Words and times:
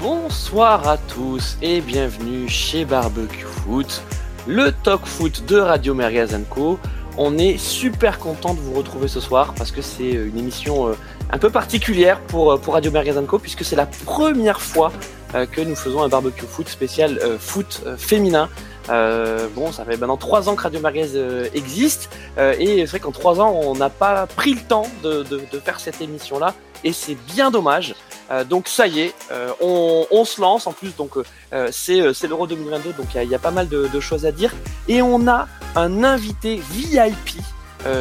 Bonsoir 0.00 0.86
à 0.86 0.98
tous 0.98 1.56
et 1.62 1.80
bienvenue 1.80 2.48
chez 2.48 2.84
Barbecue 2.84 3.46
Foot, 3.46 4.02
le 4.46 4.70
talk 4.70 5.06
foot 5.06 5.46
de 5.46 5.58
Radio 5.58 5.94
Merguez 5.94 6.26
Co. 6.50 6.78
On 7.16 7.38
est 7.38 7.56
super 7.56 8.18
content 8.18 8.52
de 8.52 8.60
vous 8.60 8.74
retrouver 8.74 9.08
ce 9.08 9.20
soir 9.20 9.54
parce 9.56 9.70
que 9.70 9.80
c'est 9.80 10.10
une 10.10 10.36
émission 10.36 10.88
euh, 10.88 10.92
un 11.30 11.38
peu 11.38 11.48
particulière 11.48 12.20
pour, 12.20 12.52
euh, 12.52 12.60
Radio 12.66 12.90
Merguez 12.90 13.14
Co 13.26 13.38
puisque 13.38 13.64
c'est 13.64 13.74
la 13.74 13.86
première 13.86 14.60
fois 14.60 14.92
euh, 15.34 15.46
que 15.46 15.62
nous 15.62 15.74
faisons 15.74 16.02
un 16.02 16.08
barbecue 16.08 16.44
foot 16.44 16.68
spécial 16.68 17.18
foot 17.38 17.82
féminin. 17.96 18.50
bon, 18.88 19.72
ça 19.72 19.84
fait 19.86 19.96
maintenant 19.96 20.18
trois 20.18 20.50
ans 20.50 20.56
que 20.56 20.62
Radio 20.62 20.80
Merguez 20.80 21.48
existe 21.54 22.10
et 22.38 22.78
c'est 22.80 22.86
vrai 22.86 23.00
qu'en 23.00 23.12
trois 23.12 23.40
ans 23.40 23.50
on 23.50 23.74
n'a 23.74 23.88
pas 23.88 24.26
pris 24.26 24.52
le 24.52 24.60
temps 24.60 24.88
de, 25.02 25.24
faire 25.64 25.80
cette 25.80 26.02
émission 26.02 26.38
là 26.38 26.54
et 26.84 26.92
c'est 26.92 27.16
bien 27.34 27.50
dommage. 27.50 27.94
Euh, 28.30 28.44
donc 28.44 28.68
ça 28.68 28.86
y 28.86 29.00
est, 29.00 29.14
euh, 29.30 29.52
on, 29.60 30.24
se 30.24 30.40
lance 30.40 30.66
en 30.66 30.72
plus. 30.72 30.94
Donc 30.96 31.12
euh, 31.52 31.68
c'est 31.70 32.26
l'Euro 32.26 32.46
2022, 32.46 32.92
donc 32.92 33.06
il 33.14 33.22
y, 33.22 33.26
y 33.26 33.34
a, 33.34 33.38
pas 33.38 33.50
mal 33.50 33.68
de, 33.68 33.88
de, 33.88 34.00
choses 34.00 34.26
à 34.26 34.32
dire. 34.32 34.52
Et 34.88 35.02
on 35.02 35.28
a 35.28 35.48
un 35.74 36.04
invité 36.04 36.60
VIP. 36.70 37.40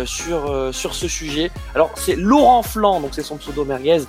sur 0.05 0.73
sur 0.73 0.95
ce 0.95 1.07
sujet. 1.07 1.51
Alors 1.75 1.91
c'est 1.95 2.15
Laurent 2.15 2.63
Flan, 2.63 3.01
donc 3.01 3.11
c'est 3.13 3.21
son 3.21 3.37
pseudo 3.37 3.65
merguez, 3.65 4.01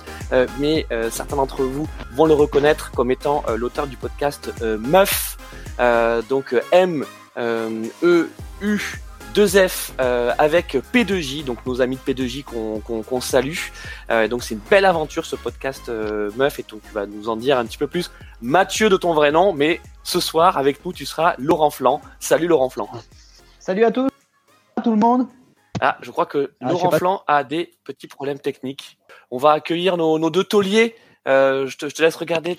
mais 0.57 0.87
certains 1.11 1.35
d'entre 1.35 1.61
vous 1.61 1.87
vont 2.15 2.25
le 2.25 2.33
reconnaître 2.33 2.89
comme 2.91 3.11
étant 3.11 3.43
l'auteur 3.55 3.85
du 3.85 3.95
podcast 3.95 4.51
Meuf, 4.63 5.37
donc 6.29 6.55
M 6.71 7.05
E 7.37 8.29
U 8.61 8.79
2F 9.37 9.91
euh, 10.01 10.33
avec 10.39 10.73
P2J, 10.73 11.43
donc 11.43 11.63
nos 11.67 11.79
amis 11.79 11.95
de 11.97 12.11
P2J 12.11 12.43
qu'on 12.43 13.21
salue. 13.21 13.59
Euh, 14.09 14.27
donc 14.27 14.41
c'est 14.41 14.55
une 14.55 14.61
belle 14.67 14.85
aventure 14.85 15.27
ce 15.27 15.35
podcast 15.35 15.89
euh, 15.89 16.31
meuf 16.37 16.57
et 16.57 16.65
donc 16.67 16.81
tu 16.81 16.91
vas 16.91 17.05
nous 17.05 17.29
en 17.29 17.35
dire 17.35 17.59
un 17.59 17.65
petit 17.65 17.77
peu 17.77 17.85
plus. 17.85 18.09
Mathieu 18.41 18.89
de 18.89 18.97
ton 18.97 19.13
vrai 19.13 19.31
nom, 19.31 19.53
mais 19.53 19.79
ce 20.03 20.19
soir 20.19 20.57
avec 20.57 20.83
nous 20.83 20.91
tu 20.91 21.05
seras 21.05 21.35
Laurent 21.37 21.69
Flan. 21.69 22.01
Salut 22.19 22.47
Laurent 22.47 22.71
Flan. 22.71 22.89
Salut 23.59 23.83
à 23.83 23.91
tous, 23.91 24.09
tout 24.83 24.89
le 24.89 24.97
monde. 24.97 25.27
Ah, 25.81 25.99
je 26.01 26.09
crois 26.09 26.25
que 26.25 26.53
ah, 26.59 26.71
Laurent 26.71 26.89
Flan 26.89 27.21
a 27.27 27.43
des 27.43 27.75
petits 27.83 28.07
problèmes 28.07 28.39
techniques. 28.39 28.97
On 29.29 29.37
va 29.37 29.51
accueillir 29.51 29.97
nos, 29.97 30.31
deux 30.31 30.45
tauliers. 30.45 30.95
Je 31.27 31.77
te, 31.77 32.01
laisse 32.01 32.15
regarder 32.15 32.55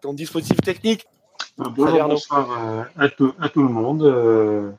ton 0.00 0.12
dispositif 0.12 0.58
technique. 0.58 1.08
Bonjour, 1.56 2.04
bonsoir 2.06 2.86
à, 2.96 3.08
tout, 3.08 3.34
à 3.40 3.48
tout 3.48 3.64
le 3.64 3.70
monde 3.70 4.76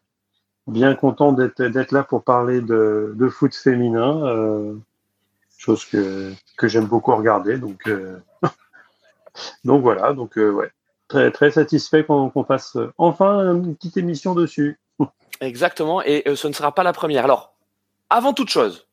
bien 0.70 0.95
content 0.95 1.31
d'être 1.34 1.92
là 1.92 2.03
pour 2.03 2.23
parler 2.23 2.62
de, 2.62 3.14
de 3.16 3.30
foot 3.30 3.53
féminin, 3.53 4.25
euh, 4.25 4.73
chose 5.58 5.86
que, 5.86 6.31
que 6.58 6.67
j'aime 6.67 6.86
beaucoup 6.86 7.16
regarder. 7.16 7.58
Donc, 7.58 7.88
euh, 7.88 8.17
donc 9.66 9.81
voilà, 9.81 10.14
donc 10.14 10.38
euh, 10.38 10.52
ouais, 10.52 10.72
très 11.08 11.31
très 11.31 11.52
satisfait 11.52 12.03
qu'on 12.03 12.44
fasse 12.47 12.78
enfin 12.97 13.56
une 13.56 13.75
petite 13.75 13.97
émission 13.97 14.36
dessus. 14.36 14.80
Exactement, 15.42 16.02
et 16.03 16.23
ce 16.36 16.47
ne 16.47 16.53
sera 16.53 16.73
pas 16.73 16.84
la 16.84 16.94
première. 16.94 17.23
Alors, 17.23 17.53
avant 18.09 18.34
toute 18.34 18.50
chose, 18.50 18.86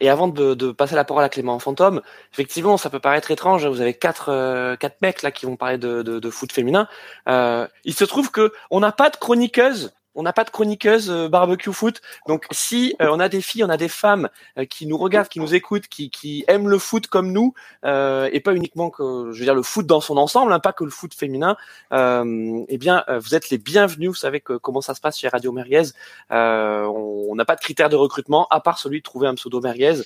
et 0.00 0.10
avant 0.10 0.28
de, 0.28 0.52
de, 0.52 0.70
passer 0.70 0.94
la 0.94 1.04
parole 1.04 1.24
à 1.24 1.30
Clément 1.30 1.58
Fantôme, 1.58 2.02
effectivement, 2.30 2.76
ça 2.76 2.90
peut 2.90 3.00
paraître 3.00 3.30
étrange. 3.30 3.64
Vous 3.64 3.80
avez 3.80 3.94
quatre 3.94 4.76
quatre 4.76 5.00
mecs 5.00 5.22
là 5.22 5.30
qui 5.30 5.46
vont 5.46 5.56
parler 5.56 5.78
de, 5.78 6.02
de, 6.02 6.18
de 6.18 6.30
foot 6.30 6.52
féminin. 6.52 6.88
il 7.26 7.94
se 7.94 8.04
trouve 8.04 8.30
que 8.30 8.52
on 8.70 8.80
n'a 8.80 8.92
pas 8.92 9.08
de 9.08 9.16
chroniqueuse 9.16 9.94
on 10.14 10.22
n'a 10.22 10.32
pas 10.32 10.44
de 10.44 10.50
chroniqueuse 10.50 11.10
euh, 11.10 11.28
barbecue 11.28 11.72
foot. 11.72 12.00
Donc 12.26 12.46
si 12.50 12.94
euh, 13.00 13.08
on 13.10 13.20
a 13.20 13.28
des 13.28 13.40
filles, 13.40 13.64
on 13.64 13.70
a 13.70 13.76
des 13.76 13.88
femmes 13.88 14.28
euh, 14.58 14.64
qui 14.64 14.86
nous 14.86 14.98
regardent, 14.98 15.28
qui 15.28 15.40
nous 15.40 15.54
écoutent, 15.54 15.88
qui, 15.88 16.10
qui 16.10 16.44
aiment 16.48 16.68
le 16.68 16.78
foot 16.78 17.06
comme 17.06 17.32
nous, 17.32 17.54
et 17.84 18.40
pas 18.40 18.54
uniquement 18.54 18.90
que 18.90 19.30
je 19.32 19.38
veux 19.38 19.44
dire 19.44 19.54
le 19.54 19.62
foot 19.62 19.86
dans 19.86 20.00
son 20.00 20.16
ensemble, 20.16 20.52
hein, 20.52 20.60
pas 20.60 20.72
que 20.72 20.84
le 20.84 20.90
foot 20.90 21.14
féminin, 21.14 21.56
eh 21.92 22.78
bien 22.78 23.04
vous 23.18 23.34
êtes 23.34 23.50
les 23.50 23.58
bienvenus. 23.58 24.08
Vous 24.10 24.14
savez 24.14 24.40
que, 24.40 24.54
comment 24.54 24.80
ça 24.80 24.94
se 24.94 25.00
passe 25.00 25.18
chez 25.18 25.28
Radio 25.28 25.52
Merguez. 25.52 25.90
on 26.30 27.34
n'a 27.34 27.44
pas 27.44 27.56
de 27.56 27.60
critères 27.60 27.88
de 27.88 27.96
recrutement 27.96 28.46
à 28.50 28.60
part 28.60 28.78
celui 28.78 28.98
de 28.98 29.02
trouver 29.02 29.28
un 29.28 29.34
pseudo 29.34 29.60
Merguez. 29.60 30.02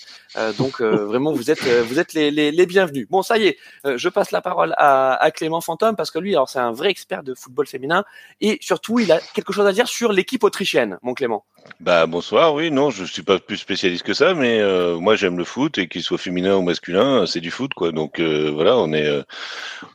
donc 0.59 0.81
vraiment 0.81 1.33
vous 1.33 1.51
êtes 1.51 1.63
vous 1.65 1.99
êtes 1.99 2.13
les, 2.15 2.31
les, 2.31 2.51
les, 2.51 2.67
bienvenus. 2.67 3.09
Bon 3.09 3.23
ça 3.23 3.39
y 3.39 3.47
est, 3.47 3.59
je 3.85 4.09
passe 4.09 4.31
la 4.31 4.41
parole 4.41 4.75
à, 4.77 5.15
à 5.15 5.31
Clément 5.31 5.61
Fantôme 5.61 5.97
parce 5.97 6.11
que 6.11 6.19
lui 6.19 6.35
alors 6.35 6.49
c'est 6.49 6.59
un 6.59 6.73
vrai 6.73 6.91
expert 6.91 7.23
de 7.23 7.35
football 7.35 7.67
féminin 7.67 8.05
et 8.41 8.59
surtout 8.61 8.99
il 8.99 9.13
a 9.13 9.21
quelque 9.35 9.53
chose 9.53 9.67
à 9.67 9.73
dire 9.73 9.87
l'équipe 10.05 10.45
autrichienne, 10.45 10.99
mon 11.03 11.15
Clément. 11.15 11.45
Bah 11.81 12.07
bonsoir, 12.07 12.55
oui, 12.55 12.71
non, 12.71 12.91
je 12.91 13.05
suis 13.05 13.23
pas 13.23 13.39
plus 13.39 13.57
spécialiste 13.57 14.05
que 14.05 14.15
ça, 14.15 14.35
mais 14.35 14.61
euh, 14.61 14.99
moi 14.99 15.17
j'aime 15.17 15.37
le 15.37 15.45
foot 15.45 15.79
et 15.79 15.89
qu'il 15.89 16.03
soit 16.03 16.19
féminin 16.19 16.57
ou 16.57 16.63
masculin, 16.63 17.27
c'est 17.27 17.41
du 17.41 17.51
foot 17.51 17.75
quoi. 17.75 17.93
Donc 17.93 18.21
euh, 18.21 18.51
voilà, 18.53 18.77
on 18.77 18.93
est, 18.93 19.07
euh, 19.07 19.23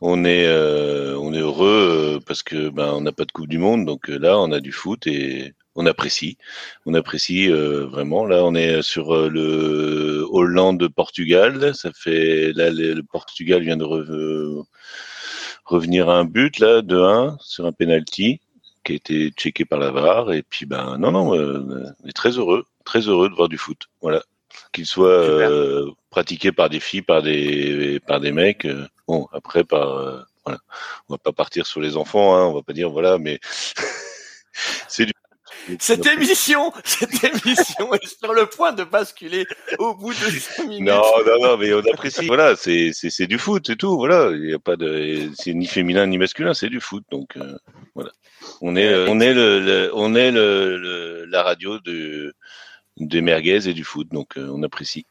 on 0.01 0.25
est, 0.25 0.47
on 1.16 1.34
est 1.34 1.40
heureux 1.40 2.19
parce 2.25 2.44
que 2.44 2.69
ben 2.69 2.94
on 2.94 3.01
n'a 3.01 3.11
pas 3.11 3.25
de 3.25 3.31
coupe 3.31 3.47
du 3.47 3.57
monde, 3.57 3.85
donc 3.85 4.07
là 4.09 4.38
on 4.40 4.51
a 4.51 4.59
du 4.59 4.72
foot 4.72 5.07
et 5.07 5.53
on 5.75 5.85
apprécie, 5.85 6.38
on 6.85 6.94
apprécie 6.94 7.47
vraiment. 7.47 8.25
Là, 8.25 8.44
on 8.44 8.56
est 8.56 8.81
sur 8.81 9.29
le 9.29 10.25
Hollande-Portugal. 10.29 11.73
Ça 11.75 11.91
fait 11.94 12.51
là 12.53 12.69
le, 12.69 13.01
Portugal 13.03 13.63
vient 13.63 13.78
de 13.78 13.85
revenir 15.66 16.09
à 16.09 16.17
un 16.17 16.25
but 16.25 16.59
là 16.59 16.81
de 16.81 16.97
1 17.00 17.38
sur 17.40 17.66
un 17.66 17.72
penalty 17.72 18.41
qui 18.83 18.93
a 18.93 18.95
été 18.95 19.29
checké 19.31 19.65
par 19.65 19.79
la 19.79 19.91
VAR. 19.91 20.31
Et 20.33 20.43
puis, 20.43 20.65
ben, 20.65 20.97
non, 20.97 21.11
non, 21.11 21.35
euh, 21.35 21.93
on 22.03 22.07
est 22.07 22.13
très 22.13 22.31
heureux, 22.31 22.65
très 22.85 23.01
heureux 23.01 23.29
de 23.29 23.35
voir 23.35 23.49
du 23.49 23.57
foot. 23.57 23.87
Voilà. 24.01 24.23
Qu'il 24.73 24.85
soit 24.85 25.07
euh, 25.07 25.89
pratiqué 26.09 26.51
par 26.51 26.69
des 26.69 26.79
filles, 26.79 27.01
par 27.01 27.21
des, 27.21 27.99
par 28.07 28.19
des 28.19 28.31
mecs. 28.31 28.65
Euh, 28.65 28.87
bon, 29.07 29.27
après, 29.31 29.63
par, 29.63 30.27
voilà. 30.45 30.59
On 31.09 31.13
va 31.13 31.17
pas 31.17 31.31
partir 31.31 31.65
sur 31.67 31.81
les 31.81 31.97
enfants, 31.97 32.35
hein, 32.35 32.45
on 32.45 32.53
va 32.53 32.63
pas 32.63 32.73
dire, 32.73 32.89
voilà, 32.89 33.17
mais 33.17 33.39
c'est 34.87 35.05
du 35.05 35.10
cette 35.79 36.05
émission, 36.05 36.72
cette 36.83 37.23
émission 37.23 37.94
est 37.94 38.19
sur 38.19 38.33
le 38.33 38.45
point 38.45 38.73
de 38.73 38.83
basculer 38.83 39.45
au 39.79 39.95
bout 39.95 40.11
de 40.11 40.16
5 40.16 40.67
minutes. 40.67 40.88
Non, 40.88 41.03
non, 41.25 41.41
non, 41.41 41.57
mais 41.57 41.73
on 41.73 41.79
apprécie. 41.79 42.27
Voilà, 42.27 42.55
c'est, 42.55 42.91
c'est, 42.94 43.09
c'est 43.09 43.27
du 43.27 43.38
foot, 43.38 43.63
c'est 43.67 43.75
tout. 43.75 43.95
Voilà, 43.95 44.31
il 44.31 44.49
y 44.49 44.53
a 44.53 44.59
pas 44.59 44.75
de, 44.75 45.29
c'est 45.35 45.53
ni 45.53 45.66
féminin 45.66 46.05
ni 46.07 46.17
masculin, 46.17 46.53
c'est 46.53 46.69
du 46.69 46.79
foot. 46.79 47.03
Donc, 47.11 47.38
euh, 47.38 47.57
voilà. 47.95 48.11
On 48.61 48.75
est, 48.75 49.07
on 49.07 49.19
est 49.19 49.33
le, 49.33 49.91
on 49.94 50.16
est 50.16 50.31
le, 50.31 51.25
la 51.25 51.44
radio 51.44 51.79
de, 51.79 52.33
des 52.97 53.22
merguez 53.22 53.67
et 53.67 53.73
du 53.73 53.83
foot. 53.83 54.07
Donc, 54.11 54.38
euh, 54.38 54.49
on 54.51 54.63
apprécie. 54.63 55.05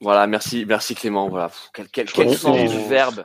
Voilà, 0.00 0.26
merci, 0.26 0.64
merci 0.66 0.94
Clément. 0.94 1.28
Voilà, 1.28 1.50
quel, 1.72 1.88
quel, 1.88 2.10
quel 2.10 2.36
sens 2.36 2.70
du 2.70 2.88
verbe. 2.88 3.24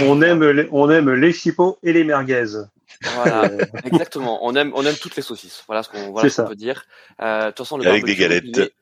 on 0.00 0.22
aime, 0.22 0.44
les, 0.50 0.68
on 0.72 0.90
aime 0.90 1.10
les 1.12 1.32
chipots 1.32 1.78
et 1.82 1.92
les 1.92 2.04
merguez. 2.04 2.44
Voilà, 3.14 3.50
exactement. 3.84 4.44
On 4.44 4.54
aime, 4.54 4.72
on 4.74 4.84
aime 4.84 4.96
toutes 4.96 5.16
les 5.16 5.22
saucisses. 5.22 5.62
Voilà 5.66 5.82
ce 5.82 5.88
qu'on 5.88 6.10
voilà 6.10 6.28
peut 6.46 6.54
dire. 6.54 6.84
Euh, 7.20 7.46
de 7.46 7.46
toute 7.48 7.58
façon, 7.58 7.78
le 7.78 7.86
avec 7.86 8.04
des 8.04 8.16
galettes. 8.16 8.72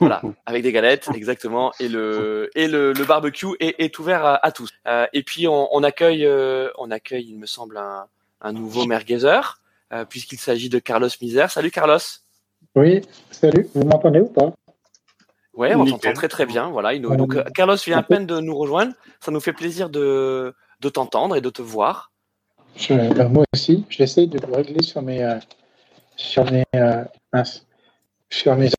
voilà, 0.00 0.20
avec 0.46 0.62
des 0.62 0.72
galettes, 0.72 1.08
exactement. 1.14 1.72
Et 1.80 1.88
le 1.88 2.50
et 2.54 2.66
le, 2.68 2.92
le 2.92 3.04
barbecue 3.04 3.46
est, 3.60 3.76
est 3.78 3.98
ouvert 3.98 4.24
à, 4.24 4.44
à 4.44 4.52
tous. 4.52 4.70
Euh, 4.86 5.06
et 5.12 5.22
puis 5.22 5.46
on, 5.48 5.68
on 5.74 5.82
accueille, 5.82 6.26
euh, 6.26 6.68
on 6.78 6.90
accueille, 6.90 7.28
il 7.28 7.38
me 7.38 7.46
semble, 7.46 7.76
un, 7.76 8.06
un 8.40 8.52
nouveau 8.52 8.84
merguezeur, 8.86 9.60
euh, 9.92 10.04
puisqu'il 10.04 10.38
s'agit 10.38 10.68
de 10.68 10.78
Carlos 10.78 11.08
Misère. 11.22 11.50
Salut 11.50 11.70
Carlos. 11.70 11.98
Oui, 12.74 13.02
salut. 13.30 13.68
Vous 13.74 13.84
m'entendez 13.84 14.20
ou 14.20 14.26
pas? 14.28 14.52
Ouais, 15.54 15.74
on 15.74 15.84
t'entend 15.84 16.12
très 16.12 16.28
très 16.28 16.46
bien. 16.46 16.68
Voilà. 16.70 16.94
Il 16.94 17.02
nous, 17.02 17.16
donc 17.16 17.36
Carlos 17.52 17.76
vient 17.84 17.98
à 17.98 18.02
peine 18.02 18.26
de 18.26 18.38
nous 18.38 18.56
rejoindre. 18.56 18.92
Ça 19.20 19.32
nous 19.32 19.40
fait 19.40 19.52
plaisir 19.52 19.88
de 19.90 20.54
de 20.80 20.88
t'entendre 20.88 21.34
et 21.36 21.40
de 21.40 21.50
te 21.50 21.62
voir. 21.62 22.12
Ben, 22.88 23.28
moi 23.28 23.44
aussi, 23.54 23.84
j'essaie 23.90 24.26
de 24.26 24.38
le 24.38 24.54
régler 24.54 24.82
sur 24.82 25.02
mes, 25.02 25.22
euh, 25.22 25.38
sur 26.16 26.50
mes, 26.50 26.64
euh, 26.76 27.04
sur 28.30 28.54
mes. 28.56 28.70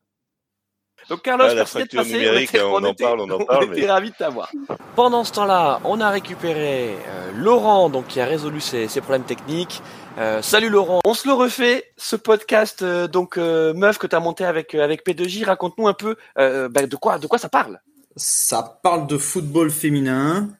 Donc 1.08 1.22
Carlos, 1.22 1.46
ah, 1.48 1.54
merci 1.54 1.78
de 1.78 1.96
passer. 1.96 2.30
On, 2.30 2.38
était, 2.38 2.62
on, 2.62 2.76
en 2.76 2.94
parle, 2.94 3.20
on 3.20 3.30
en 3.30 3.44
parle. 3.44 3.66
On 3.68 3.72
était 3.72 3.90
ravis 3.90 4.10
de 4.10 4.14
t'avoir. 4.14 4.50
Pendant 4.96 5.24
ce 5.24 5.32
temps-là, 5.32 5.80
on 5.84 6.00
a 6.00 6.08
récupéré 6.08 6.94
euh, 6.94 7.32
Laurent, 7.34 7.90
donc 7.90 8.06
qui 8.06 8.20
a 8.20 8.26
résolu 8.26 8.60
ses, 8.60 8.88
ses 8.88 9.00
problèmes 9.00 9.24
techniques. 9.24 9.82
Euh, 10.18 10.40
salut 10.40 10.68
Laurent, 10.68 11.00
on 11.04 11.14
se 11.14 11.26
le 11.28 11.34
refait, 11.34 11.84
ce 11.96 12.16
podcast 12.16 12.82
euh, 12.82 13.06
donc 13.08 13.36
meuf 13.36 13.98
que 13.98 14.06
tu 14.06 14.16
as 14.16 14.20
monté 14.20 14.44
avec 14.44 14.74
avec 14.74 15.04
P2J. 15.04 15.44
Raconte-nous 15.44 15.88
un 15.88 15.94
peu 15.94 16.16
ben, 16.36 16.86
de 16.86 16.96
quoi 16.96 17.18
de 17.18 17.26
quoi 17.26 17.38
ça 17.38 17.48
parle 17.48 17.80
ça 18.16 18.80
parle 18.82 19.06
de 19.06 19.18
football 19.18 19.70
féminin 19.70 20.50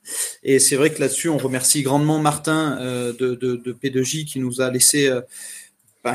et 0.43 0.59
c'est 0.59 0.77
vrai 0.77 0.93
que 0.93 1.01
là-dessus 1.01 1.29
on 1.29 1.39
remercie 1.39 1.83
grandement 1.83 2.19
Martin 2.19 2.79
euh, 2.81 3.13
de, 3.13 3.35
de, 3.35 3.57
de, 3.57 3.73
P2J 3.73 4.25
qui 4.25 4.39
nous 4.39 4.61
a 4.61 4.71
laissé 4.71 5.09
euh, 5.09 5.21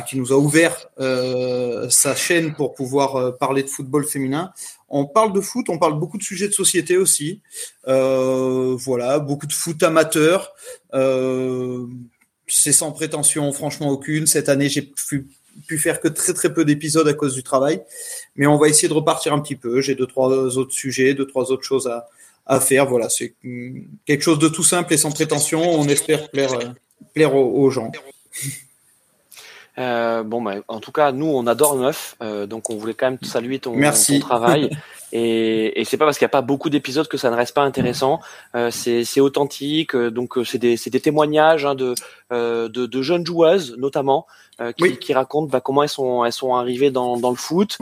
qui 0.08 0.18
nous 0.18 0.32
a 0.34 0.38
ouvert 0.38 0.88
euh, 1.00 1.90
sa 1.90 2.16
chaîne 2.16 2.56
pour 2.56 2.74
pouvoir 2.74 3.38
parler 3.38 3.62
de 3.62 3.68
football 3.68 4.04
féminin. 4.04 4.52
On 4.90 5.06
parle 5.06 5.32
de 5.32 5.42
foot, 5.42 5.70
on 5.70 5.78
parle 5.78 6.00
beaucoup 6.00 6.18
de 6.18 6.24
sujets 6.24 6.48
de 6.48 6.54
société 6.54 6.98
aussi. 6.98 7.42
Voilà, 7.86 9.20
beaucoup 9.20 9.46
de 9.46 9.54
foot 9.54 9.84
amateur. 9.84 10.56
c'est 12.48 12.72
sans 12.72 12.92
prétention, 12.94 13.52
franchement 13.54 13.90
aucune. 13.90 14.26
Cette 14.26 14.50
année, 14.50 14.70
j'ai 14.70 14.82
pu 14.82 15.28
pu 15.68 15.78
faire 15.78 16.00
que 16.00 16.08
très 16.08 16.34
très 16.34 16.54
peu 16.54 16.66
d'épisodes 16.66 17.08
à 17.08 17.14
cause 17.14 17.34
du 17.34 17.44
travail, 17.44 17.82
mais 18.36 18.48
on 18.48 18.58
va 18.58 18.68
essayer 18.68 18.88
de 18.88 18.94
repartir 18.94 19.34
un 19.34 19.40
petit 19.40 19.56
peu. 19.56 19.82
J'ai 19.82 19.96
deux 19.96 20.08
trois 20.08 20.30
autres 20.30 20.74
sujets, 20.74 21.14
deux 21.14 21.28
trois 21.28 21.52
autres 21.52 21.64
choses 21.64 21.88
à, 21.88 22.08
à 22.46 22.60
faire. 22.60 22.86
Voilà, 22.86 23.10
c'est 23.10 23.34
quelque 24.06 24.22
chose 24.22 24.40
de 24.40 24.48
tout 24.48 24.64
simple 24.64 24.94
et 24.94 24.98
sans 24.98 25.12
prétention. 25.12 25.62
On 25.62 25.88
espère 25.88 26.30
plaire, 26.30 26.52
plaire 27.14 27.36
aux, 27.36 27.70
gens. 27.70 27.92
Bon, 29.78 30.42
bah, 30.42 30.56
en 30.68 30.80
tout 30.80 30.92
cas, 30.92 31.12
nous, 31.12 31.28
on 31.28 31.48
adore 31.48 31.76
Neuf, 31.76 32.18
donc 32.48 32.70
on 32.70 32.78
voulait 32.78 32.94
quand 32.94 33.12
même 33.12 33.20
saluer 33.22 33.60
ton, 33.60 33.74
ton 33.74 34.20
travail. 34.20 34.70
Et, 35.18 35.80
et 35.80 35.86
c'est 35.86 35.96
pas 35.96 36.04
parce 36.04 36.18
qu'il 36.18 36.26
n'y 36.26 36.30
a 36.30 36.38
pas 36.38 36.42
beaucoup 36.42 36.70
d'épisodes 36.70 37.08
que 37.08 37.16
ça 37.16 37.30
ne 37.30 37.36
reste 37.38 37.54
pas 37.54 37.64
intéressant. 37.64 38.20
Euh, 38.54 38.70
c'est 38.70 39.22
authentique, 39.22 39.96
euh, 39.96 40.12
donc 40.12 40.38
euh, 40.38 40.44
c'est 40.44 40.58
des, 40.58 40.76
des, 40.76 41.00
témoignages 41.00 41.66
hein, 41.66 41.74
de, 41.74 41.96
euh, 42.34 42.68
de, 42.68 42.86
de, 42.86 43.02
jeunes 43.02 43.26
joueuses 43.26 43.76
notamment 43.78 44.28
euh, 44.60 44.74
qui, 44.74 44.98
qui, 44.98 45.14
racontent 45.14 45.48
bah, 45.50 45.62
comment 45.62 45.84
elles 45.84 45.90
sont, 45.90 46.26
elles 46.26 46.34
sont 46.34 46.56
arrivées 46.56 46.92
dans, 46.92 47.16
dans 47.16 47.30
le 47.30 47.38
foot. 47.38 47.78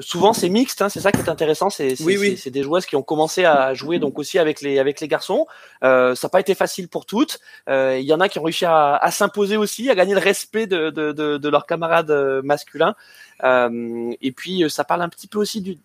Souvent 0.00 0.32
c'est 0.32 0.48
mixte, 0.48 0.82
hein, 0.82 0.88
c'est 0.88 1.00
ça 1.00 1.12
qui 1.12 1.20
est 1.20 1.28
intéressant. 1.28 1.70
C'est 1.70 2.00
oui, 2.02 2.16
oui. 2.18 2.50
des 2.50 2.62
joueuses 2.62 2.86
qui 2.86 2.96
ont 2.96 3.02
commencé 3.02 3.44
à 3.44 3.74
jouer 3.74 3.98
donc 3.98 4.18
aussi 4.18 4.38
avec 4.38 4.60
les 4.60 4.78
avec 4.78 5.00
les 5.00 5.08
garçons. 5.08 5.46
ça 5.82 6.14
n'a 6.22 6.28
pas 6.30 6.40
été 6.40 6.54
facile 6.54 6.88
pour 6.88 7.06
toutes. 7.06 7.38
Il 7.68 8.02
y 8.02 8.12
en 8.12 8.20
a 8.20 8.28
qui 8.28 8.38
ont 8.38 8.42
réussi 8.42 8.64
à, 8.64 8.96
à 8.96 9.10
s'imposer 9.10 9.56
aussi, 9.56 9.90
à 9.90 9.94
gagner 9.94 10.14
le 10.14 10.20
respect 10.20 10.66
de, 10.66 10.90
de, 10.90 11.12
de, 11.12 11.38
de 11.38 11.48
leurs 11.48 11.66
camarades 11.66 12.12
masculins. 12.44 12.94
Euh, 13.44 14.12
et 14.20 14.32
puis 14.32 14.64
euh, 14.64 14.68
ça 14.68 14.84
parle 14.84 15.02
un 15.02 15.08
petit 15.08 15.26
peu 15.26 15.38
aussi 15.38 15.60
du, 15.60 15.78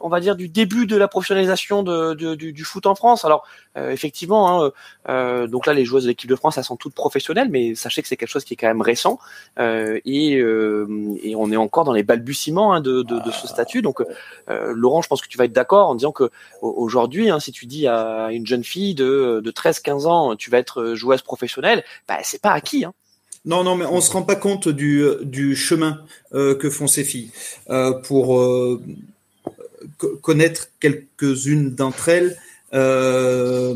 on 0.00 0.08
va 0.08 0.20
dire 0.20 0.36
du 0.36 0.48
début 0.48 0.86
de 0.86 0.96
la 0.96 1.08
professionnalisation 1.08 1.82
de, 1.82 2.14
du, 2.34 2.52
du, 2.52 2.64
foot 2.64 2.86
en 2.86 2.94
France. 2.94 3.24
Alors 3.24 3.46
euh, 3.76 3.90
effectivement, 3.90 4.64
hein, 4.64 4.72
euh, 5.08 5.46
donc 5.46 5.66
là 5.66 5.72
les 5.72 5.84
joueuses 5.84 6.04
de 6.04 6.08
l'équipe 6.08 6.28
de 6.28 6.36
France 6.36 6.58
elles 6.58 6.64
sont 6.64 6.76
toutes 6.76 6.94
professionnelles, 6.94 7.48
mais 7.50 7.74
sachez 7.74 8.02
que 8.02 8.08
c'est 8.08 8.16
quelque 8.16 8.28
chose 8.28 8.44
qui 8.44 8.54
est 8.54 8.56
quand 8.56 8.66
même 8.66 8.82
récent 8.82 9.18
euh, 9.58 10.00
et, 10.04 10.32
et, 10.34 11.36
on 11.36 11.50
est 11.50 11.56
encore 11.56 11.84
dans 11.84 11.92
les 11.92 12.02
balbutiements 12.02 12.74
hein, 12.74 12.80
de, 12.80 13.02
de, 13.02 13.18
de, 13.18 13.30
ce 13.30 13.46
statut. 13.46 13.82
Donc 13.82 14.02
Laurent, 14.48 15.02
je 15.02 15.08
pense 15.08 15.22
que 15.22 15.28
tu 15.28 15.38
vas 15.38 15.44
être 15.44 15.52
d'accord 15.52 15.88
en 15.88 15.94
disant 15.94 16.12
que 16.12 16.30
aujourd'hui, 16.60 17.30
hein, 17.30 17.40
si 17.40 17.52
tu 17.52 17.66
dis 17.66 17.86
à 17.86 18.28
une 18.30 18.46
jeune 18.46 18.64
fille 18.64 18.94
de, 18.94 19.40
de 19.42 19.50
13-15 19.50 20.06
ans, 20.06 20.36
tu 20.36 20.50
vas 20.50 20.58
être 20.58 20.94
joueuse 20.94 21.22
professionnelle, 21.22 21.84
bah, 22.08 22.18
c'est 22.22 22.40
pas 22.40 22.52
acquis. 22.52 22.84
Hein. 22.84 22.92
Non, 23.44 23.62
non, 23.62 23.76
mais 23.76 23.84
on 23.84 24.00
se 24.00 24.10
rend 24.10 24.22
pas 24.22 24.36
compte 24.36 24.68
du, 24.68 25.04
du 25.22 25.54
chemin 25.54 26.00
euh, 26.32 26.54
que 26.54 26.70
font 26.70 26.86
ces 26.86 27.04
filles 27.04 27.30
euh, 27.68 27.92
pour 27.92 28.38
euh, 28.38 28.82
connaître 30.22 30.68
quelques-unes 30.80 31.74
d'entre 31.74 32.08
elles. 32.08 32.36
Euh, 32.72 33.74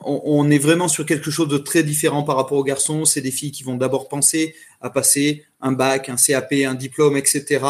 on, 0.00 0.50
est 0.50 0.58
vraiment 0.58 0.88
sur 0.88 1.06
quelque 1.06 1.30
chose 1.30 1.48
de 1.48 1.56
très 1.56 1.82
différent 1.82 2.22
par 2.24 2.36
rapport 2.36 2.58
aux 2.58 2.64
garçons. 2.64 3.04
C'est 3.04 3.22
des 3.22 3.30
filles 3.30 3.52
qui 3.52 3.62
vont 3.62 3.76
d'abord 3.76 4.08
penser 4.08 4.54
à 4.82 4.90
passer 4.90 5.44
un 5.62 5.72
bac, 5.72 6.08
un 6.08 6.16
CAP, 6.16 6.52
un 6.66 6.74
diplôme, 6.74 7.16
etc. 7.16 7.64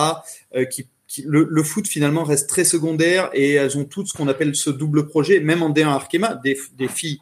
Euh, 0.56 0.64
qui, 0.64 0.86
le, 1.24 1.62
foot 1.62 1.86
finalement 1.86 2.24
reste 2.24 2.48
très 2.48 2.64
secondaire 2.64 3.30
et 3.34 3.52
elles 3.52 3.76
ont 3.76 3.84
toutes 3.84 4.08
ce 4.08 4.14
qu'on 4.14 4.28
appelle 4.28 4.56
ce 4.56 4.70
double 4.70 5.06
projet, 5.06 5.40
même 5.40 5.62
en 5.62 5.70
D1 5.70 5.86
Arkema, 5.86 6.40
des 6.42 6.88
filles 6.88 7.20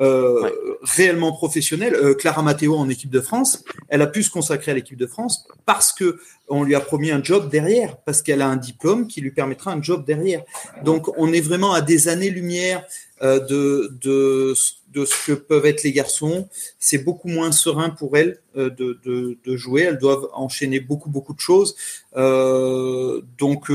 euh, 0.00 0.50
réellement 0.82 1.32
professionnelle. 1.32 1.94
Euh, 1.94 2.14
Clara 2.14 2.42
Matteo 2.42 2.76
en 2.76 2.88
équipe 2.88 3.10
de 3.10 3.20
France, 3.20 3.64
elle 3.88 4.02
a 4.02 4.06
pu 4.06 4.22
se 4.22 4.30
consacrer 4.30 4.70
à 4.70 4.74
l'équipe 4.74 4.98
de 4.98 5.06
France 5.06 5.46
parce 5.66 5.92
que 5.92 6.18
on 6.48 6.62
lui 6.62 6.74
a 6.74 6.80
promis 6.80 7.10
un 7.10 7.22
job 7.22 7.50
derrière, 7.50 7.96
parce 7.98 8.22
qu'elle 8.22 8.40
a 8.40 8.48
un 8.48 8.56
diplôme 8.56 9.06
qui 9.06 9.20
lui 9.20 9.30
permettra 9.30 9.72
un 9.72 9.82
job 9.82 10.04
derrière. 10.06 10.42
Donc 10.84 11.08
on 11.18 11.32
est 11.32 11.40
vraiment 11.40 11.72
à 11.72 11.80
des 11.80 12.08
années-lumière 12.08 12.84
euh, 13.22 13.40
de, 13.40 13.92
de, 14.00 14.54
de 14.92 15.04
ce 15.04 15.26
que 15.26 15.32
peuvent 15.32 15.66
être 15.66 15.82
les 15.82 15.92
garçons. 15.92 16.48
C'est 16.78 16.98
beaucoup 16.98 17.28
moins 17.28 17.50
serein 17.50 17.90
pour 17.90 18.16
elles 18.16 18.38
euh, 18.56 18.70
de, 18.70 19.00
de, 19.04 19.36
de, 19.44 19.56
jouer. 19.56 19.82
Elles 19.82 19.98
doivent 19.98 20.28
enchaîner 20.32 20.78
beaucoup 20.78 21.10
beaucoup 21.10 21.34
de 21.34 21.40
choses. 21.40 21.74
Euh, 22.16 23.20
donc 23.38 23.70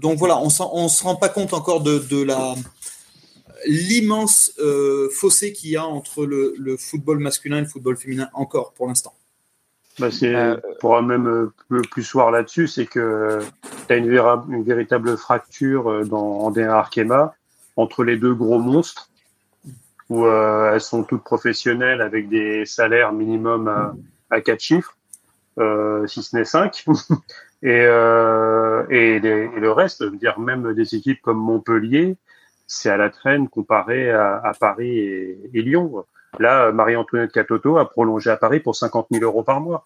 donc 0.00 0.18
voilà, 0.18 0.38
on 0.38 0.48
on 0.72 0.88
se 0.88 1.02
rend 1.02 1.16
pas 1.16 1.28
compte 1.28 1.52
encore 1.52 1.82
de, 1.82 1.98
de 1.98 2.22
la 2.22 2.54
l'immense 3.66 4.52
euh, 4.58 5.08
fossé 5.10 5.52
qu'il 5.52 5.70
y 5.70 5.76
a 5.76 5.84
entre 5.84 6.24
le, 6.26 6.54
le, 6.58 6.76
football 6.76 7.18
masculin 7.18 7.58
et 7.58 7.62
le 7.62 7.66
football 7.66 7.96
féminin 7.96 8.28
encore 8.34 8.72
pour 8.72 8.88
l'instant. 8.88 9.14
Bah 9.98 10.10
c'est 10.12 10.34
euh, 10.34 10.56
pour 10.80 11.00
même 11.02 11.26
euh, 11.26 11.82
plus 11.90 12.04
soir 12.04 12.30
là-dessus, 12.30 12.68
c'est 12.68 12.86
que 12.86 13.40
tu 13.88 13.92
as 13.92 13.96
une, 13.96 14.12
une, 14.12 14.62
véritable 14.62 15.16
fracture 15.16 16.06
dans 16.06 16.40
en 16.40 16.56
Arkema 16.56 17.34
entre 17.76 18.04
les 18.04 18.16
deux 18.16 18.34
gros 18.34 18.60
monstres 18.60 19.08
où 20.08 20.24
euh, 20.24 20.72
elles 20.72 20.80
sont 20.80 21.04
toutes 21.04 21.22
professionnelles 21.22 22.00
avec 22.00 22.28
des 22.28 22.64
salaires 22.64 23.12
minimum 23.12 23.68
à, 23.68 23.94
à 24.30 24.40
4 24.40 24.60
chiffres, 24.60 24.96
euh, 25.58 26.06
si 26.06 26.22
ce 26.22 26.36
n'est 26.36 26.44
5. 26.44 26.84
et, 27.62 27.82
euh, 27.82 28.86
et, 28.88 29.20
les, 29.20 29.50
et, 29.54 29.60
le 29.60 29.70
reste, 29.70 30.02
dire 30.14 30.38
même 30.38 30.72
des 30.74 30.94
équipes 30.94 31.20
comme 31.20 31.38
Montpellier, 31.38 32.16
c'est 32.68 32.90
à 32.90 32.96
la 32.96 33.10
traîne 33.10 33.48
comparé 33.48 34.10
à, 34.10 34.40
à 34.44 34.52
Paris 34.54 34.98
et, 34.98 35.50
et, 35.54 35.62
Lyon. 35.62 36.04
Là, 36.38 36.70
Marie-Antoinette 36.70 37.32
Catoto 37.32 37.78
a 37.78 37.90
prolongé 37.90 38.30
à 38.30 38.36
Paris 38.36 38.60
pour 38.60 38.76
50 38.76 39.08
000 39.10 39.24
euros 39.24 39.42
par 39.42 39.60
mois. 39.60 39.84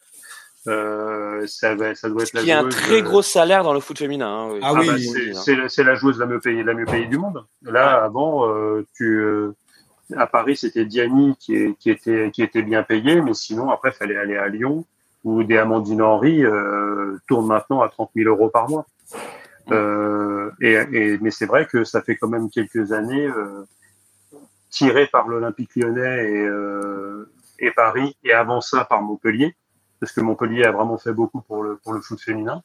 Euh, 0.69 1.45
ça, 1.47 1.75
ça, 1.95 2.09
doit 2.09 2.23
être 2.23 2.35
la 2.35 2.43
qui 2.43 2.53
a 2.53 2.61
un 2.61 2.69
très 2.69 3.03
gros 3.03 3.23
salaire 3.23 3.65
dans 3.65 3.75
le 3.75 3.81
foot 3.81 3.99
féminin. 3.99 4.29
Hein, 4.29 4.49
oui. 4.53 4.61
Ah, 4.63 4.75
oui, 4.75 4.89
ah 4.89 4.93
bah 4.93 5.69
c'est 5.69 5.83
la 5.83 5.95
joueuse 5.95 6.19
la 6.19 6.27
mieux 6.27 6.39
payée, 6.39 6.63
la 6.63 6.75
mieux 6.75 6.85
payée 6.85 7.07
du 7.07 7.19
monde. 7.19 7.45
Là, 7.63 8.03
avant, 8.05 8.49
euh, 8.49 8.87
tu, 8.95 9.19
euh, 9.19 9.57
à 10.17 10.27
Paris, 10.27 10.57
c'était 10.57 10.85
Diani 10.85 11.37
qui, 11.39 11.75
qui, 11.81 11.91
était, 11.91 12.31
qui 12.33 12.43
était 12.43 12.63
bien 12.63 12.85
payé, 12.85 13.21
mais 13.21 13.35
sinon, 13.35 13.71
après, 13.71 13.91
il 13.91 13.95
fallait 13.95 14.17
aller 14.17 14.37
à 14.37 14.47
Lyon, 14.47 14.85
où 15.25 15.43
des 15.43 15.59
Amandine 15.59 16.03
Henry 16.03 16.45
euh, 16.45 17.17
tournent 17.27 17.47
maintenant 17.47 17.81
à 17.81 17.89
30 17.89 18.11
000 18.15 18.29
euros 18.29 18.49
par 18.49 18.69
mois. 18.69 18.87
Euh, 19.73 20.51
et, 20.61 20.73
et, 20.93 21.19
mais 21.19 21.31
c'est 21.31 21.47
vrai 21.47 21.67
que 21.67 21.85
ça 21.85 22.03
fait 22.03 22.17
quand 22.17 22.29
même 22.29 22.51
quelques 22.51 22.93
années 22.93 23.27
euh, 23.27 23.65
tiré 24.71 25.07
par 25.07 25.29
l'Olympique 25.29 25.75
lyonnais 25.77 26.31
et, 26.31 26.47
euh, 26.47 27.31
et, 27.59 27.71
Paris, 27.71 28.17
et 28.25 28.33
avant 28.33 28.61
ça 28.61 28.85
par 28.85 29.03
Montpellier, 29.03 29.55
parce 30.01 30.13
que 30.13 30.21
Montpellier 30.21 30.65
a 30.65 30.73
vraiment 30.73 30.99
fait 30.99 31.13
beaucoup 31.13 31.41
pour 31.41 31.63
le, 31.63 31.77
pour 31.77 31.93
le 31.93 32.01
foot 32.01 32.21
féminin. 32.21 32.61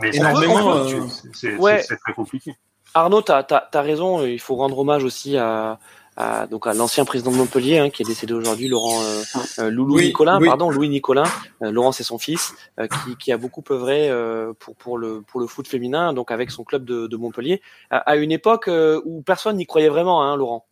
Mais 0.00 0.12
c'est 0.12 1.56
ouais. 1.56 1.82
très 1.82 2.12
compliqué. 2.14 2.54
Arnaud, 2.94 3.22
tu 3.22 3.32
as, 3.32 3.46
as, 3.50 3.80
raison, 3.82 4.24
il 4.24 4.40
faut 4.40 4.56
rendre 4.56 4.78
hommage 4.78 5.04
aussi 5.04 5.36
à, 5.36 5.78
à, 6.20 6.46
donc 6.46 6.66
à 6.66 6.74
l'ancien 6.74 7.04
président 7.04 7.30
de 7.30 7.36
Montpellier 7.36 7.78
hein, 7.78 7.90
qui 7.90 8.02
est 8.02 8.06
décédé 8.06 8.32
aujourd'hui, 8.34 8.68
Laurent 8.68 9.02
euh, 9.02 9.22
euh 9.58 9.70
Loulou 9.70 10.00
Nicolin, 10.00 10.40
pardon, 10.40 10.70
Louis 10.70 10.88
Nicolin. 10.88 11.24
Euh, 11.62 11.70
Laurent 11.70 11.92
c'est 11.92 12.02
son 12.02 12.18
fils, 12.18 12.54
euh, 12.78 12.86
qui, 12.86 13.16
qui, 13.16 13.32
a 13.32 13.36
beaucoup 13.36 13.64
œuvré 13.70 14.10
pour 14.58 14.76
pour 14.76 14.98
le 14.98 15.22
pour 15.22 15.40
le 15.40 15.46
foot 15.46 15.66
féminin, 15.66 16.12
donc 16.12 16.30
avec 16.30 16.50
son 16.50 16.64
club 16.64 16.84
de, 16.84 17.06
de 17.06 17.16
Montpellier, 17.16 17.62
à, 17.90 18.16
une 18.16 18.32
époque 18.32 18.68
où 19.04 19.22
personne 19.22 19.56
n'y 19.56 19.66
croyait 19.66 19.88
vraiment, 19.88 20.22
hein, 20.22 20.36
Laurent. 20.36 20.66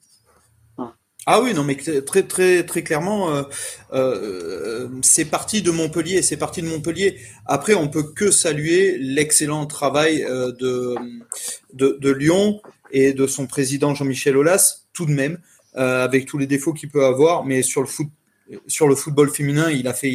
Ah 1.31 1.43
oui, 1.43 1.53
non, 1.53 1.63
mais 1.63 1.77
très 1.77 2.23
très 2.23 2.65
très 2.65 2.83
clairement, 2.83 3.31
euh, 3.35 3.43
euh, 3.93 4.89
c'est 5.03 5.27
parti 5.27 5.61
de 5.61 5.71
Montpellier, 5.71 6.23
c'est 6.23 6.39
parti 6.39 6.63
de 6.63 6.69
Montpellier. 6.69 7.19
Après, 7.45 7.75
on 7.75 7.89
peut 7.89 8.15
que 8.15 8.31
saluer 8.31 8.97
l'excellent 8.99 9.67
travail 9.67 10.25
euh, 10.25 10.53
de, 10.53 10.95
de, 11.75 11.99
de 12.01 12.11
Lyon 12.11 12.63
et 12.93 13.13
de 13.13 13.27
son 13.27 13.47
président 13.47 13.95
Jean-Michel 13.95 14.39
Aulas, 14.39 14.87
tout 14.99 15.07
de 15.07 15.13
même, 15.13 15.39
euh, 15.77 16.05
avec 16.05 16.27
tous 16.27 16.39
les 16.39 16.49
défauts 16.49 16.73
qu'il 16.73 16.89
peut 16.89 17.05
avoir, 17.05 17.45
mais 17.45 17.63
sur 17.63 17.81
le 17.81 17.87
foot, 17.87 18.09
sur 18.67 18.89
le 18.89 18.97
football 18.97 19.31
féminin, 19.31 19.71
il 19.71 19.87
a 19.87 19.95
fait, 19.95 20.11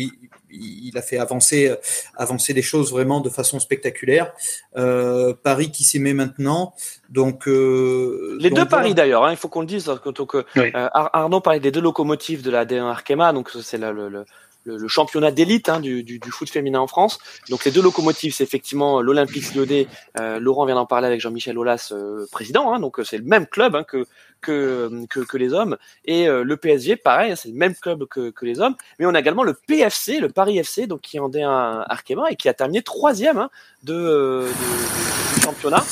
il 0.52 0.98
a 0.98 1.02
fait 1.02 1.18
avancer, 1.18 1.74
avancer 2.18 2.52
les 2.52 2.62
choses 2.62 2.92
vraiment 2.92 3.22
de 3.22 3.30
façon 3.30 3.60
spectaculaire. 3.60 4.34
Euh, 4.75 5.34
Paris 5.42 5.72
qui 5.72 5.86
s'y 5.86 6.00
met 6.00 6.13
maintenant, 6.13 6.74
donc 7.10 7.48
euh, 7.48 8.36
les 8.42 8.50
donc, 8.50 8.60
deux 8.60 8.68
paris 8.68 8.94
d'ailleurs, 8.94 9.24
hein, 9.24 9.32
il 9.32 9.38
faut 9.38 9.48
qu'on 9.48 9.62
le 9.62 9.68
dise. 9.68 9.86
Donc, 9.86 10.36
euh, 10.36 10.44
oui. 10.58 10.72
Arnaud 10.74 11.40
parlait 11.40 11.62
des 11.62 11.72
deux 11.72 11.82
locomotives 11.82 12.42
de 12.42 12.52
la 12.52 12.66
D1 12.66 12.90
Arkema, 12.90 13.32
donc 13.32 13.52
c'est 13.62 13.78
le, 13.78 13.94
le, 13.94 14.10
le, 14.10 14.25
le 14.66 14.88
championnat 14.88 15.32
d'élite 15.32 15.70
hein, 15.70 15.80
du, 15.80 16.04
du, 16.04 16.20
du, 16.20 16.32
foot 16.32 16.50
féminin 16.50 16.80
en 16.80 16.88
France. 16.88 17.20
Donc 17.50 17.66
les 17.66 17.72
deux 17.72 17.82
locomotives, 17.82 18.34
c'est 18.34 18.44
effectivement 18.44 19.02
l'Olympique 19.02 19.54
Lyonnais. 19.56 19.88
Euh, 20.20 20.40
Laurent 20.40 20.66
vient 20.66 20.75
d'en 20.75 20.86
parler 20.86 21.08
avec 21.08 21.22
Jean-Michel 21.22 21.58
Aulas, 21.58 21.90
euh, 21.92 22.25
président. 22.32 22.74
Hein, 22.74 22.80
donc 22.80 23.00
c'est 23.04 23.18
le 23.18 23.24
même 23.24 23.48
club 23.48 23.75
hein, 23.75 23.84
que, 23.84 24.06
que, 24.44 25.38
les 25.38 25.54
hommes. 25.54 25.78
Et 26.06 26.28
euh, 26.28 26.44
le 26.44 26.58
PSG, 26.58 26.96
pareil, 26.96 27.32
hein, 27.32 27.36
c'est 27.36 27.50
le 27.50 27.56
même 27.56 27.74
club 27.76 28.06
que, 28.06 28.32
les 28.42 28.60
hommes. 28.60 28.76
Mais 29.00 29.06
on 29.06 29.16
a 29.16 29.20
également 29.20 29.44
le 29.44 29.54
PFC, 29.54 30.20
le 30.20 30.30
Paris 30.30 30.58
FC, 30.58 30.88
donc 30.88 31.02
qui 31.02 31.20
en 31.20 31.32
est 31.32 31.44
un 31.44 31.84
Arkema 31.88 32.30
et 32.30 32.36
qui 32.36 32.50
a 32.50 32.54
terminé 32.54 32.82
troisième 32.82 33.38
hein, 33.38 33.50
de, 33.84 34.48
championnat. 35.42 35.84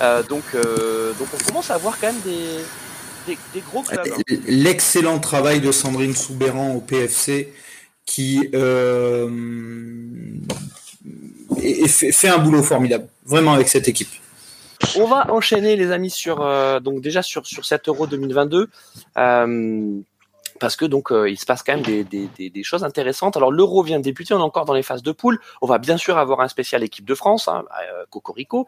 Euh, 0.00 0.22
donc, 0.22 0.44
donc 0.54 1.28
on 1.34 1.44
commence 1.46 1.70
à 1.70 1.74
avoir 1.74 1.98
quand 2.00 2.08
même 2.08 2.20
des 2.24 3.60
gros 3.60 3.82
clubs. 3.82 4.00
Hein. 4.06 4.34
L'excellent 4.46 5.18
travail 5.18 5.60
de 5.60 5.72
Sandrine 5.72 6.14
Soubéran 6.14 6.74
au 6.74 6.80
PFC 6.80 7.52
qui 8.10 8.48
euh, 8.54 9.28
fait, 11.86 12.28
un 12.28 12.38
boulot 12.38 12.62
formidable, 12.62 13.06
vraiment 13.24 13.52
avec 13.52 13.68
cette 13.68 13.86
équipe. 13.86 14.08
On 14.96 15.06
va 15.06 15.30
enchaîner 15.30 15.76
les 15.76 15.92
amis 15.92 16.10
sur 16.10 16.40
euh, 16.40 16.80
donc 16.80 17.00
déjà 17.00 17.22
sur 17.22 17.46
sur 17.46 17.64
cet 17.64 17.88
Euro 17.88 18.06
2022. 18.06 18.68
Euh, 19.18 20.00
parce 20.58 20.76
que 20.76 20.84
donc 20.84 21.10
euh, 21.10 21.30
il 21.30 21.38
se 21.38 21.46
passe 21.46 21.62
quand 21.62 21.74
même 21.74 21.82
des, 21.82 22.04
des, 22.04 22.62
choses 22.62 22.84
intéressantes. 22.84 23.36
Alors 23.36 23.50
l'Euro 23.50 23.82
vient 23.82 23.98
de 23.98 24.04
débuter, 24.04 24.34
on 24.34 24.40
est 24.40 24.42
encore 24.42 24.66
dans 24.66 24.74
les 24.74 24.82
phases 24.82 25.02
de 25.02 25.12
poule. 25.12 25.40
On 25.62 25.66
va 25.66 25.78
bien 25.78 25.96
sûr 25.96 26.18
avoir 26.18 26.40
un 26.40 26.48
spécial 26.48 26.82
équipe 26.82 27.06
de 27.06 27.14
France, 27.14 27.48
hein, 27.48 27.64
euh, 27.80 28.04
Cocorico, 28.10 28.66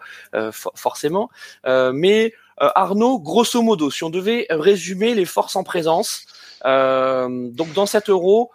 for 0.52 0.73
forcément. 0.75 1.28
Mais 1.66 2.33
Arnaud, 2.57 3.19
grosso 3.19 3.61
modo, 3.61 3.90
si 3.90 4.04
on 4.04 4.11
devait 4.11 4.47
résumer 4.49 5.14
les 5.14 5.26
forces 5.26 5.57
en 5.57 5.64
présence, 5.64 6.26
donc 6.64 7.73
dans 7.75 7.87
cet 7.87 8.09
Euro, 8.09 8.50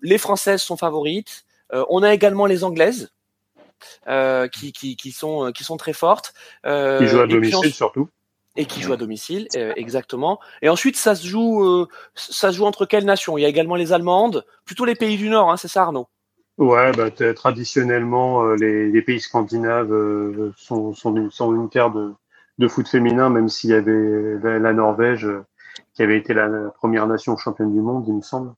les 0.00 0.18
Françaises 0.18 0.62
sont 0.62 0.76
favorites. 0.76 1.44
on 1.72 2.02
a 2.04 2.14
également 2.14 2.46
les 2.46 2.62
Anglaises. 2.62 3.10
Qui, 4.52 4.72
qui, 4.72 4.96
qui, 4.96 5.12
sont, 5.12 5.52
qui 5.52 5.64
sont 5.64 5.76
très 5.76 5.92
fortes. 5.92 6.34
qui 6.64 7.06
jouent 7.06 7.20
à 7.20 7.26
domicile 7.26 7.72
surtout 7.72 8.08
et 8.56 8.66
qui 8.66 8.82
joue 8.82 8.92
à 8.92 8.96
domicile, 8.96 9.48
euh, 9.56 9.72
exactement. 9.76 10.38
Et 10.60 10.68
ensuite, 10.68 10.96
ça 10.96 11.14
se 11.14 11.26
joue, 11.26 11.64
euh, 11.64 11.88
ça 12.14 12.52
se 12.52 12.56
joue 12.56 12.64
entre 12.64 12.86
quelles 12.86 13.04
nations? 13.04 13.38
Il 13.38 13.42
y 13.42 13.44
a 13.44 13.48
également 13.48 13.76
les 13.76 13.92
Allemandes, 13.92 14.44
plutôt 14.64 14.84
les 14.84 14.94
pays 14.94 15.16
du 15.16 15.28
Nord, 15.28 15.50
hein, 15.50 15.56
c'est 15.56 15.68
ça, 15.68 15.82
Arnaud? 15.82 16.06
Ouais, 16.58 16.92
bah, 16.92 17.10
traditionnellement, 17.34 18.44
euh, 18.44 18.56
les, 18.56 18.90
les, 18.90 19.02
pays 19.02 19.20
scandinaves 19.20 20.52
sont, 20.56 20.92
sont, 20.92 21.30
sont, 21.30 21.54
une 21.54 21.70
terre 21.70 21.90
de, 21.90 22.12
de 22.58 22.68
foot 22.68 22.86
féminin, 22.86 23.30
même 23.30 23.48
s'il 23.48 23.70
y 23.70 23.74
avait 23.74 24.38
la, 24.42 24.72
Norvège 24.74 25.26
qui 25.94 26.02
avait 26.02 26.18
été 26.18 26.34
la, 26.34 26.48
première 26.76 27.06
nation 27.06 27.36
championne 27.38 27.72
du 27.72 27.80
monde, 27.80 28.04
il 28.06 28.14
me 28.14 28.22
semble, 28.22 28.52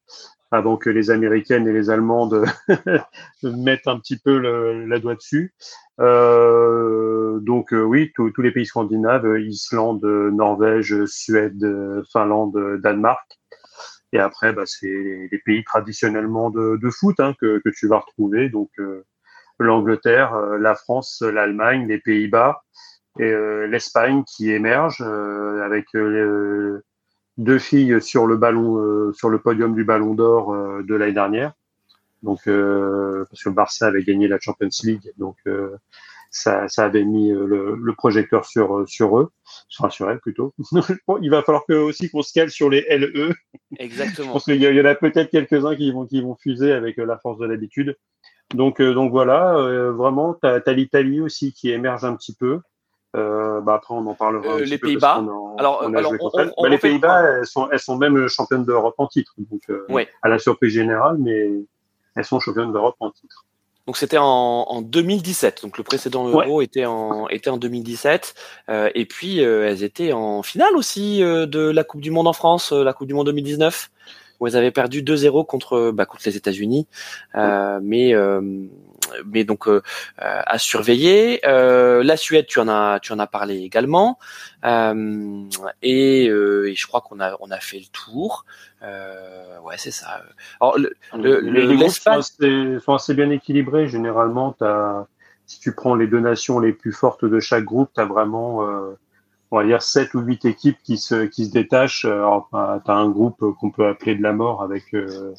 avant 0.55 0.77
que 0.77 0.89
les 0.89 1.11
Américaines 1.11 1.67
et 1.67 1.73
les 1.73 1.91
Allemandes 1.91 2.45
mettent 3.43 3.89
un 3.89 3.99
petit 3.99 4.19
peu 4.19 4.39
la 4.87 4.99
doigt 5.01 5.17
dessus. 5.17 5.53
Euh, 6.01 7.41
donc 7.41 7.73
euh, 7.73 7.83
oui, 7.83 8.13
tous 8.15 8.33
les 8.41 8.53
pays 8.53 8.67
scandinaves, 8.67 9.27
euh, 9.27 9.41
Islande, 9.41 10.05
Norvège, 10.05 11.05
Suède, 11.07 11.65
Finlande, 12.13 12.79
Danemark. 12.81 13.27
Et 14.13 14.21
après, 14.21 14.53
bah, 14.53 14.63
c'est 14.65 14.87
les 14.87 15.43
pays 15.45 15.65
traditionnellement 15.65 16.51
de, 16.51 16.91
foot 16.91 17.19
hein, 17.19 17.35
que, 17.41 17.61
tu 17.77 17.89
vas 17.89 17.99
retrouver. 17.99 18.49
Donc 18.49 18.71
l'Angleterre, 19.59 20.37
la 20.61 20.77
France, 20.77 21.21
l'Allemagne, 21.21 21.89
les 21.89 21.99
Pays-Bas 21.99 22.63
et 23.19 23.33
l'Espagne 23.67 24.23
qui 24.25 24.53
émerge 24.53 25.01
avec 25.01 25.87
deux 27.37 27.59
filles 27.59 28.01
sur 28.01 28.27
le 28.27 28.37
ballon, 28.37 29.13
sur 29.13 29.29
le 29.29 29.39
podium 29.39 29.75
du 29.75 29.85
Ballon 29.85 30.15
d'Or 30.15 30.55
de 30.83 30.95
l'année 30.95 31.13
dernière. 31.13 31.53
Donc, 32.25 32.49
euh, 32.49 33.27
parce 33.31 33.45
que 33.45 33.51
Barça 33.51 33.87
avait 33.87 34.03
gagné 34.03 34.29
la 34.29 34.41
Champions 34.41 34.71
League, 34.83 35.13
donc 35.19 35.37
euh, 35.47 35.77
ça, 36.31 36.69
ça, 36.69 36.87
avait 36.87 37.05
mis 37.05 37.31
euh, 37.31 37.47
le, 37.47 37.77
le, 37.77 37.95
projecteur 37.95 38.47
sur 38.47 38.89
sur 38.89 39.21
eux, 39.21 39.31
enfin 39.79 39.91
sur 39.91 40.11
elles 40.11 40.21
plutôt. 40.21 40.55
il 41.21 41.31
va 41.31 41.43
falloir 41.43 41.67
que, 41.69 41.75
aussi 41.75 42.09
qu'on 42.09 42.23
se 42.23 42.33
cale 42.33 42.51
sur 42.51 42.71
les 42.71 42.87
LE. 42.89 43.35
Exactement. 43.79 44.27
Je 44.29 44.33
pense 44.33 44.45
qu'il 44.45 44.63
y, 44.63 44.81
en 44.81 44.85
a 44.87 44.95
peut-être 44.95 45.31
quelques-uns 45.31 45.77
qui 45.77 45.93
vont 45.93 46.07
qui 46.07 46.23
vont 46.23 46.35
fuser 46.35 46.73
avec 46.73 46.97
la 46.97 47.19
force 47.19 47.39
de 47.39 47.45
l'habitude. 47.45 47.95
Donc 48.55 48.81
donc 48.81 49.11
voilà, 49.11 49.53
vraiment, 49.93 50.33
tu 50.33 50.49
as, 50.49 50.73
l'Italie 50.73 51.21
aussi 51.21 51.53
qui 51.53 51.71
émerge 51.71 52.07
un 52.07 52.17
petit 52.17 52.35
peu. 52.35 52.61
Euh, 53.15 53.61
bah 53.61 53.75
après, 53.75 53.95
on 53.95 54.07
en 54.07 54.15
parlera. 54.15 54.59
les 54.59 54.79
Pays-Bas. 54.79 55.25
Alors, 55.59 55.83
alors 55.85 55.91
bah, 55.91 56.69
les 56.69 56.79
Pays-Bas, 56.79 57.39
elles 57.39 57.47
sont, 57.47 57.69
elles 57.71 57.79
sont 57.79 57.97
même 57.97 58.29
championnes 58.29 58.65
d'Europe 58.65 58.95
en 58.99 59.07
titre. 59.07 59.35
Donc, 59.39 59.63
ouais. 59.89 60.09
à 60.23 60.29
la 60.29 60.39
surprise 60.39 60.73
générale, 60.73 61.17
mais 61.19 61.51
elles 62.17 62.25
sont 62.25 62.41
championnes 62.41 62.73
d'Europe 62.73 62.97
en 63.01 63.11
titre. 63.11 63.45
Donc 63.87 63.99
c'était 63.99 64.19
en, 64.19 64.25
en, 64.25 64.81
2017. 64.81 65.63
Donc 65.63 65.77
le 65.77 65.85
précédent 65.85 66.27
Euro 66.27 66.63
était 66.63 66.87
en 66.87 67.29
était 67.29 67.51
en 67.51 67.59
2017. 67.59 68.35
Euh, 68.71 68.91
et 68.95 69.05
puis 69.05 69.43
euh, 69.43 69.69
elles 69.69 69.83
étaient 69.83 70.13
en 70.13 70.43
finale 70.43 70.75
aussi 70.77 71.23
euh, 71.23 71.47
de 71.47 71.61
la 71.61 71.85
Coupe 71.85 72.01
du 72.01 72.11
Monde 72.11 72.27
en 72.27 72.33
France, 72.33 72.73
euh, 72.73 72.83
la 72.83 72.95
Coupe 72.95 73.09
du 73.09 73.15
Monde 73.15 73.27
2019, 73.27 73.91
où 74.41 74.47
elles 74.47 74.57
avaient 74.57 74.71
perdu 74.71 75.03
2-0 75.03 75.45
contre 75.45 75.91
bah, 75.91 76.07
contre 76.07 76.23
les 76.25 76.37
États-Unis. 76.37 76.87
mais 77.35 78.15
mais 79.27 79.45
donc 79.45 79.69
à 80.19 80.59
surveiller. 80.59 81.41
la 81.45 82.17
Suède, 82.17 82.47
tu 82.47 82.61
en 82.61 82.69
as 82.69 83.01
tu 83.01 83.13
en 83.13 83.19
as 83.19 83.27
parlé 83.27 83.59
également. 83.59 84.19
Et, 85.83 86.25
et, 86.27 86.75
je 86.75 86.87
crois 86.87 87.01
qu'on 87.01 87.21
a 87.21 87.37
on 87.41 87.51
a 87.51 87.59
fait 87.59 87.79
le 87.79 87.87
tour. 87.93 88.45
Euh, 88.85 89.59
ouais, 89.61 89.77
c'est 89.79 89.91
ça. 89.91 90.23
Alors, 90.61 90.79
le, 90.79 90.95
le, 91.15 91.41
les 91.41 91.77
groupes 91.77 91.89
sont 91.89 92.11
assez, 92.11 92.79
sont 92.81 92.95
assez, 92.95 93.15
bien 93.15 93.31
équilibrés. 93.31 93.89
Généralement, 93.89 94.55
as, 94.61 95.07
si 95.47 95.61
tu 95.61 95.75
prends 95.75 95.95
les 95.95 96.07
deux 96.07 96.21
nations 96.21 96.59
les 96.59 96.73
plus 96.73 96.93
fortes 96.93 97.25
de 97.25 97.41
chaque 97.41 97.65
groupe, 97.65 97.91
tu 97.95 98.01
as 98.01 98.05
vraiment, 98.05 98.69
euh, 98.69 98.99
on 99.51 99.59
va 99.59 99.65
dire, 99.65 99.83
sept 99.83 100.15
ou 100.15 100.21
huit 100.21 100.45
équipes 100.45 100.79
qui 100.83 100.99
se, 100.99 101.25
qui 101.25 101.47
se 101.47 101.53
détachent. 101.53 102.05
Alors, 102.05 102.49
tu 102.53 102.91
as 102.91 102.95
un 102.95 103.09
groupe 103.09 103.43
qu'on 103.59 103.71
peut 103.71 103.87
appeler 103.87 104.17
de 104.17 104.23
la 104.23 104.33
mort 104.33 104.63
avec, 104.63 104.95
euh, 104.95 105.35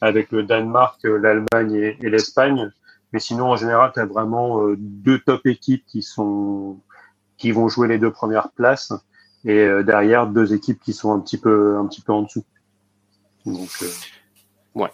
avec 0.00 0.30
le 0.30 0.42
Danemark, 0.42 1.00
l'Allemagne 1.04 1.74
et, 1.74 1.96
et 2.02 2.10
l'Espagne. 2.10 2.70
Mais 3.12 3.20
sinon, 3.20 3.46
en 3.46 3.56
général, 3.56 3.90
tu 3.92 4.00
as 4.00 4.06
vraiment 4.06 4.62
euh, 4.62 4.76
deux 4.78 5.18
top 5.18 5.46
équipes 5.46 5.84
qui 5.86 6.02
sont 6.02 6.78
qui 7.36 7.52
vont 7.52 7.68
jouer 7.68 7.88
les 7.88 7.98
deux 7.98 8.12
premières 8.12 8.50
places 8.50 8.92
et 9.44 9.60
euh, 9.60 9.82
derrière 9.82 10.26
deux 10.26 10.52
équipes 10.52 10.80
qui 10.80 10.92
sont 10.92 11.12
un 11.12 11.20
petit 11.20 11.38
peu 11.38 11.76
un 11.76 11.86
petit 11.86 12.02
peu 12.02 12.12
en 12.12 12.22
dessous. 12.22 12.44
Euh, 13.46 13.52
ouais. 14.74 14.90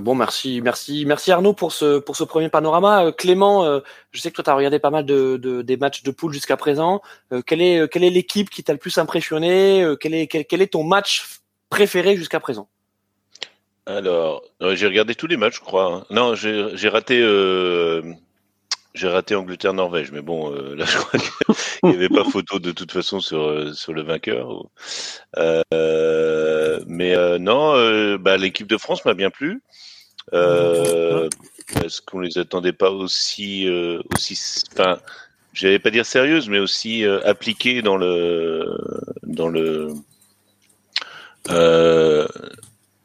Bon, 0.00 0.14
merci, 0.14 0.60
merci, 0.62 1.04
merci 1.06 1.30
Arnaud 1.30 1.52
pour 1.52 1.72
ce 1.72 1.98
pour 1.98 2.16
ce 2.16 2.24
premier 2.24 2.48
panorama. 2.48 3.12
Clément, 3.12 3.80
je 4.10 4.20
sais 4.20 4.30
que 4.30 4.36
toi 4.36 4.44
tu 4.44 4.50
as 4.50 4.54
regardé 4.54 4.78
pas 4.78 4.90
mal 4.90 5.04
de, 5.04 5.36
de, 5.36 5.62
des 5.62 5.76
matchs 5.76 6.02
de 6.02 6.10
poule 6.10 6.32
jusqu'à 6.32 6.56
présent. 6.56 7.00
Quelle 7.46 7.60
est 7.60 8.10
l'équipe 8.10 8.50
qui 8.50 8.64
t'a 8.64 8.72
le 8.72 8.78
plus 8.78 8.98
impressionné? 8.98 9.86
Quel, 10.00 10.26
quel, 10.26 10.62
est 10.62 10.72
ton 10.72 10.82
match 10.82 11.40
préféré 11.68 12.16
jusqu'à 12.16 12.40
présent? 12.40 12.68
Alors, 13.86 14.42
j'ai 14.60 14.86
regardé 14.86 15.14
tous 15.14 15.26
les 15.26 15.36
matchs, 15.36 15.56
je 15.56 15.60
crois. 15.60 15.92
Hein. 15.92 16.06
Non, 16.10 16.34
j'ai 16.34 16.88
raté 16.88 17.20
j'ai 18.94 19.08
raté 19.08 19.34
Angleterre-Norvège, 19.34 20.12
mais 20.12 20.20
bon, 20.20 20.52
euh, 20.52 20.74
là 20.76 20.84
je 20.84 20.98
crois 20.98 21.18
qu'il 21.18 21.88
n'y 21.90 21.94
avait 21.94 22.08
pas 22.08 22.24
photo 22.24 22.58
de 22.58 22.72
toute 22.72 22.92
façon 22.92 23.20
sur 23.20 23.42
euh, 23.42 23.72
le 23.88 24.02
vainqueur. 24.02 24.64
Euh, 25.38 26.80
mais 26.86 27.16
euh, 27.16 27.38
non, 27.38 27.74
euh, 27.74 28.18
bah, 28.18 28.36
l'équipe 28.36 28.66
de 28.66 28.76
France 28.76 29.04
m'a 29.04 29.14
bien 29.14 29.30
plu. 29.30 29.62
parce 30.30 32.00
qu'on 32.00 32.20
les 32.20 32.36
attendait 32.38 32.72
pas 32.72 32.90
aussi 32.90 33.66
aussi, 34.14 34.38
enfin, 34.72 34.98
j'allais 35.54 35.78
pas 35.78 35.90
dire 35.90 36.04
sérieuse, 36.04 36.48
mais 36.48 36.58
aussi 36.58 37.04
appliquée 37.24 37.80
dans 37.80 37.96
le 37.96 38.76
dans 39.22 39.48
le 39.48 39.88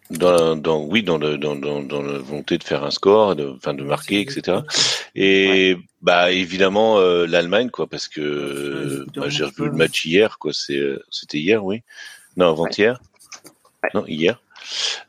dans, 0.09 0.55
dans, 0.55 0.83
oui, 0.83 1.03
dans, 1.03 1.17
le, 1.17 1.37
dans, 1.37 1.55
dans, 1.55 1.81
dans 1.81 2.01
la 2.01 2.17
volonté 2.19 2.57
de 2.57 2.63
faire 2.63 2.83
un 2.83 2.91
score, 2.91 3.35
de, 3.35 3.47
enfin, 3.55 3.73
de 3.73 3.83
marquer, 3.83 4.21
etc. 4.21 4.59
Et 5.15 5.77
bah 6.01 6.31
évidemment 6.31 6.99
euh, 6.99 7.25
l'Allemagne, 7.25 7.69
quoi, 7.69 7.87
parce 7.87 8.07
que 8.07 9.05
bah, 9.15 9.29
j'ai 9.29 9.43
revu 9.43 9.65
le 9.65 9.71
match 9.71 10.05
hier, 10.05 10.37
quoi. 10.39 10.51
C'est, 10.53 10.77
euh, 10.77 11.03
c'était 11.09 11.39
hier, 11.39 11.63
oui. 11.65 11.81
Non, 12.37 12.49
avant-hier. 12.49 13.01
Non, 13.93 14.05
hier. 14.07 14.41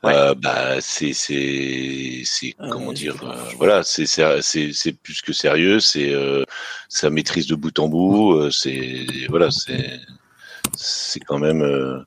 Euh, 0.05 0.33
bah 0.35 0.79
c'est 0.79 1.11
c'est 1.11 2.21
c'est 2.23 2.55
ah 2.59 2.67
comment 2.71 2.93
dire 2.93 3.21
euh, 3.23 3.35
voilà 3.57 3.83
c'est 3.83 4.05
c'est 4.05 4.71
c'est 4.71 4.93
plus 4.93 5.21
que 5.21 5.33
sérieux 5.33 5.81
c'est 5.81 6.13
euh, 6.13 6.45
ça 6.87 7.09
maîtrise 7.09 7.45
de 7.47 7.55
bout 7.55 7.77
en 7.77 7.89
bout 7.89 8.49
c'est 8.51 9.05
voilà 9.27 9.51
c'est 9.51 9.99
c'est 10.77 11.19
quand 11.19 11.39
même 11.39 12.05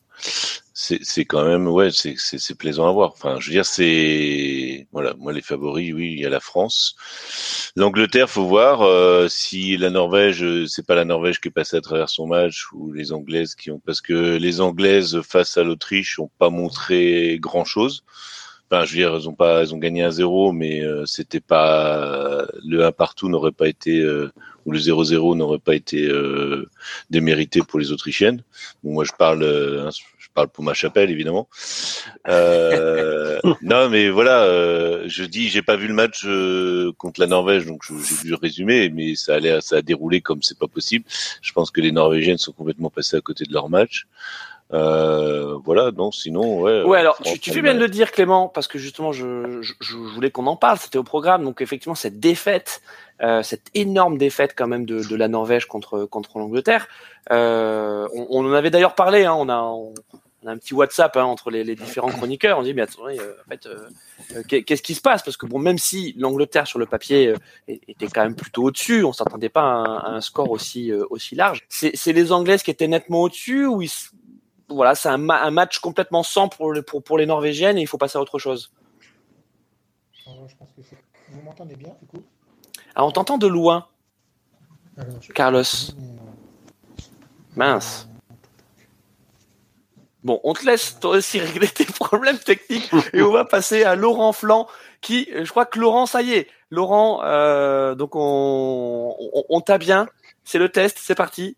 c'est 0.82 1.24
quand 1.24 1.44
même 1.44 1.68
ouais 1.68 1.90
c'est 1.92 2.58
plaisant 2.58 2.88
à 2.88 2.92
voir. 2.92 3.12
Enfin 3.12 3.38
je 3.38 3.46
veux 3.48 3.52
dire 3.52 3.66
c'est 3.66 4.88
voilà 4.92 5.14
moi 5.16 5.32
les 5.32 5.40
favoris 5.40 5.92
oui 5.94 6.12
il 6.14 6.20
y 6.20 6.26
a 6.26 6.28
la 6.30 6.40
France. 6.40 6.96
l'Angleterre 7.76 8.28
faut 8.28 8.46
voir 8.46 8.82
euh, 8.82 9.28
si 9.28 9.76
la 9.76 9.90
Norvège 9.90 10.44
c'est 10.66 10.86
pas 10.86 10.96
la 10.96 11.04
Norvège 11.04 11.40
qui 11.40 11.48
est 11.48 11.52
passée 11.52 11.76
à 11.76 11.80
travers 11.80 12.08
son 12.08 12.26
match 12.26 12.66
ou 12.72 12.92
les 12.92 13.12
Anglaises 13.12 13.54
qui 13.54 13.70
ont 13.70 13.80
parce 13.84 14.00
que 14.00 14.36
les 14.36 14.60
Anglaises 14.60 15.20
face 15.22 15.56
à 15.56 15.62
l'Autriche 15.62 16.18
ont 16.18 16.30
pas 16.38 16.50
montré 16.50 17.38
grand 17.40 17.64
chose 17.64 18.02
enfin 18.68 18.84
je 18.84 18.92
veux 18.92 18.98
dire 18.98 19.14
elles 19.14 19.28
ont 19.28 19.34
pas 19.34 19.62
elles 19.62 19.74
ont 19.74 19.78
gagné 19.78 20.02
un 20.02 20.10
zéro 20.10 20.52
mais 20.52 20.80
euh, 20.80 21.06
c'était 21.06 21.40
pas 21.40 22.44
le 22.64 22.84
1 22.84 22.90
partout 22.92 23.28
n'aurait 23.28 23.52
pas 23.52 23.68
été 23.68 24.00
euh, 24.00 24.32
ou 24.66 24.72
le 24.72 24.78
0-0 24.78 25.36
n'aurait 25.36 25.58
pas 25.58 25.74
été 25.74 26.08
démérité 27.10 27.62
pour 27.68 27.80
les 27.80 27.90
Autrichiennes. 27.90 28.44
Bon, 28.84 28.92
moi 28.92 29.02
je 29.02 29.10
parle, 29.18 29.42
hein, 29.42 29.90
parle 30.32 30.48
pour 30.48 30.64
ma 30.64 30.74
chapelle 30.74 31.10
évidemment. 31.10 31.48
Euh, 32.28 33.40
non, 33.62 33.88
mais 33.88 34.10
voilà, 34.10 34.42
euh, 34.42 35.04
je 35.06 35.24
dis, 35.24 35.48
j'ai 35.48 35.62
pas 35.62 35.76
vu 35.76 35.88
le 35.88 35.94
match 35.94 36.22
euh, 36.24 36.92
contre 36.98 37.20
la 37.20 37.26
Norvège, 37.26 37.66
donc 37.66 37.82
j'ai 37.86 37.94
vu 37.94 38.30
le 38.30 38.36
résumé, 38.36 38.88
mais 38.90 39.14
ça 39.14 39.36
a 39.36 39.60
ça 39.60 39.76
a 39.76 39.82
déroulé 39.82 40.20
comme 40.20 40.42
c'est 40.42 40.58
pas 40.58 40.68
possible. 40.68 41.04
Je 41.40 41.52
pense 41.52 41.70
que 41.70 41.80
les 41.80 41.92
Norvégiennes 41.92 42.38
sont 42.38 42.52
complètement 42.52 42.90
passées 42.90 43.16
à 43.16 43.20
côté 43.20 43.44
de 43.44 43.52
leur 43.52 43.68
match. 43.68 44.06
Euh, 44.72 45.58
voilà, 45.64 45.90
donc 45.90 46.14
sinon, 46.14 46.60
ouais. 46.60 46.82
Ouais, 46.82 46.98
alors 46.98 47.18
tu, 47.22 47.38
tu 47.38 47.52
fais 47.52 47.62
bien 47.62 47.74
de 47.74 47.78
le 47.78 47.88
dire, 47.88 48.10
Clément, 48.10 48.48
parce 48.48 48.68
que 48.68 48.78
justement, 48.78 49.12
je, 49.12 49.60
je, 49.60 49.74
je 49.80 49.96
voulais 49.96 50.30
qu'on 50.30 50.46
en 50.46 50.56
parle. 50.56 50.78
C'était 50.78 50.98
au 50.98 51.04
programme, 51.04 51.44
donc 51.44 51.60
effectivement, 51.60 51.94
cette 51.94 52.20
défaite, 52.20 52.82
euh, 53.22 53.42
cette 53.42 53.66
énorme 53.74 54.16
défaite 54.16 54.54
quand 54.56 54.66
même 54.66 54.86
de, 54.86 55.02
de 55.06 55.16
la 55.16 55.28
Norvège 55.28 55.66
contre 55.66 56.04
contre 56.06 56.38
l'Angleterre. 56.38 56.88
Euh, 57.30 58.08
on, 58.14 58.26
on, 58.30 58.46
en 58.46 58.52
avait 58.52 58.70
d'ailleurs 58.70 58.94
parlé. 58.94 59.24
Hein, 59.24 59.34
on 59.34 59.48
a 59.48 59.72
on 60.42 60.48
a 60.48 60.52
un 60.52 60.58
petit 60.58 60.74
WhatsApp 60.74 61.16
hein, 61.16 61.24
entre 61.24 61.50
les, 61.50 61.64
les, 61.64 61.74
différents 61.74 62.08
chroniqueurs. 62.08 62.58
On 62.58 62.62
dit, 62.62 62.74
mais 62.74 62.82
attendez, 62.82 63.18
euh, 63.18 63.34
en 63.46 63.50
fait, 63.50 63.66
euh, 63.66 63.88
euh, 64.36 64.42
qu'est-ce 64.42 64.82
qui 64.82 64.94
se 64.94 65.00
passe? 65.00 65.22
Parce 65.22 65.36
que 65.36 65.46
bon, 65.46 65.58
même 65.58 65.78
si 65.78 66.14
l'Angleterre 66.18 66.66
sur 66.66 66.78
le 66.78 66.86
papier 66.86 67.34
était 67.68 68.08
quand 68.08 68.22
même 68.22 68.34
plutôt 68.34 68.64
au-dessus, 68.64 69.04
on 69.04 69.12
s'attendait 69.12 69.48
pas 69.48 69.62
à 69.62 69.64
un, 69.64 69.98
à 69.98 70.08
un, 70.10 70.20
score 70.20 70.50
aussi 70.50 70.92
aussi 71.10 71.34
large. 71.34 71.64
C'est 71.68 72.12
les 72.12 72.32
Anglaises 72.32 72.62
qui 72.62 72.70
étaient 72.70 72.88
nettement 72.88 73.22
au-dessus 73.22 73.66
ou 73.66 73.82
ils, 73.82 73.90
voilà, 74.72 74.94
c'est 74.94 75.08
un, 75.08 75.28
un, 75.28 75.50
match 75.50 75.78
complètement 75.78 76.22
sans 76.22 76.48
pour, 76.48 76.72
pour, 76.86 77.02
pour 77.02 77.18
les 77.18 77.26
Norvégiennes 77.26 77.78
et 77.78 77.82
il 77.82 77.86
faut 77.86 77.98
passer 77.98 78.18
à 78.18 78.20
autre 78.20 78.38
chose. 78.38 78.70
Je 80.26 80.54
pense 80.56 80.68
que 80.76 80.82
vous 81.28 81.42
m'entendez 81.42 81.76
bien 81.76 81.94
du 82.00 82.06
coup? 82.06 82.22
Ah, 82.94 83.04
on 83.04 83.10
t'entend 83.10 83.38
de 83.38 83.46
loin, 83.46 83.86
Alors, 84.96 85.20
je- 85.20 85.32
Carlos. 85.32 85.60
Euh, 85.60 86.12
Mince. 87.56 88.08
Bon, 90.24 90.40
on 90.44 90.52
te 90.52 90.64
laisse 90.64 90.98
toi 91.00 91.16
aussi 91.16 91.40
régler 91.40 91.66
tes 91.68 91.84
problèmes 91.84 92.38
techniques 92.38 92.90
et 93.12 93.22
on 93.22 93.32
va 93.32 93.44
passer 93.44 93.82
à 93.82 93.96
Laurent 93.96 94.32
Flan 94.32 94.68
qui, 95.00 95.28
je 95.34 95.50
crois 95.50 95.66
que 95.66 95.80
Laurent, 95.80 96.06
ça 96.06 96.22
y 96.22 96.32
est, 96.32 96.48
Laurent, 96.70 97.22
euh, 97.24 97.96
donc 97.96 98.14
on, 98.14 99.16
on, 99.18 99.44
on 99.48 99.60
t'a 99.60 99.78
bien, 99.78 100.06
c'est 100.44 100.58
le 100.58 100.68
test, 100.68 100.98
c'est 101.00 101.16
parti. 101.16 101.56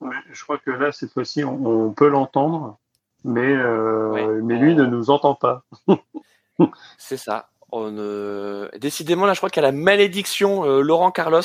Ouais, 0.00 0.16
je 0.30 0.42
crois 0.42 0.58
que 0.58 0.70
là, 0.70 0.92
cette 0.92 1.12
fois-ci, 1.12 1.42
on, 1.44 1.64
on 1.86 1.90
peut 1.92 2.08
l'entendre, 2.08 2.78
mais, 3.24 3.52
euh, 3.54 4.10
Ouais. 4.10 4.26
mais 4.42 4.56
lui 4.56 4.74
ne 4.74 4.84
nous 4.84 5.10
entend 5.10 5.34
pas. 5.34 5.62
C'est 6.98 7.16
ça. 7.16 7.48
On, 7.72 7.94
euh, 7.98 8.68
Décidément, 8.78 9.26
là, 9.26 9.32
je 9.34 9.38
crois 9.40 9.50
qu'il 9.50 9.62
y 9.62 9.66
a 9.66 9.68
la 9.70 9.76
malédiction 9.76 10.64
euh, 10.64 10.80
Laurent 10.80 11.10
Carlos. 11.10 11.40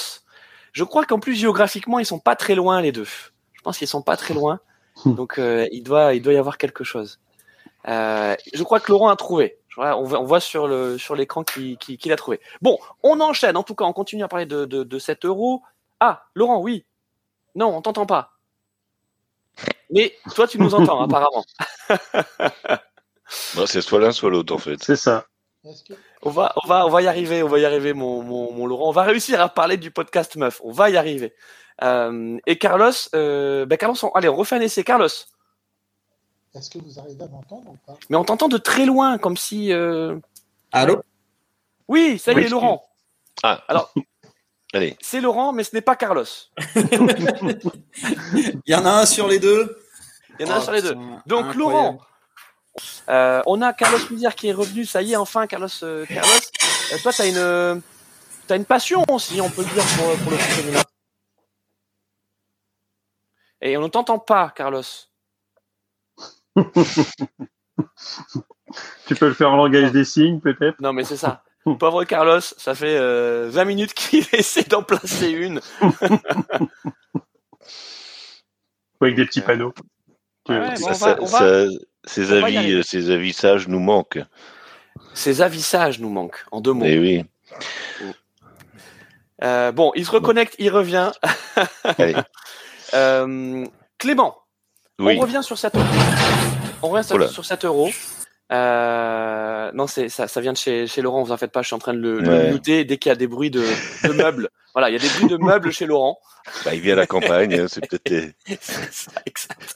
Je 0.73 0.83
crois 0.83 1.05
qu'en 1.05 1.19
plus, 1.19 1.35
géographiquement, 1.35 1.99
ils 1.99 2.05
sont 2.05 2.19
pas 2.19 2.35
très 2.35 2.55
loin, 2.55 2.81
les 2.81 2.91
deux. 2.91 3.05
Je 3.05 3.61
pense 3.63 3.77
qu'ils 3.77 3.87
sont 3.87 4.01
pas 4.01 4.17
très 4.17 4.33
loin. 4.33 4.59
Donc, 5.05 5.39
il, 5.39 5.83
doit, 5.83 6.13
il 6.13 6.21
doit 6.21 6.33
y 6.33 6.37
avoir 6.37 6.57
quelque 6.57 6.83
chose. 6.83 7.19
Je 7.85 8.63
crois 8.63 8.79
que 8.79 8.91
Laurent 8.91 9.09
a 9.09 9.15
trouvé. 9.15 9.57
On 9.77 10.03
voit, 10.03 10.41
sur 10.41 10.67
le 10.67 10.97
sur 10.97 11.15
l'écran 11.15 11.43
qu'il 11.43 11.77
qui, 11.77 11.97
qu'il 11.97 12.11
a 12.11 12.17
trouvé. 12.17 12.41
Bon, 12.61 12.77
on 13.03 13.19
enchaîne. 13.21 13.55
En 13.55 13.63
tout 13.63 13.73
cas, 13.73 13.85
on 13.85 13.93
continue 13.93 14.21
à 14.23 14.27
parler 14.27 14.45
de, 14.45 14.65
de, 14.65 14.83
de 14.83 14.99
7 14.99 15.23
euros. 15.25 15.61
Ah, 16.01 16.25
Laurent, 16.35 16.59
oui. 16.61 16.85
Non, 17.55 17.75
on 17.77 17.81
t'entend 17.81 18.05
pas. 18.05 18.33
Mais 19.89 20.13
toi, 20.35 20.47
tu 20.47 20.59
nous 20.59 20.73
entends, 20.73 21.01
apparemment. 21.03 21.43
Bon, 23.55 23.65
c'est 23.65 23.81
soit 23.81 23.99
l'un, 23.99 24.11
soit 24.11 24.29
l'autre, 24.29 24.53
en 24.53 24.57
fait. 24.57 24.81
C'est 24.83 24.95
ça. 24.95 25.25
On 26.23 26.29
va, 26.29 26.53
on 26.63 26.67
va, 26.67 26.85
on 26.85 26.89
va 26.89 27.01
y 27.01 27.07
arriver, 27.07 27.43
on 27.43 27.47
va 27.47 27.59
y 27.59 27.65
arriver, 27.65 27.93
mon, 27.93 28.23
mon, 28.23 28.51
mon 28.51 28.65
Laurent. 28.67 28.89
On 28.89 28.91
va 28.91 29.03
réussir 29.03 29.39
à 29.41 29.49
parler 29.49 29.77
du 29.77 29.91
podcast 29.91 30.35
meuf. 30.35 30.59
On 30.63 30.71
va 30.71 30.89
y 30.89 30.97
arriver. 30.97 31.33
Euh, 31.83 32.37
et 32.45 32.57
Carlos, 32.57 32.91
euh, 33.15 33.65
ben 33.65 33.77
Carlos, 33.77 33.95
on- 34.03 34.09
allez, 34.09 34.27
on 34.29 34.35
refait 34.35 34.55
un 34.55 34.61
essai, 34.61 34.83
Carlos. 34.83 35.07
est-ce 36.55 36.69
que 36.69 36.79
vous 36.79 36.99
arrivez 36.99 37.23
à 37.23 37.27
m'entendre 37.27 37.69
ou 37.71 37.77
pas? 37.85 37.97
Mais 38.09 38.17
on 38.17 38.23
t'entend 38.23 38.47
de 38.49 38.57
très 38.57 38.85
loin, 38.85 39.17
comme 39.17 39.37
si. 39.37 39.71
euh, 39.71 40.17
Allô? 40.71 41.01
Oui, 41.87 42.17
ça 42.19 42.31
y 42.33 42.35
Oui, 42.35 42.43
est, 42.43 42.49
Laurent. 42.49 42.83
Ah, 43.43 43.63
Alors- 43.67 43.93
Allez. 44.73 44.97
C'est 45.01 45.19
Laurent, 45.21 45.51
mais 45.53 45.63
ce 45.63 45.75
n'est 45.75 45.81
pas 45.81 45.95
Carlos. 45.95 46.23
Il 46.75 48.61
y 48.67 48.75
en 48.75 48.85
a 48.85 48.91
un 49.01 49.05
sur 49.05 49.27
les 49.27 49.39
deux 49.39 49.77
Il 50.39 50.45
y 50.47 50.49
en 50.49 50.53
a 50.53 50.57
un 50.57 50.59
Oh, 50.59 50.63
sur 50.63 50.71
les 50.71 50.81
deux. 50.81 50.93
Donc 51.25 51.45
incroyable. 51.45 51.57
Laurent, 51.59 51.99
euh, 53.09 53.41
on 53.47 53.61
a 53.61 53.73
Carlos 53.73 53.99
Muzière 54.09 54.33
qui 54.35 54.47
est 54.47 54.53
revenu. 54.53 54.85
Ça 54.85 55.01
y 55.01 55.11
est, 55.13 55.17
enfin, 55.17 55.45
Carlos. 55.47 55.67
euh, 55.83 56.05
Carlos, 56.05 56.29
Euh, 56.93 56.97
toi, 57.03 57.11
t'as 57.11 57.27
une, 57.27 57.37
euh, 57.37 57.75
t'as 58.47 58.55
une 58.55 58.65
passion 58.65 59.03
aussi, 59.09 59.39
on 59.41 59.49
peut 59.49 59.63
le 59.63 59.73
dire 59.73 59.83
pour, 59.97 60.15
pour 60.23 60.31
le 60.31 60.37
féminin. 60.37 60.81
Et 63.61 63.77
on 63.77 63.81
ne 63.81 63.87
t'entend 63.89 64.19
pas, 64.19 64.51
Carlos. 64.55 64.83
Tu 69.07 69.15
peux 69.15 69.27
le 69.27 69.33
faire 69.33 69.51
en 69.51 69.57
langage 69.57 69.91
des 69.91 70.05
signes, 70.05 70.39
peut-être? 70.39 70.79
Non, 70.81 70.93
mais 70.93 71.03
c'est 71.03 71.17
ça. 71.17 71.43
Pauvre 71.63 72.03
Carlos, 72.05 72.41
ça 72.41 72.73
fait 72.75 72.97
euh, 72.97 73.47
20 73.51 73.65
minutes 73.65 73.93
qu'il 73.93 74.25
essaie 74.33 74.63
d'en 74.63 74.81
placer 74.83 75.29
une. 75.29 75.61
Ou 75.81 75.89
avec 79.05 79.15
des 79.15 79.25
petits 79.25 79.41
panneaux. 79.41 79.73
Ouais, 80.49 80.75
Ça- 80.75 80.93
ça- 80.93 81.13
va- 81.15 81.27
ça- 81.27 81.65
ces 82.05 82.31
avis, 82.31 82.83
ces 82.83 83.11
avis 83.11 83.31
sages 83.33 83.67
nous 83.67 83.79
manquent. 83.79 84.21
Ces 85.13 85.41
avissages 85.41 85.99
nous 85.99 86.09
manquent, 86.09 86.43
en 86.51 86.61
deux 86.61 86.73
mots. 86.73 86.85
Eh 86.85 86.97
oui. 86.97 87.23
Euh, 89.43 89.71
bon, 89.71 89.91
il 89.95 90.05
se 90.05 90.11
reconnecte, 90.11 90.55
il 90.59 90.69
revient. 90.69 91.11
Allez. 91.83 92.15
Euh, 92.93 93.65
Clément, 93.97 94.37
Oui. 94.99 95.15
on 95.17 95.21
revient 95.21 95.41
sur 95.43 95.57
7 95.57 95.75
euros. 95.75 95.85
On 96.83 96.89
revient 96.89 97.03
sur, 97.05 97.15
Oula. 97.17 97.27
sur 97.27 97.45
7 97.45 97.65
euros. 97.65 97.89
Euh, 98.51 99.71
non, 99.73 99.87
c'est 99.87 100.09
ça, 100.09 100.27
ça 100.27 100.41
vient 100.41 100.51
de 100.53 100.57
chez, 100.57 100.85
chez 100.87 101.01
Laurent. 101.01 101.23
Vous 101.23 101.31
en 101.31 101.37
faites 101.37 101.51
pas, 101.51 101.61
je 101.61 101.67
suis 101.67 101.75
en 101.75 101.79
train 101.79 101.93
de 101.93 101.99
le, 101.99 102.19
le 102.19 102.29
Ouais. 102.29 102.51
muter 102.51 102.83
dès 102.85 102.97
qu'il 102.97 103.09
y 103.09 103.13
a 103.13 103.15
des 103.15 103.27
bruits 103.27 103.51
de, 103.51 103.63
de 104.07 104.13
meubles. 104.13 104.49
Voilà, 104.73 104.89
il 104.89 104.93
y 104.93 104.95
a 104.95 104.99
des 104.99 105.09
bruits 105.09 105.27
de 105.27 105.35
meubles 105.35 105.69
chez 105.73 105.85
Laurent. 105.85 106.17
Bah, 106.63 106.73
il 106.73 106.79
vit 106.79 106.93
à 106.93 106.95
la 106.95 107.05
campagne, 107.05 107.53
hein, 107.59 107.65
c'est 107.67 107.85
peut-être 107.85 108.33
ça, 108.61 109.11
exact. 109.25 109.75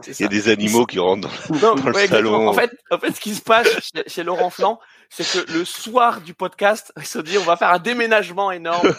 C'est 0.00 0.20
il 0.20 0.22
y 0.22 0.24
a 0.24 0.28
des 0.28 0.48
animaux 0.48 0.86
qui 0.86 0.98
rentrent 0.98 1.28
dans 1.50 1.54
Non, 1.54 1.74
dans 1.74 1.88
le 1.88 1.92
ouais, 1.94 2.04
exactement. 2.04 2.30
salon. 2.30 2.48
En 2.48 2.54
fait, 2.54 2.70
en 2.90 2.98
fait, 2.98 3.12
ce 3.14 3.20
qui 3.20 3.34
se 3.34 3.42
passe 3.42 3.68
chez, 3.80 4.02
chez 4.06 4.22
Laurent 4.22 4.48
Flan, 4.48 4.80
c'est 5.16 5.44
que 5.44 5.52
le 5.52 5.64
soir 5.64 6.20
du 6.20 6.34
podcast, 6.34 6.92
il 6.96 7.06
se 7.06 7.20
dit 7.20 7.38
on 7.38 7.44
va 7.44 7.56
faire 7.56 7.70
un 7.70 7.78
déménagement 7.78 8.50
énorme. 8.50 8.88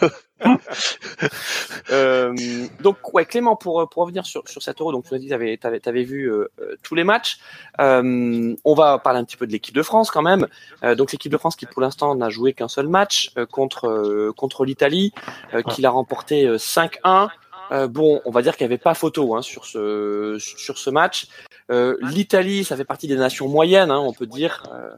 Euh, 1.91 2.33
donc 2.81 3.13
ouais, 3.13 3.25
Clément, 3.25 3.55
pour 3.55 3.87
pour 3.89 4.03
revenir 4.03 4.25
sur 4.25 4.45
sur 4.49 4.61
7 4.61 4.81
euros, 4.81 4.91
donc 4.91 5.05
tu 5.07 5.13
as 5.13 5.17
dit 5.17 5.29
t'avais 5.29 5.55
t'avais 5.55 5.79
t'avais 5.79 6.03
vu 6.03 6.25
euh, 6.25 6.51
euh, 6.59 6.75
tous 6.83 6.93
les 6.93 7.03
matchs. 7.03 7.37
Euh, 7.79 8.53
on 8.65 8.73
va 8.73 8.97
parler 8.97 9.19
un 9.19 9.23
petit 9.23 9.37
peu 9.37 9.47
de 9.47 9.51
l'équipe 9.51 9.73
de 9.73 9.83
France 9.83 10.11
quand 10.11 10.23
même. 10.23 10.47
Euh, 10.83 10.95
donc 10.95 11.11
l'équipe 11.11 11.31
de 11.31 11.37
France 11.37 11.55
qui 11.55 11.65
pour 11.65 11.81
l'instant 11.81 12.15
n'a 12.15 12.29
joué 12.29 12.53
qu'un 12.53 12.67
seul 12.67 12.87
match 12.87 13.31
euh, 13.37 13.45
contre 13.45 13.87
euh, 13.87 14.33
contre 14.35 14.65
l'Italie, 14.65 15.13
euh, 15.53 15.61
qui 15.61 15.81
l'a 15.81 15.91
remporté 15.91 16.45
euh, 16.45 16.57
5-1. 16.57 17.29
Euh, 17.71 17.87
bon, 17.87 18.21
on 18.25 18.31
va 18.31 18.41
dire 18.41 18.55
qu'il 18.57 18.65
n'y 18.67 18.73
avait 18.73 18.81
pas 18.81 18.93
photo 18.93 19.35
hein, 19.35 19.41
sur 19.41 19.65
ce 19.65 20.37
sur 20.39 20.77
ce 20.77 20.89
match. 20.89 21.27
Euh, 21.71 21.97
L'Italie, 22.01 22.63
ça 22.63 22.77
fait 22.77 22.85
partie 22.85 23.07
des 23.07 23.15
nations 23.15 23.47
moyennes, 23.47 23.89
hein, 23.89 23.99
on 23.99 24.13
peut 24.13 24.27
dire. 24.27 24.63
Euh, 24.71 24.89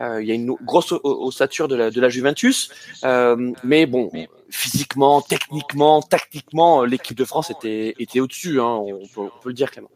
euh, 0.00 0.22
Il 0.22 0.28
y 0.28 0.32
a 0.32 0.34
une 0.34 0.52
grosse 0.64 0.92
ossature 1.02 1.66
de 1.68 1.76
la, 1.76 1.90
de 1.90 2.00
la 2.00 2.08
Juventus, 2.10 2.70
Euh, 3.04 3.52
mais 3.64 3.86
bon, 3.86 4.10
physiquement, 4.50 5.22
techniquement, 5.22 6.02
tactiquement, 6.02 6.84
l'équipe 6.84 7.16
de 7.16 7.24
France 7.24 7.50
était 7.50 7.94
était 7.98 8.20
au-dessus. 8.20 8.60
Hein, 8.60 8.66
on, 8.84 9.06
peut, 9.06 9.20
on 9.20 9.40
peut 9.42 9.48
le 9.48 9.54
dire, 9.54 9.70
Clément. 9.70 9.88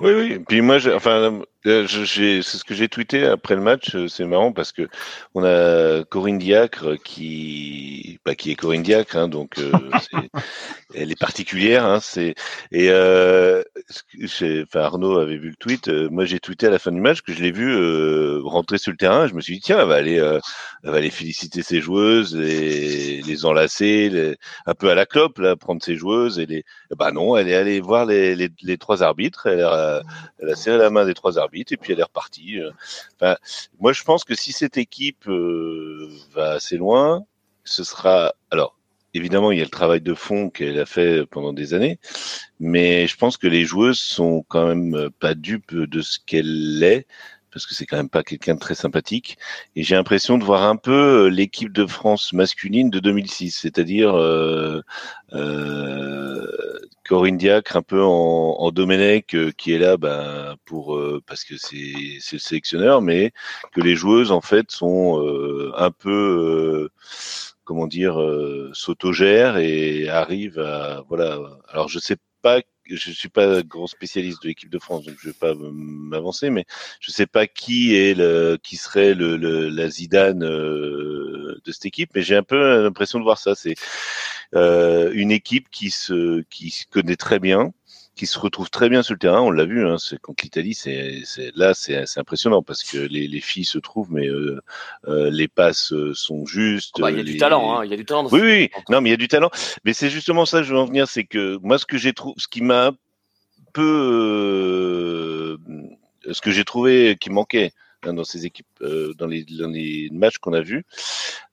Oui, 0.00 0.12
oui. 0.14 0.38
Puis 0.48 0.60
moi, 0.62 0.78
j'ai- 0.78 0.92
enfin, 0.92 1.42
euh, 1.66 1.86
c'est 1.86 2.42
ce 2.42 2.64
que 2.64 2.74
j'ai 2.74 2.88
tweeté 2.88 3.24
après 3.26 3.54
le 3.54 3.60
match. 3.60 3.94
euh, 3.94 4.08
C'est 4.08 4.24
marrant 4.24 4.52
parce 4.52 4.72
que 4.72 4.88
on 5.34 5.44
a 5.44 6.04
Corinne 6.04 6.38
Diacre 6.38 6.96
qui, 7.04 8.18
bah, 8.24 8.34
qui 8.34 8.50
est 8.50 8.56
Corinne 8.56 8.82
Diacre, 8.82 9.16
hein, 9.16 9.28
donc 9.28 9.58
euh, 9.58 9.70
elle 10.94 11.10
est 11.12 11.18
particulière. 11.18 11.84
Hein, 11.86 12.00
c'est 12.02 12.34
et 12.72 12.88
euh, 12.90 13.62
enfin, 14.24 14.80
Arnaud 14.80 15.18
avait 15.18 15.36
vu 15.36 15.50
le 15.50 15.56
tweet. 15.56 15.88
euh, 15.88 16.08
moi, 16.10 16.24
j'ai 16.24 16.40
tweeté 16.40 16.66
à 16.66 16.70
la 16.70 16.78
fin 16.78 16.90
du 16.92 17.00
match 17.00 17.22
que 17.22 17.32
je 17.32 17.42
l'ai 17.42 17.52
vu 17.52 17.70
euh, 17.72 18.40
rentrer 18.44 18.78
sur 18.78 18.90
le 18.90 18.96
terrain. 18.98 19.26
Je 19.28 19.34
me 19.34 19.40
suis 19.40 19.54
dit 19.54 19.60
tiens, 19.60 19.80
elle 19.80 19.88
va 19.88 19.94
aller, 19.96 20.18
euh, 20.18 20.40
elle 20.84 20.90
va 20.90 20.96
aller 20.98 21.10
féliciter 21.10 21.62
ses 21.62 21.80
joueuses, 21.80 22.36
les, 22.36 23.22
les 23.22 23.44
enlacer, 23.44 24.08
les- 24.10 24.36
un 24.66 24.74
peu 24.74 24.90
à 24.90 24.94
la 24.94 25.06
clope, 25.06 25.38
là, 25.38 25.56
prendre 25.56 25.82
ses 25.82 25.96
joueuses 25.96 26.38
et 26.38 26.46
les. 26.46 26.64
Bah 26.96 27.12
non, 27.12 27.36
elle 27.36 27.48
est 27.48 27.54
allée 27.54 27.80
voir 27.80 28.04
les, 28.06 28.34
les, 28.36 28.48
les 28.62 28.78
trois 28.78 29.02
arbitres. 29.02 29.46
Elle 29.46 29.62
a, 29.62 30.02
elle 30.40 30.50
a 30.50 30.56
serré 30.56 30.78
la 30.78 30.90
main 30.90 31.04
des 31.06 31.14
trois 31.14 31.38
arbitres 31.38 31.51
et 31.54 31.76
puis 31.76 31.92
elle 31.92 32.00
est 32.00 32.04
repartie. 32.04 32.60
euh. 32.60 33.34
Moi, 33.80 33.92
je 33.92 34.02
pense 34.02 34.24
que 34.24 34.34
si 34.34 34.52
cette 34.52 34.76
équipe 34.78 35.28
euh, 35.28 36.08
va 36.32 36.52
assez 36.52 36.76
loin, 36.76 37.24
ce 37.64 37.84
sera. 37.84 38.34
Alors, 38.50 38.76
évidemment, 39.14 39.52
il 39.52 39.58
y 39.58 39.60
a 39.60 39.64
le 39.64 39.70
travail 39.70 40.00
de 40.00 40.14
fond 40.14 40.50
qu'elle 40.50 40.78
a 40.78 40.86
fait 40.86 41.26
pendant 41.26 41.52
des 41.52 41.74
années, 41.74 41.98
mais 42.60 43.06
je 43.06 43.16
pense 43.16 43.36
que 43.36 43.46
les 43.46 43.64
joueuses 43.64 44.00
sont 44.00 44.44
quand 44.48 44.66
même 44.66 45.10
pas 45.20 45.34
dupes 45.34 45.74
de 45.74 46.00
ce 46.00 46.18
qu'elle 46.24 46.82
est. 46.82 47.06
Parce 47.52 47.66
que 47.66 47.74
c'est 47.74 47.84
quand 47.84 47.98
même 47.98 48.08
pas 48.08 48.22
quelqu'un 48.22 48.54
de 48.54 48.58
très 48.60 48.74
sympathique. 48.74 49.36
Et 49.76 49.82
j'ai 49.82 49.94
l'impression 49.94 50.38
de 50.38 50.42
voir 50.44 50.62
un 50.62 50.76
peu 50.76 51.26
l'équipe 51.28 51.70
de 51.70 51.84
France 51.86 52.32
masculine 52.32 52.88
de 52.88 52.98
2006, 52.98 53.50
c'est-à-dire 53.60 54.14
euh, 54.16 54.80
euh, 55.34 56.31
Corinne 57.08 57.36
Diacre 57.36 57.76
un 57.76 57.82
peu 57.82 58.02
en, 58.02 58.56
en 58.58 58.70
Domenech 58.70 59.34
euh, 59.34 59.50
qui 59.52 59.72
est 59.72 59.78
là 59.78 59.96
ben, 59.96 60.56
pour 60.64 60.96
euh, 60.96 61.20
parce 61.26 61.44
que 61.44 61.56
c'est 61.56 61.74
le 62.32 62.38
sélectionneur, 62.38 63.02
mais 63.02 63.32
que 63.72 63.80
les 63.80 63.96
joueuses 63.96 64.32
en 64.32 64.40
fait 64.40 64.70
sont 64.70 65.20
euh, 65.20 65.72
un 65.76 65.90
peu 65.90 66.88
comment 67.64 67.86
dire 67.86 68.18
s'autogèrent 68.72 69.56
et 69.58 70.08
arrivent 70.08 70.60
à 70.60 71.02
voilà. 71.08 71.38
Alors 71.68 71.88
je 71.88 71.98
sais 71.98 72.16
pas, 72.42 72.60
je 72.86 73.10
suis 73.10 73.28
pas 73.28 73.62
grand 73.62 73.86
spécialiste 73.86 74.42
de 74.42 74.48
l'équipe 74.48 74.70
de 74.70 74.78
France, 74.78 75.04
donc 75.04 75.16
je 75.18 75.28
vais 75.28 75.34
pas 75.34 75.54
m'avancer, 75.54 76.50
mais 76.50 76.64
je 77.00 77.10
sais 77.10 77.26
pas 77.26 77.46
qui 77.46 77.94
est 77.94 78.14
le 78.14 78.58
qui 78.62 78.76
serait 78.76 79.14
le, 79.14 79.36
la 79.36 79.88
Zidane 79.88 80.44
euh, 80.44 81.60
de 81.64 81.72
cette 81.72 81.86
équipe, 81.86 82.10
mais 82.14 82.22
j'ai 82.22 82.36
un 82.36 82.42
peu 82.42 82.82
l'impression 82.82 83.18
de 83.18 83.24
voir 83.24 83.38
ça. 83.38 83.54
C'est 83.54 83.74
une 84.54 85.30
équipe 85.30 85.70
qui 85.70 85.90
se 85.90 86.42
qui 86.50 86.70
se 86.70 86.86
connaît 86.86 87.16
très 87.16 87.38
bien, 87.38 87.72
qui 88.14 88.26
se 88.26 88.38
retrouve 88.38 88.70
très 88.70 88.88
bien 88.88 89.02
sur 89.02 89.14
le 89.14 89.18
terrain. 89.18 89.40
On 89.40 89.50
l'a 89.50 89.64
vu, 89.64 89.86
hein, 89.86 89.96
c'est 89.98 90.20
contre 90.20 90.44
l'Italie, 90.44 90.74
c'est 90.74 91.22
là, 91.54 91.74
c'est 91.74 92.04
impressionnant 92.16 92.62
parce 92.62 92.82
que 92.82 92.98
les, 92.98 93.26
les, 93.26 93.40
filles 93.40 93.64
se 93.64 93.78
trouvent, 93.78 94.12
mais 94.12 94.26
euh, 94.26 94.60
euh, 95.08 95.30
les 95.30 95.48
passes 95.48 95.92
euh, 95.92 96.12
sont 96.14 96.44
justes. 96.44 97.00
Bah, 97.00 97.10
il 97.10 97.16
y 97.16 97.20
a 97.20 97.24
du 97.24 97.36
talent, 97.36 97.78
hein, 97.78 97.84
il 97.84 97.90
y 97.90 97.94
a 97.94 97.96
du 97.96 98.04
talent. 98.04 98.28
oui, 98.30 98.40
oui, 98.42 98.70
non, 98.90 99.00
mais 99.00 99.08
il 99.08 99.12
y 99.12 99.14
a 99.14 99.18
du 99.18 99.28
talent. 99.28 99.50
Mais 99.84 99.92
c'est 99.92 100.10
justement 100.10 100.44
ça 100.44 100.58
que 100.58 100.64
je 100.64 100.74
veux 100.74 100.80
en 100.80 100.86
venir, 100.86 101.08
c'est 101.08 101.24
que 101.24 101.56
moi, 101.62 101.78
ce 101.78 101.86
que 101.86 101.96
j'ai 101.96 102.12
trouvé, 102.12 102.34
ce 102.38 102.48
qui 102.48 102.60
m'a 102.60 102.88
un 102.88 102.96
peu, 103.72 105.58
ce 106.30 106.40
que 106.40 106.50
j'ai 106.50 106.64
trouvé 106.64 107.16
qui 107.18 107.30
manquait 107.30 107.72
hein, 108.04 108.12
dans 108.12 108.24
ces 108.24 108.44
équipes, 108.44 108.66
dans 108.80 109.26
les, 109.26 109.44
dans, 109.44 109.68
les, 109.68 110.10
matchs 110.12 110.36
qu'on 110.38 110.52
a 110.52 110.60
vus, 110.60 110.84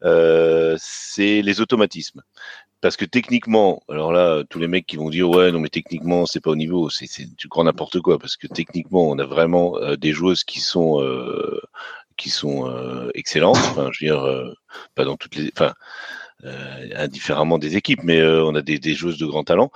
euh, 0.04 0.76
c'est 0.80 1.41
les 1.41 1.62
automatismes 1.62 2.22
parce 2.82 2.98
que 2.98 3.06
techniquement, 3.06 3.84
alors 3.89 4.12
là, 4.13 4.44
tous 4.50 4.60
les 4.60 4.68
mecs 4.68 4.86
qui 4.86 4.98
vont 4.98 5.10
dire 5.10 5.30
ouais, 5.30 5.52
non 5.52 5.60
mais 5.60 5.70
techniquement 5.70 6.26
c'est 6.26 6.39
pas 6.42 6.52
au 6.52 6.56
niveau, 6.56 6.89
c'est 6.89 7.08
du 7.38 7.48
grand 7.48 7.63
n'importe 7.65 8.00
quoi, 8.02 8.20
parce 8.20 8.38
que 8.38 8.48
techniquement 8.48 9.08
on 9.10 9.20
a 9.20 9.26
vraiment 9.26 9.78
euh, 9.78 9.96
des 9.98 10.12
joueuses 10.13 10.44
qui 10.44 10.60
sont 10.60 11.02
euh, 11.02 11.60
qui 12.18 12.30
sont 12.30 12.70
euh, 12.70 13.10
excellentes. 13.15 13.58
Enfin, 13.58 13.89
je 13.92 14.06
veux 14.06 14.12
dire, 14.12 14.56
pas 14.96 15.06
dans 15.06 15.18
toutes 15.18 15.36
les, 15.36 15.52
enfin, 15.56 15.68
euh, 15.68 15.74
indifféremment 16.95 17.58
des 17.58 17.75
équipes, 17.75 18.04
mais 18.04 18.19
euh, 18.19 18.43
on 18.45 18.56
a 18.56 18.62
des, 18.62 18.80
des, 18.80 18.93
joueuses 18.93 19.17
de 19.17 19.25
grand 19.25 19.43
talent. 19.43 19.71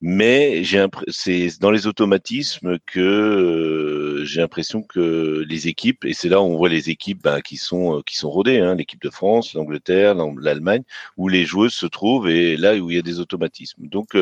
Mais 0.00 0.64
j'ai 0.64 0.84
c'est 1.08 1.48
dans 1.60 1.70
les 1.70 1.86
automatismes 1.86 2.78
que 2.86 3.00
euh, 3.00 4.24
j'ai 4.24 4.40
l'impression 4.40 4.82
que 4.82 5.44
les 5.48 5.68
équipes, 5.68 6.04
et 6.04 6.14
c'est 6.14 6.28
là 6.28 6.40
où 6.40 6.44
on 6.44 6.56
voit 6.56 6.68
les 6.68 6.90
équipes 6.90 7.22
bah, 7.22 7.40
qui 7.40 7.56
sont 7.56 8.02
qui 8.06 8.16
sont 8.16 8.30
rodées, 8.30 8.58
hein, 8.58 8.74
l'équipe 8.74 9.02
de 9.02 9.10
France, 9.10 9.54
l'Angleterre, 9.54 10.14
l'Allemagne, 10.40 10.82
où 11.16 11.28
les 11.28 11.44
joueuses 11.44 11.74
se 11.74 11.86
trouvent 11.86 12.28
et 12.28 12.56
là 12.56 12.76
où 12.76 12.90
il 12.90 12.96
y 12.96 12.98
a 12.98 13.02
des 13.02 13.20
automatismes. 13.20 13.86
Donc 13.86 14.16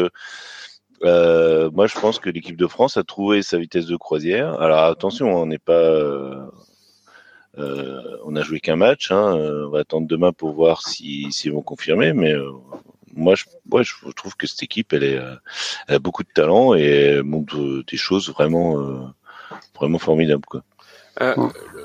euh, 1.05 1.71
moi, 1.73 1.87
je 1.87 1.99
pense 1.99 2.19
que 2.19 2.31
l'équipe 2.31 2.57
de 2.57 2.67
France 2.67 2.97
a 2.97 3.05
trouvé 3.05 3.43
sa 3.43 3.59
vitesse 3.59 3.87
de 3.87 3.97
croisière. 3.97 4.61
Alors 4.61 4.85
attention, 4.85 5.35
on 5.37 5.47
n'est 5.47 5.59
pas, 5.59 5.73
euh, 5.73 6.47
on 7.57 8.37
a 8.37 8.43
joué 8.43 8.61
qu'un 8.61 8.77
match. 8.77 9.11
Hein, 9.11 9.37
euh, 9.37 9.67
on 9.67 9.71
va 9.71 9.81
attendre 9.81 10.07
demain 10.07 10.33
pour 10.33 10.53
voir 10.53 10.83
s'ils 10.83 11.33
si, 11.33 11.49
vont 11.49 11.63
confirmer. 11.63 12.13
Mais 12.13 12.33
euh, 12.33 12.51
moi, 13.15 13.35
je, 13.35 13.45
je 13.83 14.13
trouve 14.13 14.37
que 14.37 14.47
cette 14.47 14.63
équipe, 14.63 14.93
elle, 14.93 15.05
est, 15.05 15.21
elle 15.89 15.95
a 15.95 15.99
beaucoup 15.99 16.23
de 16.23 16.33
talent 16.35 16.75
et 16.75 16.85
elle 16.85 17.23
montre 17.23 17.85
des 17.87 17.97
choses 17.97 18.31
vraiment, 18.31 19.13
vraiment 19.75 19.99
formidables. 19.99 20.45
Quoi. 20.47 20.63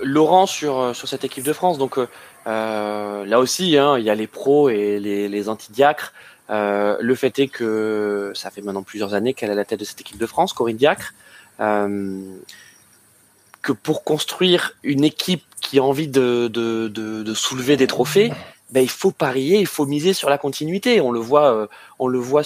Laurent 0.03 0.45
sur, 0.45 0.95
sur 0.95 1.07
cette 1.07 1.23
équipe 1.23 1.45
de 1.45 1.53
France. 1.53 1.77
Donc 1.77 1.97
là 2.45 3.39
aussi, 3.39 3.77
hein, 3.77 3.97
il 3.97 4.03
y 4.03 4.09
a 4.09 4.15
les 4.15 4.27
pros 4.27 4.69
et 4.69 4.99
les, 4.99 5.29
les 5.29 5.49
antidiacres. 5.49 6.13
Euh, 6.51 6.97
le 6.99 7.15
fait 7.15 7.39
est 7.39 7.47
que 7.47 8.31
ça 8.35 8.51
fait 8.51 8.61
maintenant 8.61 8.83
plusieurs 8.83 9.13
années 9.13 9.33
qu'elle 9.33 9.49
est 9.49 9.53
à 9.53 9.55
la 9.55 9.65
tête 9.65 9.79
de 9.79 9.85
cette 9.85 10.01
équipe 10.01 10.17
de 10.17 10.25
France, 10.25 10.53
Corinne 10.53 10.77
Diacre. 10.77 11.13
Que 13.61 13.71
pour 13.71 14.03
construire 14.03 14.73
une 14.83 15.03
équipe 15.03 15.43
qui 15.61 15.79
a 15.79 15.83
envie 15.83 16.07
de, 16.07 16.47
de, 16.47 16.87
de, 16.87 17.23
de 17.23 17.33
soulever 17.33 17.77
des 17.77 17.87
trophées, 17.87 18.31
ben, 18.71 18.81
il 18.81 18.89
faut 18.89 19.11
parier, 19.11 19.59
il 19.59 19.67
faut 19.67 19.85
miser 19.85 20.13
sur 20.13 20.29
la 20.29 20.37
continuité. 20.37 21.01
On 21.01 21.11
le 21.11 21.19
voit, 21.19 21.53
euh, 21.53 21.67
on 21.99 22.07
le 22.07 22.19
voit 22.19 22.43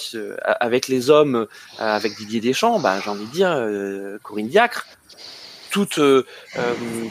avec 0.59 0.87
les 0.87 1.11
hommes, 1.11 1.35
euh, 1.35 1.45
avec 1.77 2.17
Didier 2.17 2.41
Deschamps. 2.41 2.79
Ben, 2.79 2.99
j'ai 3.03 3.09
envie 3.11 3.25
de 3.25 3.31
dire 3.31 3.51
euh, 3.51 4.17
Corinne 4.23 4.47
Diacre. 4.47 4.87
Toute 5.69 5.99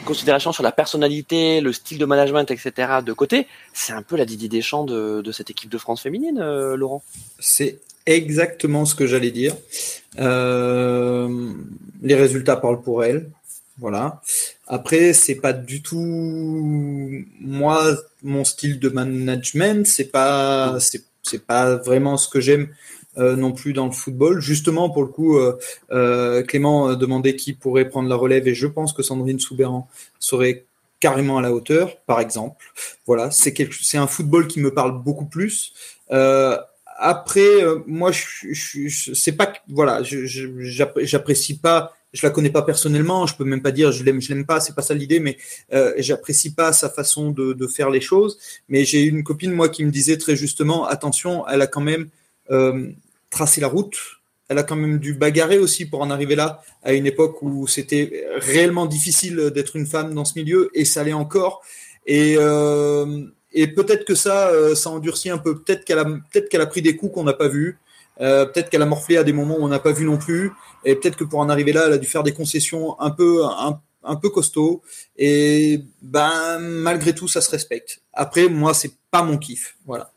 considération 0.05 0.51
sur 0.51 0.63
la 0.63 0.71
personnalité, 0.71 1.61
le 1.61 1.71
style 1.71 1.99
de 1.99 2.05
management, 2.05 2.49
etc. 2.49 2.93
de 3.05 3.13
côté, 3.13 3.45
c'est 3.73 3.93
un 3.93 4.01
peu 4.01 4.17
la 4.17 4.25
Didier 4.25 4.49
Deschamps 4.49 4.85
de, 4.85 5.21
de 5.21 5.31
cette 5.31 5.51
équipe 5.51 5.69
de 5.69 5.77
France 5.77 6.01
féminine, 6.01 6.39
Laurent. 6.73 7.03
C'est 7.37 7.77
exactement 8.07 8.85
ce 8.85 8.95
que 8.95 9.05
j'allais 9.05 9.29
dire. 9.29 9.53
les 10.17 10.25
résultats 12.15 12.55
parlent 12.55 12.81
pour 12.81 13.03
elle. 13.03 13.29
Voilà. 13.77 14.21
Après, 14.67 15.13
c'est 15.13 15.35
pas 15.35 15.53
du 15.53 15.81
tout 15.81 17.25
moi 17.41 17.97
mon 18.23 18.43
style 18.43 18.79
de 18.79 18.89
management. 18.89 19.85
C'est 19.85 20.11
pas 20.11 20.77
c'est 20.79 21.45
pas 21.45 21.75
vraiment 21.75 22.17
ce 22.17 22.29
que 22.29 22.39
j'aime 22.39 22.69
euh, 23.17 23.37
non 23.37 23.53
plus 23.53 23.71
dans 23.71 23.85
le 23.85 23.91
football. 23.91 24.41
Justement, 24.41 24.89
pour 24.89 25.03
le 25.03 25.07
coup, 25.07 25.37
euh, 25.37 25.57
euh, 25.91 26.43
Clément 26.43 26.95
demandait 26.95 27.35
qui 27.35 27.53
pourrait 27.53 27.87
prendre 27.87 28.09
la 28.09 28.15
relève 28.15 28.47
et 28.47 28.53
je 28.53 28.67
pense 28.67 28.91
que 28.91 29.03
Sandrine 29.03 29.39
Soubéran 29.39 29.87
serait 30.19 30.65
carrément 30.99 31.37
à 31.37 31.41
la 31.41 31.53
hauteur, 31.53 31.97
par 32.07 32.19
exemple. 32.19 32.73
Voilà, 33.05 33.31
c'est 33.31 33.53
c'est 33.81 33.97
un 33.97 34.07
football 34.07 34.47
qui 34.47 34.59
me 34.59 34.73
parle 34.73 35.01
beaucoup 35.01 35.25
plus. 35.25 35.73
après, 36.97 37.61
moi, 37.87 38.11
je, 38.11 38.53
je, 38.53 39.13
c'est 39.13 39.33
pas 39.33 39.53
voilà, 39.69 40.01
j'apprécie 40.03 41.57
pas 41.57 41.93
je 42.15 42.25
la 42.25 42.31
connais 42.31 42.49
pas 42.49 42.61
personnellement, 42.61 43.27
je 43.27 43.35
peux 43.35 43.43
même 43.43 43.61
pas 43.61 43.71
dire 43.71 43.91
je 43.91 44.03
l'aime, 44.03 44.21
je 44.21 44.33
l'aime 44.33 44.45
pas, 44.45 44.59
c'est 44.59 44.73
pas 44.73 44.81
ça 44.81 44.93
l'idée, 44.93 45.19
mais 45.19 45.37
euh, 45.73 45.93
j'apprécie 45.97 46.53
pas 46.53 46.71
sa 46.73 46.89
façon 46.89 47.31
de, 47.31 47.67
faire 47.67 47.89
les 47.89 48.01
choses. 48.01 48.39
Mais 48.69 48.85
j'ai 48.85 49.03
une 49.03 49.23
copine 49.23 49.51
moi 49.51 49.69
qui 49.69 49.83
me 49.83 49.91
disait 49.91 50.17
très 50.17 50.35
justement, 50.35 50.85
attention, 50.85 51.45
elle 51.47 51.61
a 51.61 51.67
quand 51.67 51.81
même 51.81 52.07
euh, 52.51 52.89
tracé 53.29 53.59
la 53.59 53.67
route, 53.67 53.97
elle 54.47 54.59
a 54.59 54.63
quand 54.63 54.75
même 54.75 54.99
dû 54.99 55.13
bagarrer 55.13 55.57
aussi 55.57 55.85
pour 55.85 56.01
en 56.01 56.09
arriver 56.09 56.35
là, 56.35 56.61
à 56.83 56.93
une 56.93 57.05
époque 57.05 57.41
où 57.41 57.67
c'était 57.67 58.25
réellement 58.37 58.85
difficile 58.85 59.51
d'être 59.53 59.75
une 59.75 59.87
femme 59.87 60.13
dans 60.13 60.25
ce 60.25 60.39
milieu, 60.39 60.69
et 60.73 60.85
ça 60.85 61.03
l'est 61.03 61.13
encore. 61.13 61.63
Et, 62.05 62.35
euh, 62.37 63.23
peut-être 63.75 64.05
que 64.05 64.15
ça, 64.15 64.49
euh, 64.49 64.75
ça 64.75 64.89
endurcit 64.89 65.29
un 65.29 65.37
peu. 65.37 65.59
Peut-être 65.59 65.83
qu'elle 65.83 65.99
a, 65.99 66.05
peut-être 66.05 66.49
qu'elle 66.49 66.61
a 66.61 66.65
pris 66.65 66.81
des 66.81 66.95
coups 66.95 67.13
qu'on 67.13 67.23
n'a 67.23 67.33
pas 67.33 67.47
vus. 67.47 67.77
Euh, 68.21 68.45
peut-être 68.45 68.69
qu'elle 68.69 68.81
a 68.81 68.85
morflé 68.85 69.17
à 69.17 69.23
des 69.23 69.33
moments 69.33 69.55
où 69.57 69.63
on 69.63 69.67
n'a 69.67 69.79
pas 69.79 69.91
vu 69.91 70.05
non 70.05 70.17
plus. 70.17 70.51
Et 70.83 70.95
peut-être 70.95 71.17
que 71.17 71.23
pour 71.23 71.39
en 71.39 71.49
arriver 71.49 71.73
là, 71.73 71.83
elle 71.87 71.93
a 71.93 71.97
dû 71.97 72.07
faire 72.07 72.23
des 72.23 72.33
concessions 72.33 72.99
un 72.99 73.11
peu, 73.11 73.43
un, 73.45 74.15
peu 74.15 74.29
costauds. 74.29 74.81
Et 75.17 75.81
ben, 76.01 76.59
malgré 76.59 77.13
tout, 77.13 77.27
ça 77.27 77.41
se 77.41 77.49
respecte. 77.49 78.01
Après, 78.13 78.47
moi, 78.47 78.73
c'est 78.73 78.93
pas 79.11 79.23
mon 79.23 79.37
kiff. 79.37 79.75
Voilà. 79.85 80.11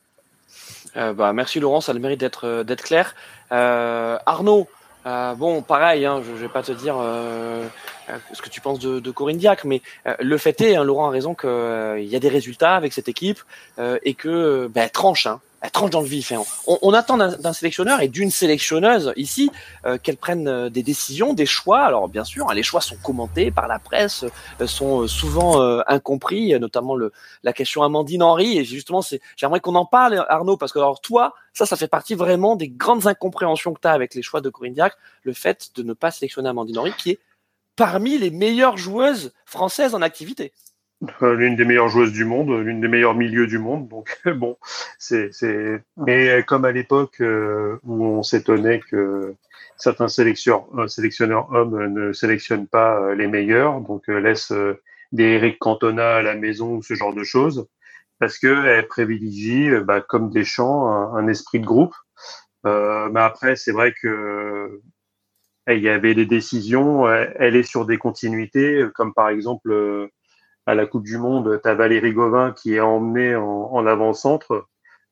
Euh, 0.97 1.13
bah, 1.13 1.33
merci 1.33 1.61
Laurent, 1.61 1.81
ça 1.81 1.93
a 1.93 1.95
le 1.95 2.01
mérite 2.01 2.21
d'être 2.21 2.47
euh, 2.47 2.65
d'être 2.65 2.83
clair. 2.83 3.15
Arnaud, 3.51 4.69
bon, 5.05 5.63
pareil, 5.63 6.05
hein, 6.07 6.23
je, 6.23 6.35
je 6.37 6.43
vais 6.43 6.49
pas 6.49 6.63
te 6.63 6.73
dire 6.73 6.97
ce 8.33 8.43
que 8.43 8.49
tu 8.49 8.61
penses 8.61 8.79
de, 8.79 9.11
Corinne 9.11 9.39
Diacre, 9.39 9.67
mais 9.67 9.81
le 10.19 10.37
fait 10.37 10.61
est, 10.61 10.77
hein, 10.77 10.85
Laurent 10.85 11.09
a 11.09 11.11
raison 11.11 11.35
qu'il 11.35 12.05
y 12.05 12.17
a 12.17 12.19
des 12.19 12.29
résultats 12.29 12.75
avec 12.75 12.93
cette 12.93 13.09
équipe 13.09 13.41
et 13.79 14.15
que 14.15 14.67
ben, 14.67 14.89
tranche. 14.91 15.27
Hein, 15.27 15.41
elle 15.61 15.71
tranche 15.73 15.90
dans 15.90 16.01
le 16.01 16.07
vif. 16.07 16.31
Hein. 16.31 16.42
On, 16.66 16.92
attend 16.92 17.16
d'un 17.16 17.53
sélectionneur 17.53 18.01
et 18.01 18.09
d'une 18.09 18.31
sélectionneuse 18.31 19.12
ici 19.16 19.51
euh, 19.87 19.99
qu'elle 19.99 20.16
prenne 20.16 20.47
euh, 20.47 20.71
des 20.71 20.85
décisions, 20.85 21.35
des 21.35 21.47
choix. 21.47 21.81
Alors 21.81 22.09
bien 22.09 22.25
sûr, 22.25 22.49
hein, 22.49 22.55
les 22.55 22.62
choix 22.62 22.81
sont 22.81 22.97
commentés 22.97 23.51
par 23.51 23.66
la 23.66 23.81
presse, 23.81 24.25
euh, 24.61 24.66
sont 24.66 25.09
souvent 25.09 25.61
incompris, 25.87 26.59
notamment 26.61 26.94
le, 26.94 27.12
la 27.42 27.53
question 27.53 27.83
Amandine 27.83 28.23
Henry. 28.23 28.59
Et 28.59 28.64
justement, 28.64 29.01
j'aimerais 29.37 29.61
qu'on 29.61 29.75
en 29.75 29.87
parle, 29.87 30.25
Arnaud, 30.29 30.57
parce 30.57 30.73
que 30.73 30.79
alors 30.79 31.01
toi, 31.01 31.35
ça, 31.53 31.66
ça 31.66 31.77
fait 31.77 31.88
partie 31.88 32.14
vraiment 32.14 32.55
des 32.55 32.68
grandes 32.68 33.07
incompréhensions 33.07 33.75
que 33.75 33.81
tu 33.81 33.88
as 33.88 33.92
avec 33.92 34.14
les 34.14 34.23
choix 34.23 34.40
de 34.40 34.51
Corinne 34.51 34.75
Diacre, 34.75 34.97
le 35.23 35.33
fait 35.33 35.71
de 35.75 35.83
ne 35.83 35.92
pas 35.92 36.11
sélectionner 36.11 36.49
Amandine 36.49 36.79
Henry, 36.79 36.92
qui 36.97 37.11
est 37.11 37.18
parmi 37.75 38.18
les 38.18 38.31
meilleures 38.31 38.77
joueuses 38.77 39.33
françaises 39.44 39.94
en 39.94 40.03
activité. 40.03 40.53
Euh, 41.23 41.35
l'une 41.35 41.55
des 41.55 41.65
meilleures 41.65 41.89
joueuses 41.89 42.13
du 42.13 42.25
monde, 42.25 42.51
l'une 42.51 42.81
des 42.81 42.89
meilleurs 42.89 43.15
milieux 43.15 43.47
du 43.47 43.59
monde. 43.59 43.89
Donc 43.89 44.21
bon, 44.37 44.57
c'est 44.99 45.33
c'est. 45.33 45.83
Mais 45.97 46.43
comme 46.45 46.65
à 46.65 46.73
l'époque 46.73 47.21
euh, 47.21 47.79
où 47.85 48.05
on 48.05 48.23
s'étonnait 48.23 48.81
que 48.81 49.35
certains 49.77 50.09
sélectionneurs, 50.09 50.67
euh, 50.77 50.89
sélectionneurs 50.89 51.53
hommes 51.53 51.87
ne 51.87 52.13
sélectionnent 52.13 52.67
pas 52.67 53.15
les 53.15 53.29
meilleurs, 53.29 53.81
donc 53.81 54.09
laissent 54.09 54.53
des 55.13 55.25
Eric 55.25 55.59
Cantona 55.61 56.17
à 56.17 56.23
la 56.23 56.35
maison 56.35 56.77
ou 56.77 56.83
ce 56.83 56.95
genre 56.95 57.15
de 57.15 57.25
choses, 57.25 57.69
parce 58.19 58.39
que 58.39 58.67
elle 58.67 58.89
privilégie, 58.89 59.71
bah, 59.85 60.01
comme 60.01 60.31
des 60.31 60.45
champs, 60.45 60.89
un, 61.15 61.29
esprit 61.29 61.61
de 61.61 61.67
groupe. 61.67 61.95
mais 62.65 63.21
après, 63.21 63.57
c'est 63.57 63.73
vrai 63.73 63.95
que 64.03 64.81
il 65.69 65.81
y 65.81 65.89
avait 65.89 66.15
des 66.15 66.27
décisions. 66.27 67.09
Elle 67.11 67.57
est 67.57 67.63
sur 67.63 67.87
des 67.87 67.99
continuités, 67.99 68.85
comme 68.95 69.15
par 69.15 69.29
exemple 69.29 70.11
à 70.69 70.75
la 70.75 70.85
Coupe 70.85 71.05
du 71.05 71.17
Monde, 71.17 71.61
tu 71.63 71.69
as 71.69 71.75
Valérie 71.75 72.13
Gauvin 72.13 72.53
qui 72.53 72.75
est 72.75 72.81
emmenée 72.81 73.35
en, 73.35 73.71
en 73.73 73.87
avant-centre, 73.87 74.69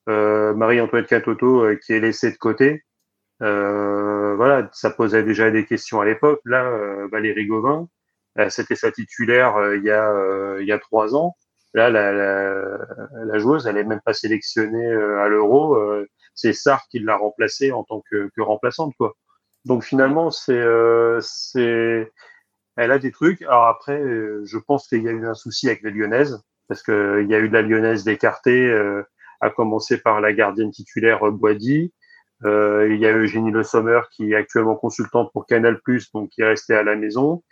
euh, 0.07 0.53
Marie-Antoinette 0.53 1.09
Catoto 1.09 1.65
euh, 1.65 1.77
qui 1.77 1.95
est 1.95 2.01
laissée 2.01 2.31
de 2.31 2.37
côté. 2.37 2.85
Euh, 3.43 4.35
voilà, 4.37 4.69
ça 4.75 4.91
posait 4.91 5.23
déjà 5.23 5.51
des 5.51 5.65
questions 5.65 5.99
à 5.99 6.05
l'époque. 6.05 6.41
Là, 6.45 6.71
Valérie 7.11 7.47
Gauvin, 7.47 7.89
c'était 8.51 8.77
sa 8.77 8.93
titulaire 8.93 9.57
il 9.77 9.83
y 9.83 9.91
a 9.91 10.59
il 10.61 10.67
y 10.67 10.73
a 10.73 10.79
trois 10.79 11.17
ans. 11.17 11.37
Là, 11.73 11.89
la, 11.89 13.39
joueuse, 13.39 13.67
elle 13.67 13.79
est 13.79 13.85
même 13.85 14.03
pas 14.05 14.13
sélectionnée 14.13 14.93
à 14.93 15.29
l'Euro. 15.29 15.79
c'est 16.35 16.53
Sarr 16.53 16.83
qui 16.91 16.99
l'a 16.99 17.17
remplacée 17.17 17.73
en 17.73 17.83
tant 17.85 18.03
que, 18.11 18.29
que 18.37 18.43
remplaçante, 18.43 18.93
quoi. 18.99 19.15
Donc 19.65 19.85
finalement, 19.85 20.31
c'est 20.31 20.65
c'est 21.21 22.13
elle 22.77 22.93
a 22.93 22.99
des 22.99 23.11
trucs. 23.11 23.43
Alors 23.43 23.67
après, 23.67 24.01
euh, 24.01 24.43
je 24.45 24.59
pense 24.59 24.89
qu'il 24.89 25.03
y 25.03 25.09
a 25.09 25.13
eu 25.13 25.27
un 25.27 25.35
souci 25.35 25.69
avec 25.69 25.83
les 25.83 25.91
Lyonnaises 25.91 26.43
parce 26.69 26.83
qu'il 26.83 27.27
y 27.29 27.35
a 27.35 27.39
eu 27.39 27.49
de 27.49 27.53
la 27.53 27.63
Lyonnaise 27.63 28.05
d'écarter 28.05 28.67
euh, 28.67 29.03
à 29.41 29.51
commencer 29.51 29.99
par 29.99 30.21
la 30.21 30.33
gardienne 30.33 30.71
titulaire 30.71 31.21
Boidi. 31.31 31.93
Euh, 32.45 32.89
il 32.91 33.01
y 33.01 33.07
a 33.07 33.17
Eugénie 33.17 33.51
Le 33.51 33.63
Sommer 33.63 34.01
qui 34.11 34.33
est 34.33 34.37
actuellement 34.37 34.77
consultante 34.77 35.31
pour 35.33 35.47
Canal+, 35.47 35.81
donc 36.13 36.31
qui 36.31 36.43
est 36.43 36.47
restée 36.47 36.75
à 36.75 36.83
la 36.83 36.97
maison. 36.97 37.43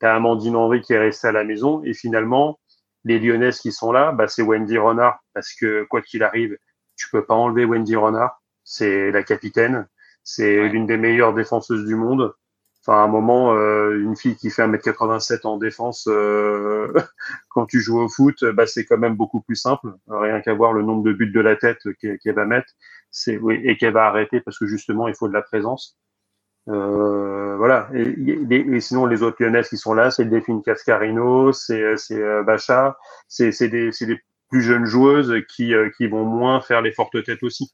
Tu 0.00 0.06
as 0.06 0.14
Amandine 0.14 0.56
Henry 0.56 0.80
qui 0.80 0.92
est 0.92 0.98
restée 0.98 1.28
à 1.28 1.32
la 1.32 1.44
maison. 1.44 1.82
Et 1.84 1.94
finalement, 1.94 2.58
les 3.04 3.18
Lyonnaises 3.18 3.60
qui 3.60 3.72
sont 3.72 3.92
là, 3.92 4.12
bah, 4.12 4.28
c'est 4.28 4.42
Wendy 4.42 4.76
Renard, 4.76 5.18
parce 5.32 5.52
que 5.54 5.84
quoi 5.84 6.02
qu'il 6.02 6.22
arrive, 6.22 6.56
tu 6.96 7.08
peux 7.10 7.24
pas 7.24 7.34
enlever 7.34 7.64
Wendy 7.64 7.96
Renard. 7.96 8.42
C'est 8.64 9.10
la 9.10 9.22
capitaine. 9.22 9.86
C'est 10.24 10.68
l'une 10.68 10.86
des 10.86 10.96
meilleures 10.96 11.34
défenseuses 11.34 11.84
du 11.84 11.94
monde. 11.94 12.34
Enfin, 12.86 12.98
à 13.00 13.04
un 13.04 13.08
moment, 13.08 13.54
euh, 13.54 13.98
une 13.98 14.14
fille 14.14 14.36
qui 14.36 14.50
fait 14.50 14.62
1m87 14.62 15.46
en 15.46 15.56
défense, 15.56 16.06
euh, 16.06 16.92
quand 17.48 17.64
tu 17.64 17.80
joues 17.80 17.98
au 17.98 18.08
foot, 18.08 18.44
bah, 18.44 18.66
c'est 18.66 18.84
quand 18.84 18.98
même 18.98 19.16
beaucoup 19.16 19.40
plus 19.40 19.56
simple. 19.56 19.88
Rien 20.06 20.42
qu'à 20.42 20.52
voir 20.52 20.74
le 20.74 20.82
nombre 20.82 21.02
de 21.02 21.12
buts 21.14 21.30
de 21.32 21.40
la 21.40 21.56
tête 21.56 21.80
qu'elle 21.98 22.34
va 22.34 22.44
mettre, 22.44 22.68
c'est 23.10 23.38
oui, 23.38 23.58
et 23.64 23.78
qu'elle 23.78 23.94
va 23.94 24.04
arrêter 24.06 24.40
parce 24.40 24.58
que 24.58 24.66
justement, 24.66 25.08
il 25.08 25.14
faut 25.14 25.28
de 25.28 25.32
la 25.32 25.40
présence. 25.40 25.96
Euh, 26.68 27.56
voilà. 27.56 27.88
Et, 27.94 28.80
sinon, 28.80 29.06
les 29.06 29.22
autres 29.22 29.42
lyonnaises 29.42 29.68
qui 29.68 29.78
sont 29.78 29.94
là, 29.94 30.10
c'est 30.10 30.26
Delphine 30.26 30.62
Cascarino, 30.62 31.52
c'est 31.52 31.96
c'est 31.96 32.20
euh, 32.20 32.42
Bacha, 32.42 32.98
c'est 33.28 33.50
des 33.68 33.92
c'est 33.92 34.06
des 34.06 34.20
plus 34.50 34.62
jeunes 34.62 34.86
joueuses 34.86 35.34
qui 35.48 35.72
qui 35.96 36.06
vont 36.06 36.24
moins 36.24 36.60
faire 36.60 36.82
les 36.82 36.92
fortes 36.92 37.22
têtes 37.24 37.42
aussi. 37.42 37.72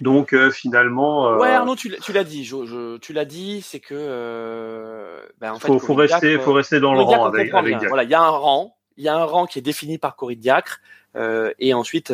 Donc 0.00 0.32
euh, 0.32 0.50
finalement. 0.50 1.28
Euh, 1.28 1.38
ouais, 1.38 1.50
Arnaud, 1.50 1.76
tu, 1.76 1.88
l'as 2.12 2.24
dit. 2.24 2.44
Je, 2.44 2.98
tu 2.98 3.12
l'as 3.12 3.24
dit, 3.24 3.62
c'est 3.62 3.80
que. 3.80 3.94
Euh, 3.94 5.20
ben, 5.40 5.52
en 5.52 5.58
fait, 5.58 5.68
faut, 5.68 5.78
faut 5.78 5.94
rester, 5.94 6.38
faut 6.38 6.52
rester 6.52 6.80
dans 6.80 6.94
le 6.94 7.00
rang 7.00 7.24
avec, 7.24 7.52
avec 7.52 7.76
Voilà, 7.88 8.04
il 8.04 8.10
y 8.10 8.14
a 8.14 8.20
un 8.20 8.28
rang, 8.28 8.76
il 8.96 9.04
y 9.04 9.08
a 9.08 9.16
un 9.16 9.24
rang 9.24 9.46
qui 9.46 9.58
est 9.58 9.62
défini 9.62 9.98
par 9.98 10.16
Corinne 10.16 10.40
Diacre. 10.40 10.80
Euh, 11.14 11.50
et 11.58 11.72
ensuite, 11.72 12.12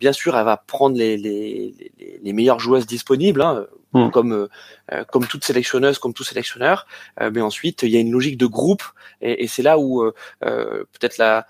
bien 0.00 0.12
sûr, 0.12 0.36
elle 0.36 0.44
va 0.44 0.56
prendre 0.56 0.96
les, 0.96 1.16
les, 1.16 1.72
les, 1.98 2.20
les 2.20 2.32
meilleures 2.32 2.58
joueuses 2.58 2.86
disponibles, 2.86 3.42
hein, 3.42 3.66
hmm. 3.92 4.10
comme 4.10 4.48
comme 5.08 5.26
toute 5.26 5.44
sélectionneuse, 5.44 6.00
comme 6.00 6.14
tout 6.14 6.24
sélectionneur. 6.24 6.86
mais 7.32 7.40
ensuite, 7.40 7.84
il 7.84 7.90
y 7.90 7.96
a 7.96 8.00
une 8.00 8.10
logique 8.10 8.38
de 8.38 8.46
groupe, 8.46 8.82
et, 9.20 9.44
et 9.44 9.46
c'est 9.46 9.62
là 9.62 9.78
où 9.78 10.10
peut-être 10.40 11.18
la 11.18 11.46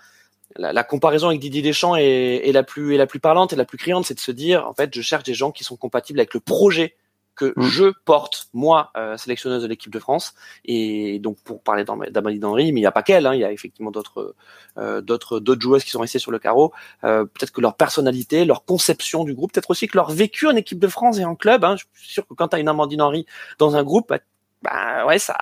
la, 0.57 0.85
comparaison 0.85 1.29
avec 1.29 1.41
Didier 1.41 1.63
Deschamps 1.63 1.97
est, 1.97 2.53
la 2.53 2.63
plus 2.63 2.95
est 2.95 2.99
la 2.99 3.07
plus 3.07 3.21
parlante 3.21 3.53
et 3.53 3.57
la 3.57 3.65
plus 3.65 3.79
criante, 3.79 4.05
c'est 4.07 4.15
de 4.15 4.21
se 4.21 4.33
dire 4.33 4.67
en 4.69 4.75
fait 4.75 4.95
je 4.95 5.03
cherche 5.03 5.25
des 5.25 5.35
gens 5.35 5.51
qui 5.51 5.65
sont 5.65 5.77
compatibles 5.77 6.21
avec 6.21 6.35
le 6.35 6.41
projet 6.41 6.97
que 7.35 7.53
mm. 7.57 7.63
je 7.63 7.93
porte 8.05 8.47
moi 8.53 8.93
euh, 8.97 9.17
sélectionneuse 9.17 9.63
de 9.63 9.67
l'équipe 9.67 9.93
de 9.93 9.99
France. 9.99 10.35
Et 10.65 11.19
donc 11.19 11.39
pour 11.43 11.63
parler 11.63 11.85
d'Amalie 11.85 12.41
Henry 12.43 12.73
mais 12.73 12.81
il 12.81 12.83
n'y 12.83 12.87
a 12.87 12.93
pas 12.93 13.03
qu'elle 13.03 13.27
hein, 13.27 13.35
il 13.35 13.41
y 13.41 13.45
a 13.45 13.51
effectivement 13.51 13.91
d'autres 13.91 14.35
euh, 14.79 15.01
d'autres 15.01 15.41
d'autres 15.41 15.61
joueuses 15.61 15.85
qui 15.85 15.91
sont 15.91 16.01
restées 16.01 16.21
sur 16.21 16.31
le 16.31 16.39
carreau. 16.39 16.73
Euh, 17.03 17.25
peut-être 17.25 17.53
que 17.53 17.61
leur 17.61 17.77
personnalité 17.77 18.45
leur 18.45 18.65
conception 18.65 19.25
du 19.25 19.35
groupe 19.35 19.53
peut-être 19.53 19.71
aussi 19.71 19.89
que 19.89 19.97
leur 19.97 20.11
vécu 20.11 20.47
en 20.47 20.55
équipe 20.55 20.79
de 20.79 20.89
France 20.89 21.19
et 21.19 21.25
en 21.25 21.35
club 21.35 21.65
hein, 21.65 21.77
je 21.77 21.85
suis 22.01 22.13
sûr 22.13 22.27
que 22.27 22.35
quand 22.35 22.49
tu 22.49 22.57
as 22.57 22.61
une 22.61 22.69
Amandine 22.69 23.03
Henry 23.03 23.27
dans 23.59 23.75
un 23.75 23.83
groupe 23.83 24.09
bah, 24.09 24.21
bah 24.65 25.05
ouais, 25.07 25.19
ça, 25.19 25.37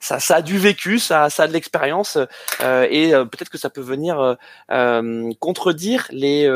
ça, 0.00 0.20
ça 0.20 0.36
a 0.36 0.42
du 0.42 0.58
vécu, 0.58 0.98
ça, 0.98 1.30
ça 1.30 1.44
a 1.44 1.48
de 1.48 1.52
l'expérience, 1.52 2.18
euh, 2.60 2.86
et 2.90 3.14
euh, 3.14 3.24
peut-être 3.24 3.48
que 3.48 3.56
ça 3.56 3.70
peut 3.70 3.80
venir 3.80 4.36
euh, 4.70 5.32
contredire 5.40 6.06
les, 6.10 6.46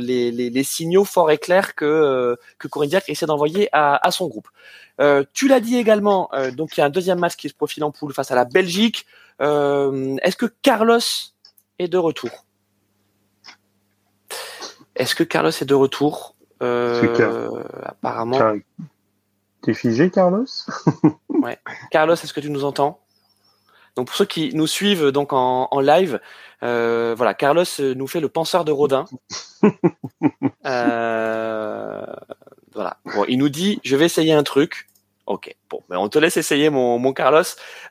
les, 0.00 0.30
les, 0.30 0.50
les, 0.50 0.62
signaux 0.62 1.04
forts 1.04 1.30
et 1.30 1.38
clairs 1.38 1.74
que 1.74 2.36
que 2.58 2.68
Corinne 2.68 2.90
Diacre 2.90 3.08
essaie 3.08 3.26
d'envoyer 3.26 3.68
à, 3.72 4.06
à, 4.06 4.10
son 4.10 4.28
groupe. 4.28 4.48
tu 5.32 5.48
l'as 5.48 5.60
dit 5.60 5.76
également, 5.78 6.30
donc 6.52 6.76
il 6.76 6.80
y 6.80 6.82
a 6.82 6.86
un 6.86 6.90
deuxième 6.90 7.18
match 7.18 7.36
qui 7.36 7.48
se 7.48 7.54
profile 7.54 7.84
en 7.84 7.90
poule 7.90 8.12
face 8.12 8.30
à 8.30 8.34
la 8.34 8.44
Belgique. 8.44 9.06
Est-ce 9.40 10.36
que 10.36 10.46
Carlos 10.62 10.98
est 11.78 11.88
de 11.88 11.98
retour? 11.98 12.44
Est-ce 14.94 15.14
que 15.14 15.24
Carlos 15.24 15.50
est 15.50 15.64
de 15.64 15.74
retour? 15.74 16.34
Apparemment. 16.60 18.38
T'es 19.62 19.74
figé, 19.74 20.10
Carlos 20.10 20.46
Ouais. 21.28 21.58
Carlos, 21.90 22.14
est-ce 22.14 22.32
que 22.32 22.40
tu 22.40 22.50
nous 22.50 22.64
entends? 22.64 23.00
Donc 23.96 24.06
pour 24.06 24.16
ceux 24.16 24.24
qui 24.24 24.54
nous 24.54 24.66
suivent 24.66 25.08
donc 25.08 25.32
en, 25.32 25.80
live, 25.80 26.20
euh, 26.62 27.14
voilà, 27.16 27.34
Carlos 27.34 27.64
euh, 27.80 27.94
nous 27.94 28.06
fait 28.06 28.20
le 28.20 28.28
penseur 28.28 28.64
de 28.64 28.72
Rodin. 28.72 29.04
Euh, 30.66 32.04
voilà. 32.74 32.98
Bon, 33.06 33.24
il 33.26 33.38
nous 33.38 33.48
dit, 33.48 33.80
je 33.82 33.96
vais 33.96 34.04
essayer 34.04 34.34
un 34.34 34.42
truc. 34.42 34.88
Ok. 35.24 35.56
Bon, 35.70 35.82
mais 35.88 35.96
on 35.96 36.10
te 36.10 36.18
laisse 36.18 36.36
essayer, 36.36 36.68
mon, 36.68 36.98
mon 36.98 37.14
Carlos. 37.14 37.42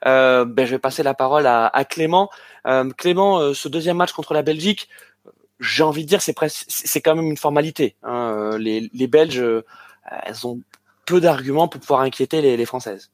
ben, 0.03 0.45
je 0.55 0.65
vais 0.65 0.79
passer 0.79 1.01
la 1.01 1.15
parole 1.15 1.47
à, 1.47 1.65
à 1.65 1.84
Clément. 1.84 2.29
Clément, 2.97 3.55
ce 3.55 3.67
deuxième 3.67 3.97
match 3.97 4.13
contre 4.13 4.36
la 4.36 4.43
Belgique, 4.43 4.88
j'ai 5.60 5.82
envie 5.82 6.03
de 6.03 6.10
dire, 6.10 6.21
c'est 6.21 6.34
presque, 6.34 6.65
c'est 6.69 7.01
quand 7.01 7.15
même 7.15 7.25
une 7.25 7.38
formalité. 7.38 7.95
Hein. 8.03 8.55
Les, 8.60 8.89
les 8.93 9.08
Belges, 9.08 9.43
elles 10.23 10.47
ont 10.47 10.60
peu 11.10 11.19
d'arguments 11.19 11.67
pour 11.67 11.82
pouvoir 11.82 12.02
inquiéter 12.02 12.41
les, 12.41 12.65
Françaises. 12.65 13.10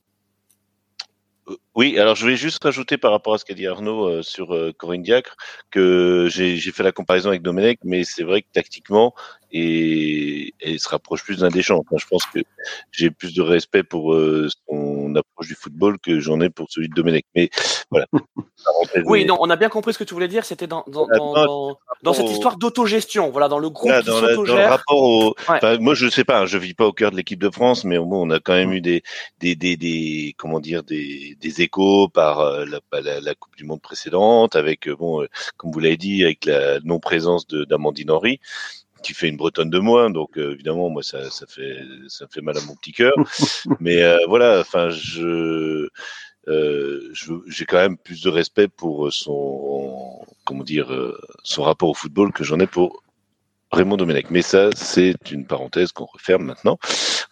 Euh, 1.48 1.56
oui, 1.76 1.98
alors 1.98 2.16
je 2.16 2.28
vais 2.28 2.36
juste 2.36 2.62
rajouter 2.62 2.98
par 2.98 3.12
rapport 3.12 3.34
à 3.34 3.38
ce 3.38 3.46
qu'a 3.46 3.54
dit 3.54 3.68
Arnaud 3.68 4.06
euh, 4.06 4.22
sur 4.22 4.54
euh, 4.54 4.74
Corinne 4.78 5.02
Diacre 5.02 5.38
que 5.72 6.28
j'ai 6.30 6.58
fait 6.58 6.84
la 6.84 6.92
comparaison 6.92 7.30
avec 7.30 7.42
Domenech, 7.42 7.80
mais 7.86 8.04
c'est 8.04 8.24
vrai 8.24 8.42
que 8.42 8.48
tactiquement, 8.52 9.14
et, 9.52 10.54
elle 10.62 10.80
se 10.80 10.90
rapproche 10.90 11.24
plus 11.24 11.40
d'un 11.40 11.50
Deschamps. 11.50 11.84
Enfin, 11.86 11.98
je 11.98 12.08
pense 12.08 12.26
que 12.26 12.40
j'ai 12.92 13.12
plus 13.12 13.34
de 13.34 13.42
respect 13.42 13.84
pour 13.84 14.16
son 14.68 15.16
approche 15.16 15.48
du 15.48 15.56
football 15.56 16.00
que 16.00 16.20
j'en 16.20 16.40
ai 16.42 16.50
pour 16.50 16.68
celui 16.70 16.90
de 16.90 16.94
Domenech. 16.94 17.26
Mais 17.36 17.50
voilà. 17.92 18.08
oui, 19.06 19.26
non, 19.26 19.38
on 19.40 19.50
a 19.50 19.56
bien 19.56 19.70
compris 19.70 19.94
ce 19.94 20.00
que 20.00 20.04
tu 20.04 20.14
voulais 20.14 20.28
dire. 20.28 20.46
C'était 20.46 20.68
dans, 20.68 20.84
dans, 20.88 21.08
dans, 21.08 21.78
dans, 22.04 22.14
cette 22.14 22.30
histoire 22.30 22.58
d'autogestion, 22.58 23.30
voilà, 23.30 23.48
dans 23.48 23.60
le 23.60 23.70
groupe 23.70 23.92
qui 24.00 24.06
s'autogère. 24.06 24.70
rapport 24.70 25.04
au, 25.04 25.36
moi, 25.80 25.94
je 25.94 26.10
sais 26.10 26.24
pas, 26.24 26.46
je 26.46 26.58
vis 26.58 26.74
pas 26.74 26.86
au 26.86 26.94
cœur 26.94 27.12
de 27.12 27.18
l'équipe 27.18 27.42
de 27.42 27.50
France, 27.50 27.84
mais 27.84 27.98
au 27.98 28.06
moins, 28.06 28.20
on 28.20 28.30
a 28.30 28.40
quand 28.40 28.54
même 28.54 28.74
eu 28.74 28.82
des, 28.82 29.04
des, 29.40 29.56
des, 29.56 29.78
des 29.78 30.36
comment 30.38 30.60
dire, 30.60 30.84
des, 30.84 31.38
des 31.40 31.62
échos 31.62 32.08
par 32.10 32.40
euh, 32.40 32.66
la, 32.66 33.02
la, 33.02 33.22
la, 33.22 33.36
Coupe 33.36 33.56
du 33.56 33.66
Monde 33.66 33.82
précédente, 33.82 34.56
avec 34.56 34.88
euh, 34.88 34.96
bon, 34.96 35.22
euh, 35.22 35.28
comme 35.58 35.72
vous 35.72 35.80
l'avez 35.80 35.98
dit, 35.98 36.24
avec 36.24 36.46
la 36.46 36.80
non 36.82 37.00
présence 37.00 37.48
d'Amandine 37.48 38.12
Henry 38.12 38.40
qui 39.04 39.14
fait 39.14 39.30
une 39.30 39.38
bretonne 39.38 39.70
de 39.70 39.80
moins, 39.80 40.10
donc 40.10 40.38
évidemment 40.38 40.90
moi 40.90 41.04
ça, 41.04 41.30
ça 41.30 41.46
fait 41.48 41.80
ça 42.08 42.28
fait 42.28 42.42
mal 42.42 42.58
à 42.58 42.62
mon 42.62 42.76
petit 42.76 42.92
cœur, 42.92 43.14
mais 43.80 44.04
voilà, 44.28 44.60
enfin 44.62 44.90
je 44.90 45.88
euh, 46.48 47.14
j'ai 47.48 47.66
quand 47.66 47.78
même 47.78 47.98
plus 47.98 48.22
de 48.22 48.30
respect 48.30 48.68
pour 48.68 49.12
son 49.12 50.26
comment 50.44 50.64
dire 50.64 50.92
son 51.44 51.64
rapport 51.64 51.90
au 51.90 51.94
football 51.94 52.32
que 52.32 52.44
j'en 52.44 52.60
ai 52.60 52.68
pour 52.68 53.05
Raymond 53.76 53.98
Domenech. 53.98 54.32
Mais 54.32 54.42
ça, 54.42 54.70
c'est 54.74 55.32
une 55.32 55.46
parenthèse 55.46 55.92
qu'on 55.92 56.06
referme 56.06 56.46
maintenant. 56.46 56.78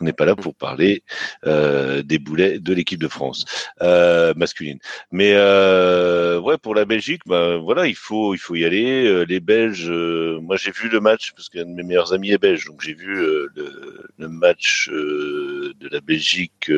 On 0.02 0.06
n'est 0.06 0.14
pas 0.14 0.26
là 0.26 0.36
pour 0.36 0.56
parler 0.56 1.04
euh, 1.46 2.04
des 2.04 2.20
boulets 2.20 2.60
de 2.60 2.74
l'équipe 2.74 3.00
de 3.00 3.08
France 3.08 3.46
euh, 3.82 4.34
masculine. 4.36 4.80
Mais 5.12 5.32
euh, 5.36 6.40
ouais, 6.42 6.58
pour 6.58 6.76
la 6.76 6.84
Belgique, 6.84 7.22
ben 7.26 7.58
voilà, 7.58 7.88
il 7.88 7.96
faut 7.96 8.34
il 8.36 8.40
faut 8.40 8.56
y 8.56 8.66
aller. 8.66 9.06
Euh, 9.06 9.24
les 9.24 9.40
Belges, 9.40 9.90
moi 9.90 10.58
j'ai 10.58 10.72
vu 10.72 10.90
le 10.90 11.00
match 11.00 11.32
parce 11.34 11.48
qu'un 11.48 11.66
de 11.66 11.74
mes 11.74 11.84
meilleurs 11.84 12.14
amis 12.14 12.32
est 12.32 12.38
belge, 12.38 12.66
donc 12.66 12.82
j'ai 12.82 12.94
vu 12.94 13.16
le, 13.16 13.52
le, 14.18 14.28
match 14.28 14.90
de 14.90 15.88
la 15.90 16.02
Belgique 16.02 16.72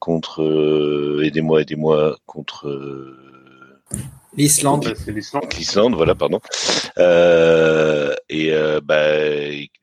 contre 0.00 1.20
aidez-moi 1.22 1.62
aidez-moi 1.62 2.16
contre 2.26 2.66
L'Islande. 4.34 4.94
L'Islande, 5.56 5.94
voilà, 5.94 6.14
pardon. 6.14 6.40
Euh, 6.98 8.14
et 8.28 8.52
euh, 8.52 8.80
bah, 8.82 9.18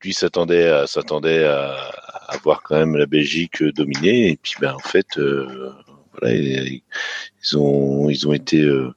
lui 0.04 0.14
s'attendait 0.14 0.68
à 0.68 0.88
s'attendait 0.88 1.46
à, 1.46 1.76
à, 2.28 2.38
voir 2.38 2.64
quand 2.64 2.76
même 2.76 2.96
la 2.96 3.06
Belgique 3.06 3.64
dominer. 3.64 4.30
Et 4.30 4.38
puis, 4.38 4.54
ben 4.60 4.74
en 4.74 4.80
fait, 4.80 5.18
euh, 5.18 5.72
voilà, 6.20 6.36
ils 6.36 6.82
ont 7.58 8.10
ils 8.10 8.28
ont 8.28 8.34
été 8.34 8.62
euh, 8.62 8.92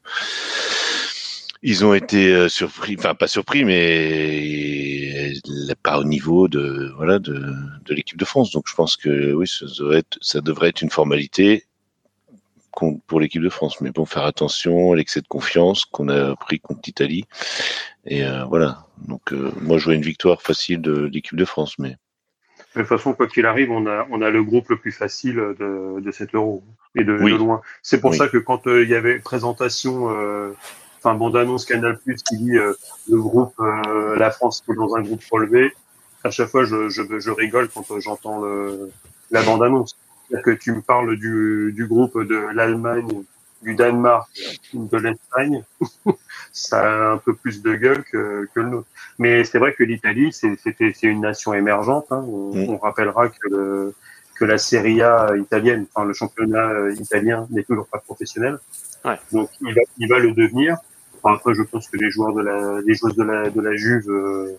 ils 1.62 1.84
ont 1.84 1.94
été 1.94 2.32
euh, 2.32 2.48
surpris, 2.48 2.96
enfin 2.98 3.14
pas 3.14 3.28
surpris, 3.28 3.64
mais 3.64 5.32
pas 5.82 5.98
au 5.98 6.04
niveau 6.04 6.48
de 6.48 6.92
voilà 6.96 7.18
de, 7.18 7.34
de 7.84 7.94
l'équipe 7.94 8.18
de 8.18 8.24
France. 8.24 8.52
Donc 8.52 8.64
je 8.68 8.74
pense 8.74 8.96
que 8.96 9.32
oui, 9.32 9.46
ça 9.46 9.66
devrait 9.78 9.98
être, 9.98 10.18
ça 10.22 10.40
devrait 10.40 10.70
être 10.70 10.82
une 10.82 10.90
formalité 10.90 11.66
pour 13.06 13.20
l'équipe 13.20 13.42
de 13.42 13.48
France. 13.48 13.80
Mais 13.80 13.90
bon, 13.90 14.04
faire 14.04 14.24
attention 14.24 14.92
à 14.92 14.96
l'excès 14.96 15.20
de 15.20 15.28
confiance 15.28 15.84
qu'on 15.84 16.08
a 16.08 16.34
pris 16.36 16.60
contre 16.60 16.80
l'Italie. 16.86 17.24
Et 18.04 18.24
euh, 18.24 18.44
voilà. 18.44 18.86
Donc, 19.06 19.32
euh, 19.32 19.52
moi, 19.60 19.78
je 19.78 19.84
vois 19.84 19.94
une 19.94 20.02
victoire 20.02 20.42
facile 20.42 20.80
de 20.80 21.06
l'équipe 21.06 21.36
de 21.36 21.44
France. 21.44 21.78
Mais... 21.78 21.96
De 22.74 22.80
toute 22.80 22.88
façon, 22.88 23.12
quoi 23.12 23.26
qu'il 23.26 23.46
arrive, 23.46 23.70
on 23.70 23.86
a, 23.86 24.06
on 24.10 24.22
a 24.22 24.30
le 24.30 24.42
groupe 24.42 24.70
le 24.70 24.78
plus 24.78 24.92
facile 24.92 25.36
de, 25.36 26.00
de 26.00 26.10
cet 26.10 26.34
euro. 26.34 26.62
Et 26.94 27.04
de, 27.04 27.12
loin. 27.12 27.62
C'est 27.82 28.00
pour 28.00 28.14
ça 28.14 28.28
que 28.28 28.38
quand 28.38 28.66
euh, 28.66 28.82
il 28.82 28.90
y 28.90 28.94
avait 28.94 29.18
présentation, 29.18 30.06
enfin, 30.98 31.14
bande-annonce 31.14 31.64
Canal 31.64 31.98
Plus 31.98 32.22
qui 32.22 32.36
dit 32.36 32.52
le 32.52 32.76
groupe, 33.18 33.54
la 33.58 34.30
France 34.30 34.62
est 34.68 34.74
dans 34.74 34.94
un 34.94 35.02
groupe 35.02 35.22
relevé, 35.30 35.72
à 36.24 36.30
chaque 36.30 36.48
fois, 36.48 36.64
je, 36.64 36.88
je, 36.88 37.02
je 37.18 37.30
rigole 37.30 37.68
quand 37.68 37.98
j'entends 37.98 38.42
la 39.30 39.42
bande-annonce 39.42 39.96
que 40.40 40.50
tu 40.50 40.72
me 40.72 40.80
parles 40.80 41.16
du, 41.16 41.72
du 41.74 41.86
groupe 41.86 42.18
de 42.22 42.36
l'Allemagne 42.54 43.24
du 43.62 43.74
Danemark, 43.74 44.28
de 44.74 44.96
l'Espagne, 44.98 45.62
ça 46.52 46.80
a 46.80 47.12
un 47.12 47.18
peu 47.18 47.34
plus 47.34 47.62
de 47.62 47.74
gueule 47.74 48.04
que, 48.04 48.48
que 48.54 48.60
le 48.60 48.68
nôtre. 48.68 48.88
Mais 49.18 49.44
c'est 49.44 49.58
vrai 49.58 49.72
que 49.72 49.84
l'Italie, 49.84 50.32
c'est 50.32 51.02
une 51.02 51.20
nation 51.20 51.54
émergente. 51.54 52.06
Hein. 52.10 52.24
On, 52.26 52.54
mm. 52.54 52.70
on, 52.70 52.78
rappellera 52.78 53.28
que, 53.28 53.48
le, 53.50 53.94
que 54.36 54.44
la 54.44 54.58
Serie 54.58 55.02
A 55.02 55.36
italienne, 55.36 55.86
enfin 55.94 56.06
le 56.06 56.12
championnat 56.12 56.70
euh, 56.70 56.94
italien 56.94 57.46
n'est 57.50 57.62
toujours 57.62 57.86
pas 57.86 57.98
professionnel. 57.98 58.58
Ouais. 59.04 59.18
Donc 59.32 59.50
il 59.60 59.74
va, 59.74 59.80
il 59.98 60.08
va 60.08 60.18
le 60.18 60.32
devenir. 60.32 60.76
Enfin, 61.22 61.36
après, 61.36 61.54
je 61.54 61.62
pense 61.62 61.88
que 61.88 61.96
les 61.96 62.10
joueurs 62.10 62.34
de 62.34 62.42
la, 62.42 62.80
les 62.84 62.94
joueuses 62.94 63.14
de 63.14 63.22
la, 63.22 63.48
de 63.48 63.60
la 63.60 63.76
Juve 63.76 64.10
euh, 64.10 64.58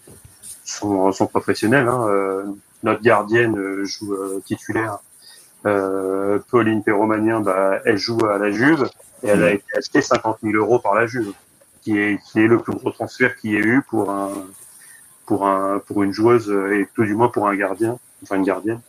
sont, 0.63 1.11
sont 1.11 1.27
professionnels. 1.27 1.87
Hein. 1.89 2.07
Euh, 2.07 2.45
notre 2.83 3.01
gardienne 3.01 3.83
joue 3.83 4.13
titulaire 4.45 4.99
euh, 5.65 6.39
Pauline 6.49 6.83
Perromanien, 6.83 7.39
bah, 7.39 7.79
elle 7.85 7.97
joue 7.97 8.25
à 8.25 8.37
la 8.37 8.51
Juve 8.51 8.89
et 9.23 9.27
elle 9.27 9.43
a 9.43 9.51
été 9.51 9.65
achetée 9.77 10.01
50 10.01 10.39
000 10.43 10.55
euros 10.55 10.79
par 10.79 10.95
la 10.95 11.05
Juve, 11.07 11.33
qui 11.81 11.97
est, 11.97 12.19
qui 12.23 12.39
est 12.39 12.47
le 12.47 12.59
plus 12.59 12.73
gros 12.73 12.91
transfert 12.91 13.35
qu'il 13.35 13.51
y 13.51 13.55
ait 13.55 13.59
eu 13.59 13.81
pour 13.89 14.11
un, 14.11 14.31
pour 15.25 15.47
un, 15.47 15.79
pour 15.79 16.03
une 16.03 16.11
joueuse 16.11 16.49
et 16.71 16.87
tout 16.95 17.03
du 17.03 17.15
moins 17.15 17.29
pour 17.29 17.47
un 17.47 17.55
gardien, 17.55 17.97
enfin 18.21 18.35
une 18.35 18.43
gardienne. 18.43 18.81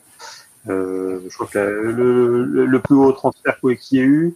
Euh, 0.68 1.20
je 1.28 1.34
crois 1.34 1.46
que 1.46 1.58
le, 1.58 2.64
le, 2.64 2.80
plus 2.80 2.94
haut 2.94 3.12
transfert 3.12 3.58
qu'il 3.60 3.98
y 3.98 4.00
ait 4.00 4.04
eu, 4.04 4.34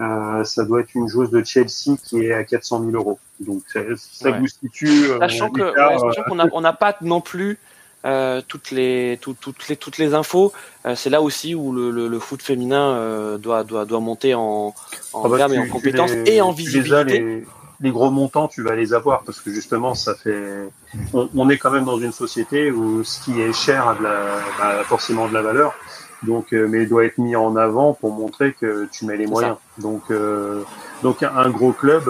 euh, 0.00 0.44
ça 0.44 0.64
doit 0.64 0.80
être 0.80 0.94
une 0.94 1.08
joueuse 1.08 1.30
de 1.30 1.42
Chelsea 1.44 1.96
qui 2.02 2.24
est 2.24 2.32
à 2.32 2.44
400 2.44 2.84
000 2.84 2.92
euros. 2.92 3.18
Donc 3.40 3.62
ça, 3.72 3.80
ça 3.96 4.30
vous 4.32 4.46
situe. 4.46 5.10
Euh, 5.10 5.18
sachant 5.20 5.50
ouais, 5.50 5.72
qu'on 6.28 6.34
n'a 6.34 6.46
on 6.52 6.60
n'a 6.60 6.72
pas 6.72 6.96
non 7.00 7.20
plus 7.20 7.58
euh, 8.04 8.40
toutes 8.46 8.70
les 8.70 9.18
toutes 9.20 9.68
les 9.68 9.76
toutes 9.76 9.98
les 9.98 10.14
infos. 10.14 10.52
Euh, 10.86 10.94
c'est 10.94 11.10
là 11.10 11.20
aussi 11.20 11.56
où 11.56 11.72
le, 11.72 11.90
le, 11.90 12.06
le 12.06 12.18
foot 12.20 12.40
féminin 12.40 12.94
euh, 12.94 13.38
doit 13.38 13.64
doit 13.64 13.84
doit 13.84 13.98
monter 13.98 14.34
en 14.34 14.72
en 15.12 15.24
ah 15.24 15.28
bah, 15.28 15.48
et 15.50 15.58
en 15.58 15.66
compétences 15.66 16.12
et 16.26 16.40
en 16.40 16.52
visibilité. 16.52 17.18
Les, 17.18 17.46
les, 17.80 17.90
gros 17.90 18.10
montants, 18.10 18.46
tu 18.46 18.62
vas 18.62 18.76
les 18.76 18.94
avoir 18.94 19.24
parce 19.24 19.40
que 19.40 19.50
justement, 19.50 19.96
ça 19.96 20.14
fait. 20.14 20.68
On, 21.12 21.28
on, 21.34 21.50
est 21.50 21.58
quand 21.58 21.72
même 21.72 21.86
dans 21.86 21.98
une 21.98 22.12
société 22.12 22.70
où 22.70 23.02
ce 23.02 23.20
qui 23.24 23.40
est 23.40 23.52
cher 23.52 23.88
a 23.88 23.94
de 23.96 24.04
la 24.04 24.26
bah, 24.58 24.84
forcément 24.84 25.26
de 25.26 25.34
la 25.34 25.42
valeur. 25.42 25.74
Donc, 26.22 26.50
mais 26.52 26.82
il 26.82 26.88
doit 26.88 27.04
être 27.04 27.18
mis 27.18 27.36
en 27.36 27.54
avant 27.56 27.94
pour 27.94 28.12
montrer 28.12 28.52
que 28.52 28.88
tu 28.90 29.06
mets 29.06 29.16
les 29.16 29.26
moyens. 29.26 29.56
Donc, 29.78 30.12
donc 31.02 31.22
un 31.22 31.50
gros 31.50 31.72
club 31.72 32.08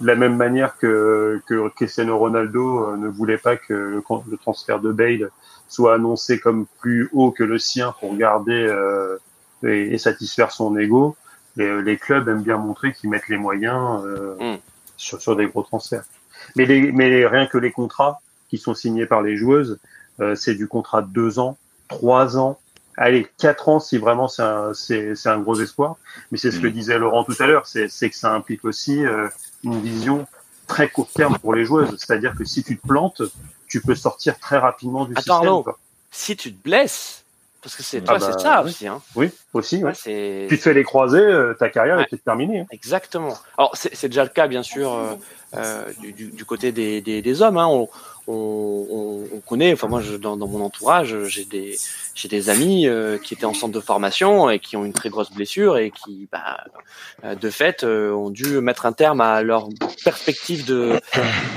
de 0.00 0.06
la 0.06 0.14
même 0.14 0.36
manière 0.36 0.76
que, 0.78 1.40
que 1.46 1.68
Cristiano 1.70 2.18
Ronaldo 2.18 2.84
euh, 2.84 2.96
ne 2.96 3.08
voulait 3.08 3.38
pas 3.38 3.56
que 3.56 3.72
le, 3.72 4.02
le, 4.30 4.36
transfert 4.36 4.80
de 4.80 4.92
Bale 4.92 5.30
soit 5.68 5.94
annoncé 5.94 6.38
comme 6.38 6.66
plus 6.80 7.08
haut 7.12 7.30
que 7.30 7.44
le 7.44 7.58
sien 7.58 7.94
pour 8.00 8.16
garder 8.16 8.66
euh, 8.66 9.18
et, 9.62 9.94
et, 9.94 9.98
satisfaire 9.98 10.52
son 10.52 10.76
ego, 10.78 11.16
les, 11.56 11.82
les, 11.82 11.96
clubs 11.96 12.28
aiment 12.28 12.42
bien 12.42 12.58
montrer 12.58 12.92
qu'ils 12.92 13.10
mettent 13.10 13.28
les 13.28 13.36
moyens 13.36 14.02
euh, 14.04 14.54
mm. 14.54 14.58
sur, 14.96 15.20
sur 15.20 15.36
des 15.36 15.46
gros 15.46 15.62
transferts. 15.62 16.04
Mais, 16.56 16.64
les, 16.64 16.92
mais 16.92 17.26
rien 17.26 17.46
que 17.46 17.58
les 17.58 17.72
contrats 17.72 18.20
qui 18.48 18.58
sont 18.58 18.74
signés 18.74 19.06
par 19.06 19.22
les 19.22 19.36
joueuses, 19.36 19.78
euh, 20.20 20.34
c'est 20.34 20.54
du 20.54 20.66
contrat 20.66 21.02
de 21.02 21.08
deux 21.08 21.38
ans, 21.38 21.56
trois 21.88 22.38
ans, 22.38 22.58
allez, 22.96 23.26
quatre 23.38 23.68
ans 23.68 23.80
si 23.80 23.98
vraiment 23.98 24.28
c'est 24.28 24.42
un, 24.42 24.74
c'est, 24.74 25.14
c'est 25.14 25.28
un 25.28 25.38
gros 25.38 25.60
espoir. 25.60 25.96
Mais 26.30 26.38
c'est 26.38 26.50
ce 26.50 26.60
que 26.60 26.66
mm. 26.66 26.72
disait 26.72 26.98
Laurent 26.98 27.24
tout 27.24 27.36
à 27.38 27.46
l'heure, 27.46 27.66
c'est, 27.66 27.88
c'est 27.88 28.10
que 28.10 28.16
ça 28.16 28.32
implique 28.32 28.64
aussi 28.64 29.04
euh, 29.04 29.28
une 29.64 29.80
vision 29.80 30.26
très 30.66 30.88
court 30.88 31.08
terme 31.12 31.38
pour 31.38 31.54
les 31.54 31.64
joueuses. 31.64 31.96
C'est-à-dire 31.98 32.34
que 32.36 32.44
si 32.44 32.62
tu 32.62 32.78
te 32.78 32.86
plantes, 32.86 33.22
tu 33.66 33.80
peux 33.80 33.94
sortir 33.94 34.38
très 34.38 34.58
rapidement 34.58 35.04
du 35.04 35.12
Attends, 35.16 35.40
système. 35.40 35.62
Quoi. 35.62 35.78
Si 36.10 36.36
tu 36.36 36.54
te 36.54 36.62
blesses, 36.62 37.24
parce 37.62 37.74
que 37.74 37.82
c'est 37.82 38.02
ah 38.06 38.18
bah, 38.18 38.20
c'est 38.20 38.38
ça 38.40 38.62
aussi. 38.62 38.86
Hein. 38.86 39.02
Oui, 39.16 39.30
aussi. 39.52 39.78
Ouais. 39.78 39.92
Ouais, 40.06 40.46
tu 40.48 40.56
te 40.56 40.62
fais 40.62 40.74
les 40.74 40.84
croisés, 40.84 41.18
euh, 41.18 41.54
ta 41.54 41.68
carrière 41.68 41.96
ouais. 41.96 42.06
est 42.10 42.24
terminée. 42.24 42.60
Hein. 42.60 42.66
Exactement. 42.70 43.36
Alors 43.56 43.72
c'est 43.74 44.08
déjà 44.08 44.22
le 44.22 44.30
cas, 44.30 44.46
bien 44.46 44.62
sûr, 44.62 44.92
euh, 44.92 45.14
euh, 45.54 45.84
du, 46.00 46.12
du, 46.12 46.30
du, 46.30 46.44
côté 46.44 46.70
des, 46.70 47.00
des, 47.00 47.20
des 47.20 47.42
hommes. 47.42 47.58
Hein. 47.58 47.66
On, 47.66 47.88
on, 48.28 49.26
on, 49.32 49.40
connaît, 49.40 49.72
enfin 49.72 49.88
moi 49.88 50.02
je, 50.02 50.16
dans, 50.16 50.36
dans, 50.36 50.46
mon 50.46 50.60
entourage, 50.60 51.16
j'ai 51.24 51.44
des 51.44 51.76
j'ai 52.14 52.28
des 52.28 52.50
amis 52.50 52.86
euh, 52.86 53.16
qui 53.16 53.32
étaient 53.32 53.44
en 53.44 53.54
centre 53.54 53.72
de 53.72 53.80
formation 53.80 54.50
et 54.50 54.58
qui 54.58 54.76
ont 54.76 54.84
une 54.84 54.92
très 54.92 55.08
grosse 55.08 55.30
blessure 55.30 55.78
et 55.78 55.90
qui, 55.92 56.28
bah, 56.30 56.64
euh, 57.24 57.36
de 57.36 57.48
fait, 57.48 57.84
euh, 57.84 58.12
ont 58.12 58.30
dû 58.30 58.60
mettre 58.60 58.86
un 58.86 58.92
terme 58.92 59.20
à 59.20 59.42
leur 59.42 59.68
perspective 60.04 60.66
de 60.66 61.00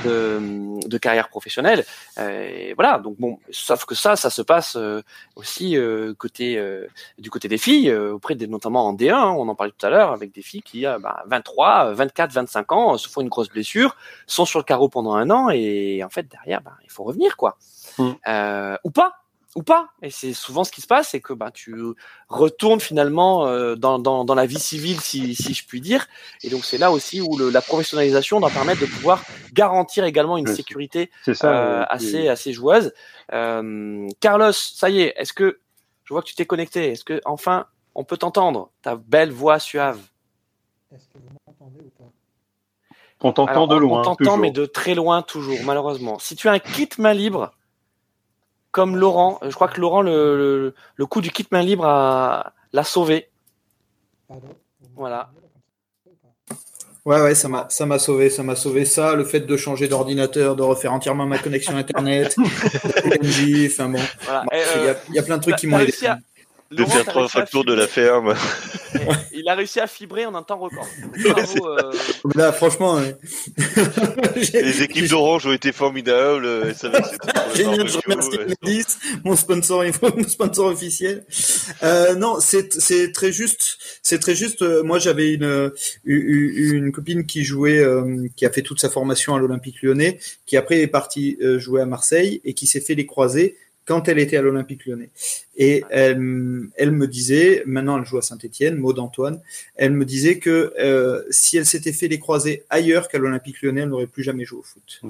de, 0.05 0.87
de 0.87 0.97
carrière 0.97 1.29
professionnelle. 1.29 1.83
Et 2.19 2.73
voilà, 2.75 2.99
donc 2.99 3.17
bon, 3.17 3.39
sauf 3.49 3.85
que 3.85 3.95
ça, 3.95 4.15
ça 4.15 4.29
se 4.29 4.41
passe 4.41 4.77
aussi 5.35 5.77
côté 6.17 6.61
du 7.17 7.29
côté 7.29 7.47
des 7.47 7.57
filles, 7.57 7.93
auprès 7.93 8.35
des 8.35 8.47
notamment 8.47 8.87
en 8.87 8.93
D1, 8.93 9.13
hein, 9.13 9.35
on 9.37 9.47
en 9.47 9.55
parlait 9.55 9.73
tout 9.77 9.85
à 9.85 9.89
l'heure, 9.89 10.11
avec 10.11 10.31
des 10.33 10.41
filles 10.41 10.61
qui, 10.61 10.83
bah, 10.83 11.23
23, 11.27 11.93
24, 11.93 12.31
25 12.31 12.71
ans, 12.71 12.97
se 12.97 13.09
font 13.09 13.21
une 13.21 13.29
grosse 13.29 13.49
blessure, 13.49 13.95
sont 14.27 14.45
sur 14.45 14.59
le 14.59 14.65
carreau 14.65 14.89
pendant 14.89 15.15
un 15.15 15.29
an 15.29 15.49
et 15.49 16.03
en 16.03 16.09
fait 16.09 16.27
derrière 16.29 16.60
bah, 16.61 16.77
il 16.83 16.91
faut 16.91 17.03
revenir 17.03 17.37
quoi. 17.37 17.57
Mmh. 17.97 18.11
Euh, 18.27 18.77
ou 18.83 18.91
pas, 18.91 19.21
ou 19.55 19.63
pas. 19.63 19.89
Et 20.01 20.09
c'est 20.09 20.33
souvent 20.33 20.63
ce 20.63 20.71
qui 20.71 20.81
se 20.81 20.87
passe, 20.87 21.09
c'est 21.09 21.19
que 21.19 21.33
bah, 21.33 21.51
tu 21.51 21.75
retournes 22.29 22.79
finalement 22.79 23.47
euh, 23.47 23.75
dans, 23.75 23.99
dans, 23.99 24.23
dans, 24.23 24.35
la 24.35 24.45
vie 24.45 24.59
civile, 24.59 25.01
si, 25.01 25.35
si 25.35 25.53
je 25.53 25.65
puis 25.65 25.81
dire. 25.81 26.07
Et 26.43 26.49
donc 26.49 26.63
c'est 26.63 26.77
là 26.77 26.91
aussi 26.91 27.21
où 27.21 27.37
le, 27.37 27.49
la 27.49 27.61
professionnalisation 27.61 28.39
doit 28.39 28.49
permettre 28.49 28.81
de 28.81 28.85
pouvoir 28.85 29.23
garantir 29.53 30.05
également 30.05 30.37
une 30.37 30.47
sécurité 30.47 31.11
ça, 31.33 31.51
euh, 31.51 31.85
assez, 31.89 32.27
assez 32.27 32.53
joueuse. 32.53 32.93
Euh, 33.33 34.07
Carlos, 34.19 34.53
ça 34.53 34.89
y 34.89 35.01
est, 35.01 35.13
est-ce 35.17 35.33
que 35.33 35.59
je 36.05 36.13
vois 36.13 36.21
que 36.21 36.27
tu 36.27 36.35
t'es 36.35 36.45
connecté 36.45 36.91
Est-ce 36.91 37.03
que 37.03 37.21
enfin 37.25 37.65
on 37.93 38.05
peut 38.05 38.17
t'entendre? 38.17 38.71
Ta 38.81 38.95
belle 38.95 39.31
voix 39.31 39.59
suave. 39.59 39.99
Est-ce 40.93 41.07
que 41.07 41.17
vous 41.17 41.35
m'entendez 41.45 41.79
ou 41.79 41.89
pas? 41.89 42.09
On 43.23 43.33
t'entend 43.33 43.67
de 43.67 43.75
loin. 43.75 44.01
On 44.01 44.03
t'entend, 44.03 44.37
mais 44.37 44.51
de 44.51 44.65
très 44.65 44.95
loin 44.95 45.21
toujours, 45.21 45.59
malheureusement. 45.65 46.19
Si 46.19 46.35
tu 46.35 46.47
as 46.47 46.51
un 46.51 46.59
kit 46.59 46.89
main 46.97 47.13
libre, 47.13 47.51
comme 48.71 48.95
Laurent, 48.95 49.39
je 49.43 49.53
crois 49.53 49.67
que 49.67 49.79
Laurent, 49.79 50.01
le, 50.01 50.37
le, 50.37 50.75
le 50.95 51.05
coup 51.05 51.21
du 51.21 51.31
kit 51.31 51.47
main 51.51 51.61
libre 51.61 51.85
l'a 51.85 52.83
sauvé. 52.83 53.29
Voilà. 54.95 55.29
Ouais, 57.03 57.19
ouais, 57.19 57.33
ça 57.33 57.47
m'a, 57.47 57.65
ça 57.69 57.87
m'a 57.87 57.97
sauvé, 57.97 58.29
ça 58.29 58.43
m'a 58.43 58.55
sauvé 58.55 58.85
ça, 58.85 59.15
le 59.15 59.23
fait 59.23 59.39
de 59.39 59.57
changer 59.57 59.87
d'ordinateur, 59.87 60.55
de 60.55 60.61
refaire 60.61 60.93
entièrement 60.93 61.25
ma 61.25 61.39
connexion 61.39 61.75
internet, 61.75 62.35
enfin 63.65 63.89
bon, 63.89 63.99
voilà. 64.23 64.45
il 64.51 64.57
euh, 64.77 64.93
y, 65.09 65.15
y, 65.15 65.19
a 65.19 65.23
plein 65.23 65.37
de 65.37 65.41
trucs 65.41 65.55
qui 65.55 65.65
m'ont 65.65 65.79
aidé. 65.79 65.93
À, 66.05 66.19
de 66.71 66.85
faire 66.85 67.05
trois 67.05 67.27
factures 67.27 67.65
de 67.65 67.73
la 67.73 67.87
ferme. 67.87 68.33
il 69.33 69.47
a 69.47 69.55
réussi 69.55 69.79
à 69.79 69.87
fibrer 69.87 70.25
en 70.25 70.35
un 70.35 70.43
temps 70.43 70.57
record. 70.57 70.87
Bravo, 71.23 71.67
euh... 71.67 71.91
Là, 72.35 72.51
franchement, 72.51 72.95
ouais. 72.95 73.15
les 74.53 74.83
équipes 74.83 75.07
d'Orange 75.07 75.45
ont 75.47 75.51
été 75.51 75.71
formidables. 75.71 76.73
Génial, 77.55 77.87
je 77.87 77.97
remercie 77.97 78.37
Medis, 78.63 78.85
mon 79.23 79.35
sponsor, 79.35 79.83
mon 80.01 80.27
sponsor 80.27 80.67
officiel. 80.67 81.25
Euh, 81.83 82.15
non, 82.15 82.39
c'est 82.39 82.73
c'est 82.73 83.11
très 83.11 83.31
juste. 83.31 83.77
C'est 84.01 84.19
très 84.19 84.35
juste. 84.35 84.61
Moi, 84.83 84.99
j'avais 84.99 85.33
une 85.33 85.71
une 86.05 86.91
copine 86.91 87.25
qui 87.25 87.43
jouait, 87.43 87.79
euh, 87.79 88.27
qui 88.35 88.45
a 88.45 88.49
fait 88.49 88.61
toute 88.61 88.79
sa 88.79 88.89
formation 88.89 89.35
à 89.35 89.39
l'Olympique 89.39 89.81
Lyonnais, 89.81 90.19
qui 90.45 90.57
après 90.57 90.79
est 90.81 90.87
partie 90.87 91.37
euh, 91.41 91.59
jouer 91.59 91.81
à 91.81 91.85
Marseille 91.85 92.41
et 92.43 92.53
qui 92.53 92.67
s'est 92.67 92.81
fait 92.81 92.95
les 92.95 93.05
croisés 93.05 93.57
quand 93.85 94.07
elle 94.07 94.19
était 94.19 94.37
à 94.37 94.41
l'Olympique 94.41 94.85
lyonnais. 94.85 95.09
Et 95.57 95.83
elle, 95.89 96.17
elle, 96.75 96.91
me 96.91 97.07
disait, 97.07 97.63
maintenant 97.65 97.97
elle 97.97 98.05
joue 98.05 98.17
à 98.17 98.21
Saint-Etienne, 98.21 98.77
Maud 98.77 98.99
Antoine, 98.99 99.41
elle 99.75 99.93
me 99.93 100.05
disait 100.05 100.37
que 100.37 100.73
euh, 100.79 101.23
si 101.29 101.57
elle 101.57 101.65
s'était 101.65 101.93
fait 101.93 102.07
les 102.07 102.19
croisés 102.19 102.63
ailleurs 102.69 103.09
qu'à 103.09 103.17
l'Olympique 103.17 103.61
lyonnais, 103.61 103.81
elle 103.81 103.89
n'aurait 103.89 104.07
plus 104.07 104.23
jamais 104.23 104.45
joué 104.45 104.59
au 104.59 104.63
foot. 104.63 105.01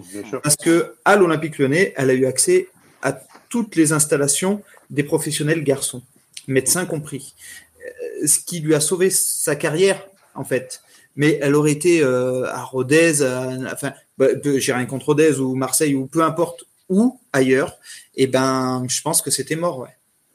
Parce 0.41 0.55
que 0.55 0.95
à 1.05 1.15
l'Olympique 1.15 1.57
lyonnais, 1.57 1.93
elle 1.95 2.10
a 2.10 2.13
eu 2.13 2.25
accès 2.25 2.69
à 3.01 3.19
toutes 3.49 3.75
les 3.75 3.91
installations 3.91 4.62
des 4.89 5.03
professionnels 5.03 5.63
garçons, 5.63 6.01
médecins 6.47 6.86
compris. 6.86 7.34
Euh, 7.81 8.27
ce 8.27 8.39
qui 8.39 8.60
lui 8.60 8.75
a 8.75 8.79
sauvé 8.79 9.10
sa 9.10 9.55
carrière, 9.55 10.07
en 10.36 10.43
fait. 10.43 10.81
Mais 11.15 11.39
elle 11.41 11.55
aurait 11.55 11.71
été 11.71 12.01
euh, 12.03 12.45
à 12.45 12.63
Rodez, 12.63 13.21
à, 13.21 13.49
enfin, 13.71 13.93
bah, 14.17 14.27
j'ai 14.43 14.73
rien 14.73 14.86
contre 14.86 15.07
Rodez 15.07 15.39
ou 15.39 15.55
Marseille 15.55 15.95
ou 15.95 16.05
peu 16.05 16.23
importe 16.23 16.65
où 16.91 17.19
ailleurs, 17.34 17.80
et 18.15 18.23
eh 18.23 18.27
ben, 18.27 18.86
je 18.88 19.01
pense 19.01 19.21
que 19.21 19.32
c'était 19.32 19.56
mort. 19.56 19.88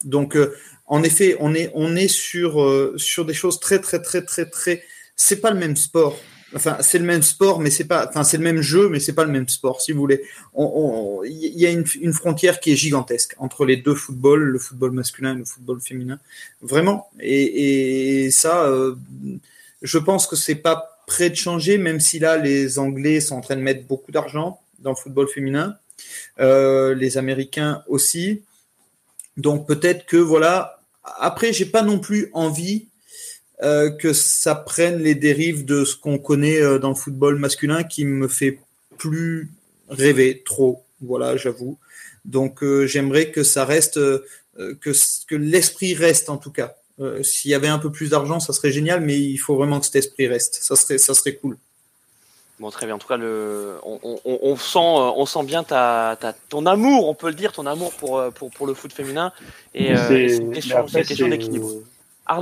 Donc, 0.02 0.34
euh, 0.36 0.56
en 0.86 1.02
effet, 1.02 1.36
on 1.38 1.54
est, 1.54 1.70
on 1.74 1.94
est 1.94 2.08
sur, 2.08 2.62
euh, 2.62 2.94
sur 2.96 3.26
des 3.26 3.34
choses 3.34 3.60
très, 3.60 3.78
très, 3.80 4.00
très, 4.00 4.22
très, 4.22 4.46
très. 4.46 4.82
C'est 5.14 5.40
pas 5.40 5.50
le 5.50 5.58
même 5.58 5.76
sport. 5.76 6.18
Enfin, 6.54 6.78
c'est 6.80 6.98
le 6.98 7.04
même 7.04 7.22
sport, 7.22 7.60
mais 7.60 7.70
c'est 7.70 7.84
pas. 7.84 8.06
Enfin, 8.08 8.24
c'est 8.24 8.38
le 8.38 8.44
même 8.44 8.62
jeu, 8.62 8.88
mais 8.88 9.00
c'est 9.00 9.12
pas 9.12 9.24
le 9.24 9.32
même 9.32 9.48
sport, 9.48 9.82
si 9.82 9.92
vous 9.92 10.00
voulez. 10.00 10.22
Il 10.56 11.52
y 11.56 11.66
a 11.66 11.70
une, 11.70 11.84
une, 12.00 12.12
frontière 12.12 12.60
qui 12.60 12.72
est 12.72 12.76
gigantesque 12.76 13.34
entre 13.38 13.66
les 13.66 13.76
deux 13.76 13.94
footballs, 13.94 14.44
le 14.44 14.58
football 14.58 14.92
masculin 14.92 15.34
et 15.34 15.38
le 15.38 15.44
football 15.44 15.80
féminin, 15.80 16.18
vraiment. 16.62 17.10
Et, 17.20 18.30
ça, 18.30 18.64
euh, 18.66 18.94
je 19.82 19.98
pense 19.98 20.26
que 20.26 20.36
c'est 20.36 20.54
pas 20.54 21.02
prêt 21.06 21.30
de 21.30 21.34
changer, 21.34 21.78
même 21.78 22.00
si 22.00 22.18
là, 22.20 22.38
les 22.38 22.78
Anglais 22.78 23.20
sont 23.20 23.36
en 23.36 23.40
train 23.40 23.56
de 23.56 23.60
mettre 23.60 23.84
beaucoup 23.86 24.12
d'argent 24.12 24.60
dans 24.78 24.90
le 24.90 24.96
football 24.96 25.28
féminin. 25.28 25.76
Euh, 26.38 26.94
les 26.94 27.18
Américains 27.18 27.82
aussi. 27.88 28.42
Donc 29.36 29.66
peut-être 29.66 30.06
que 30.06 30.16
voilà. 30.16 30.80
Après, 31.18 31.52
j'ai 31.52 31.66
pas 31.66 31.82
non 31.82 31.98
plus 31.98 32.30
envie 32.32 32.88
euh, 33.62 33.90
que 33.90 34.12
ça 34.12 34.54
prenne 34.54 34.98
les 34.98 35.14
dérives 35.14 35.64
de 35.64 35.84
ce 35.84 35.96
qu'on 35.96 36.18
connaît 36.18 36.60
euh, 36.60 36.78
dans 36.78 36.90
le 36.90 36.94
football 36.94 37.38
masculin 37.38 37.84
qui 37.84 38.04
me 38.04 38.28
fait 38.28 38.58
plus 38.98 39.50
rêver 39.88 40.42
trop. 40.44 40.84
Voilà, 41.00 41.36
j'avoue. 41.36 41.78
Donc 42.24 42.64
j'aimerais 42.86 43.30
que 43.30 43.44
ça 43.44 43.64
reste, 43.64 44.00
que, 44.56 44.92
que 45.28 45.34
l'esprit 45.36 45.94
reste 45.94 46.28
en 46.28 46.38
tout 46.38 46.50
cas. 46.50 46.74
S'il 47.22 47.52
y 47.52 47.54
avait 47.54 47.68
un 47.68 47.78
peu 47.78 47.92
plus 47.92 48.10
d'argent, 48.10 48.40
ça 48.40 48.52
serait 48.52 48.72
génial, 48.72 49.00
mais 49.00 49.20
il 49.20 49.36
faut 49.36 49.54
vraiment 49.54 49.78
que 49.78 49.86
cet 49.86 49.96
esprit 49.96 50.26
reste. 50.26 50.58
Ça 50.60 50.74
serait, 50.74 50.98
ça 50.98 51.14
serait 51.14 51.34
cool. 51.36 51.56
Bon, 52.58 52.70
très 52.70 52.86
bien. 52.86 52.94
En 52.94 52.98
tout 52.98 53.08
cas, 53.08 53.18
le, 53.18 53.74
on, 53.82 54.00
on, 54.02 54.18
on 54.24 54.56
sent, 54.56 54.78
on 54.78 55.26
sent 55.26 55.44
bien 55.44 55.62
ta, 55.62 56.16
ta, 56.18 56.32
ton 56.32 56.64
amour, 56.64 57.08
on 57.08 57.14
peut 57.14 57.28
le 57.28 57.34
dire, 57.34 57.52
ton 57.52 57.66
amour 57.66 57.92
pour, 57.94 58.22
pour, 58.32 58.50
pour 58.50 58.66
le 58.66 58.72
foot 58.72 58.92
féminin. 58.92 59.32
Et 59.74 59.94
c'est 59.96 60.36
une 60.36 60.52
question, 60.52 61.28
d'équilibre. 61.28 61.68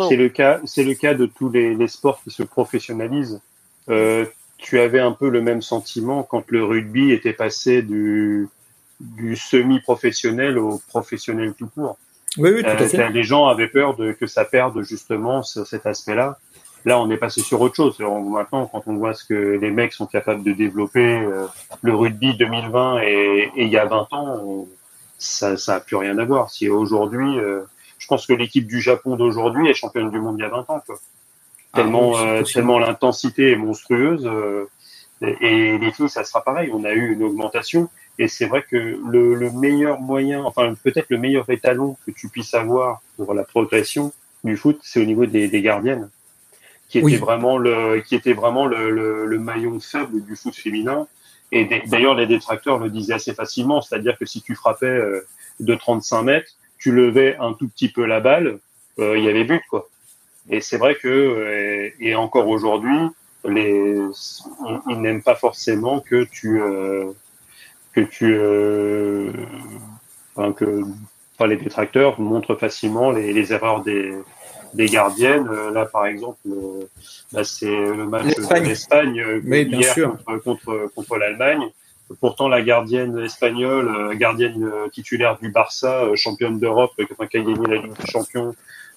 C'est 0.08 0.16
le 0.16 0.28
cas, 0.28 0.60
c'est 0.64 0.84
le 0.84 0.94
cas 0.94 1.14
de 1.14 1.26
tous 1.26 1.50
les, 1.50 1.74
les, 1.74 1.88
sports 1.88 2.20
qui 2.22 2.30
se 2.30 2.42
professionnalisent. 2.42 3.40
Euh, 3.90 4.24
tu 4.56 4.80
avais 4.80 5.00
un 5.00 5.12
peu 5.12 5.28
le 5.28 5.42
même 5.42 5.60
sentiment 5.60 6.22
quand 6.22 6.50
le 6.50 6.64
rugby 6.64 7.12
était 7.12 7.34
passé 7.34 7.82
du, 7.82 8.48
du 9.00 9.36
semi-professionnel 9.36 10.58
au 10.58 10.80
professionnel 10.88 11.52
tout 11.58 11.68
court. 11.68 11.98
Oui, 12.38 12.50
oui, 12.50 12.62
tout 12.62 12.68
à 12.68 12.82
euh, 12.82 12.88
fait. 12.88 13.10
les 13.10 13.22
gens 13.22 13.46
avaient 13.46 13.68
peur 13.68 13.94
de 13.96 14.12
que 14.12 14.26
ça 14.26 14.44
perde 14.44 14.82
justement 14.82 15.42
cet 15.42 15.86
aspect-là. 15.86 16.38
Là, 16.84 17.00
on 17.00 17.10
est 17.10 17.16
passé 17.16 17.40
sur 17.40 17.60
autre 17.60 17.76
chose. 17.76 17.98
maintenant, 17.98 18.66
quand 18.66 18.82
on 18.86 18.96
voit 18.96 19.14
ce 19.14 19.24
que 19.24 19.34
les 19.34 19.70
mecs 19.70 19.94
sont 19.94 20.06
capables 20.06 20.42
de 20.42 20.52
développer, 20.52 21.18
euh, 21.18 21.46
le 21.82 21.94
rugby 21.94 22.36
2020 22.36 23.00
et, 23.00 23.50
et, 23.56 23.62
il 23.64 23.68
y 23.68 23.78
a 23.78 23.86
20 23.86 24.12
ans, 24.12 24.66
ça, 25.18 25.56
ça 25.56 25.76
a 25.76 25.80
plus 25.80 25.96
rien 25.96 26.18
à 26.18 26.24
voir. 26.24 26.50
Si 26.50 26.68
aujourd'hui, 26.68 27.38
euh, 27.38 27.62
je 27.98 28.06
pense 28.06 28.26
que 28.26 28.34
l'équipe 28.34 28.66
du 28.66 28.82
Japon 28.82 29.16
d'aujourd'hui 29.16 29.68
est 29.68 29.74
championne 29.74 30.10
du 30.10 30.20
monde 30.20 30.36
il 30.38 30.42
y 30.42 30.44
a 30.44 30.50
20 30.50 30.58
ans. 30.68 30.82
Quoi. 30.84 30.96
Ah 31.72 31.78
tellement, 31.78 32.18
euh, 32.18 32.42
tellement 32.42 32.78
l'intensité 32.78 33.52
est 33.52 33.56
monstrueuse. 33.56 34.30
Et, 35.22 35.78
les 35.78 35.92
filles, 35.92 36.10
ça 36.10 36.22
sera 36.22 36.44
pareil. 36.44 36.70
On 36.72 36.84
a 36.84 36.92
eu 36.92 37.14
une 37.14 37.22
augmentation. 37.22 37.88
Et 38.18 38.28
c'est 38.28 38.46
vrai 38.46 38.62
que 38.62 38.76
le, 38.76 39.34
le, 39.34 39.50
meilleur 39.50 40.00
moyen, 40.00 40.44
enfin 40.44 40.74
peut-être 40.84 41.06
le 41.08 41.18
meilleur 41.18 41.48
étalon 41.50 41.96
que 42.06 42.12
tu 42.12 42.28
puisses 42.28 42.54
avoir 42.54 43.00
pour 43.16 43.32
la 43.34 43.42
progression 43.42 44.12
du 44.44 44.56
foot, 44.56 44.78
c'est 44.82 45.00
au 45.00 45.04
niveau 45.04 45.26
des, 45.26 45.48
des 45.48 45.62
gardiennes, 45.62 46.10
qui 47.00 47.14
était 47.14 47.16
vraiment 47.16 47.58
le, 47.58 48.00
qui 48.00 48.14
était 48.14 48.32
vraiment 48.32 48.66
le, 48.66 48.90
le, 48.90 49.26
le, 49.26 49.38
maillon 49.38 49.80
faible 49.80 50.22
du 50.24 50.36
foot 50.36 50.54
féminin. 50.54 51.06
Et 51.50 51.64
d'ailleurs, 51.86 52.14
les 52.14 52.26
détracteurs 52.26 52.78
le 52.78 52.90
disaient 52.90 53.14
assez 53.14 53.34
facilement, 53.34 53.80
c'est-à-dire 53.80 54.16
que 54.18 54.26
si 54.26 54.42
tu 54.42 54.54
frappais 54.54 54.86
euh, 54.86 55.26
de 55.60 55.74
35 55.74 56.22
mètres, 56.22 56.52
tu 56.78 56.92
levais 56.92 57.36
un 57.38 57.52
tout 57.52 57.68
petit 57.68 57.88
peu 57.88 58.04
la 58.04 58.20
balle, 58.20 58.58
euh, 58.98 59.18
il 59.18 59.24
y 59.24 59.28
avait 59.28 59.44
but 59.44 59.62
quoi. 59.68 59.88
Et 60.50 60.60
c'est 60.60 60.76
vrai 60.76 60.94
que 60.96 61.08
euh, 61.08 61.90
et, 61.98 62.14
encore 62.14 62.48
aujourd'hui, 62.48 62.98
les 63.44 63.98
ils, 64.88 65.00
n'aiment 65.00 65.22
pas 65.22 65.34
forcément 65.34 66.00
que 66.00 66.24
tu 66.24 66.60
euh, 66.60 67.10
que 67.92 68.00
tu 68.02 68.38
enfin, 70.36 70.52
que 70.52 70.82
enfin, 71.36 71.46
les 71.48 71.56
détracteurs 71.56 72.20
montrent 72.20 72.54
facilement 72.54 73.10
les, 73.10 73.32
les 73.32 73.52
erreurs 73.52 73.82
des 73.82 74.14
des 74.74 74.86
gardiennes. 74.86 75.48
Là, 75.72 75.86
par 75.86 76.06
exemple, 76.06 76.40
bah, 77.32 77.44
c'est 77.44 77.66
le 77.66 78.06
match 78.06 78.34
de 78.36 78.64
l'Espagne 78.64 79.42
hier 79.44 79.94
contre, 79.94 80.42
contre, 80.42 80.90
contre 80.94 81.16
l'Allemagne. 81.16 81.70
Pourtant, 82.20 82.48
la 82.48 82.60
gardienne 82.60 83.18
espagnole, 83.18 83.88
euh, 83.88 84.14
gardienne 84.14 84.62
euh, 84.62 84.88
titulaire 84.88 85.38
du 85.38 85.50
Barça, 85.50 86.04
euh, 86.04 86.16
championne 86.16 86.58
d'Europe, 86.58 86.92
qui 86.96 87.38
a 87.38 87.42
gagné 87.42 87.66
la 87.66 87.76
Ligue 87.76 87.96
des 87.98 88.10
Champions 88.10 88.54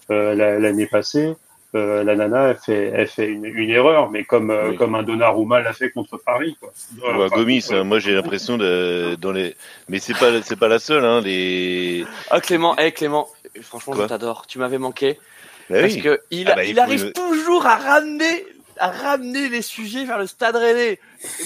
l'année 0.09 0.85
passée, 0.85 1.35
la 1.73 2.15
nana, 2.15 2.47
elle 2.47 2.57
fait, 2.57 2.91
elle 2.95 3.07
fait 3.07 3.27
une, 3.27 3.69
erreur, 3.69 4.09
mais 4.09 4.23
comme, 4.23 4.53
comme 4.77 4.95
un 4.95 5.03
Donnarumma 5.03 5.59
l'a 5.59 5.73
fait 5.73 5.91
contre 5.91 6.17
Paris. 6.17 6.57
Quoi. 6.61 7.27
Gomis, 7.27 7.67
hein, 7.71 7.83
moi 7.83 7.99
j'ai 7.99 8.13
l'impression 8.13 8.57
de 8.57 9.17
dans 9.19 9.33
les, 9.33 9.53
mais 9.89 9.99
c'est 9.99 10.17
pas 10.17 10.41
c'est 10.41 10.55
pas 10.55 10.69
la 10.69 10.79
seule, 10.79 11.03
hein, 11.03 11.19
les. 11.19 12.05
Ah 12.31 12.39
Clément, 12.39 12.77
hey, 12.77 12.93
Clément, 12.93 13.27
franchement 13.61 13.95
je 13.95 14.03
t'adore, 14.03 14.47
tu 14.47 14.59
m'avais 14.59 14.77
manqué. 14.77 15.19
Bah 15.69 15.81
parce 15.81 15.97
que 15.97 16.21
il, 16.31 16.49
ah 16.49 16.55
bah, 16.55 16.63
il 16.63 16.79
arrive 16.79 17.11
toujours 17.11 17.65
à 17.65 17.75
ramener 17.75 18.45
à 18.79 18.91
ramener 18.91 19.49
les 19.49 19.61
sujets 19.61 20.05
vers 20.05 20.19
le 20.19 20.27
stade 20.27 20.55
rennais. 20.55 20.99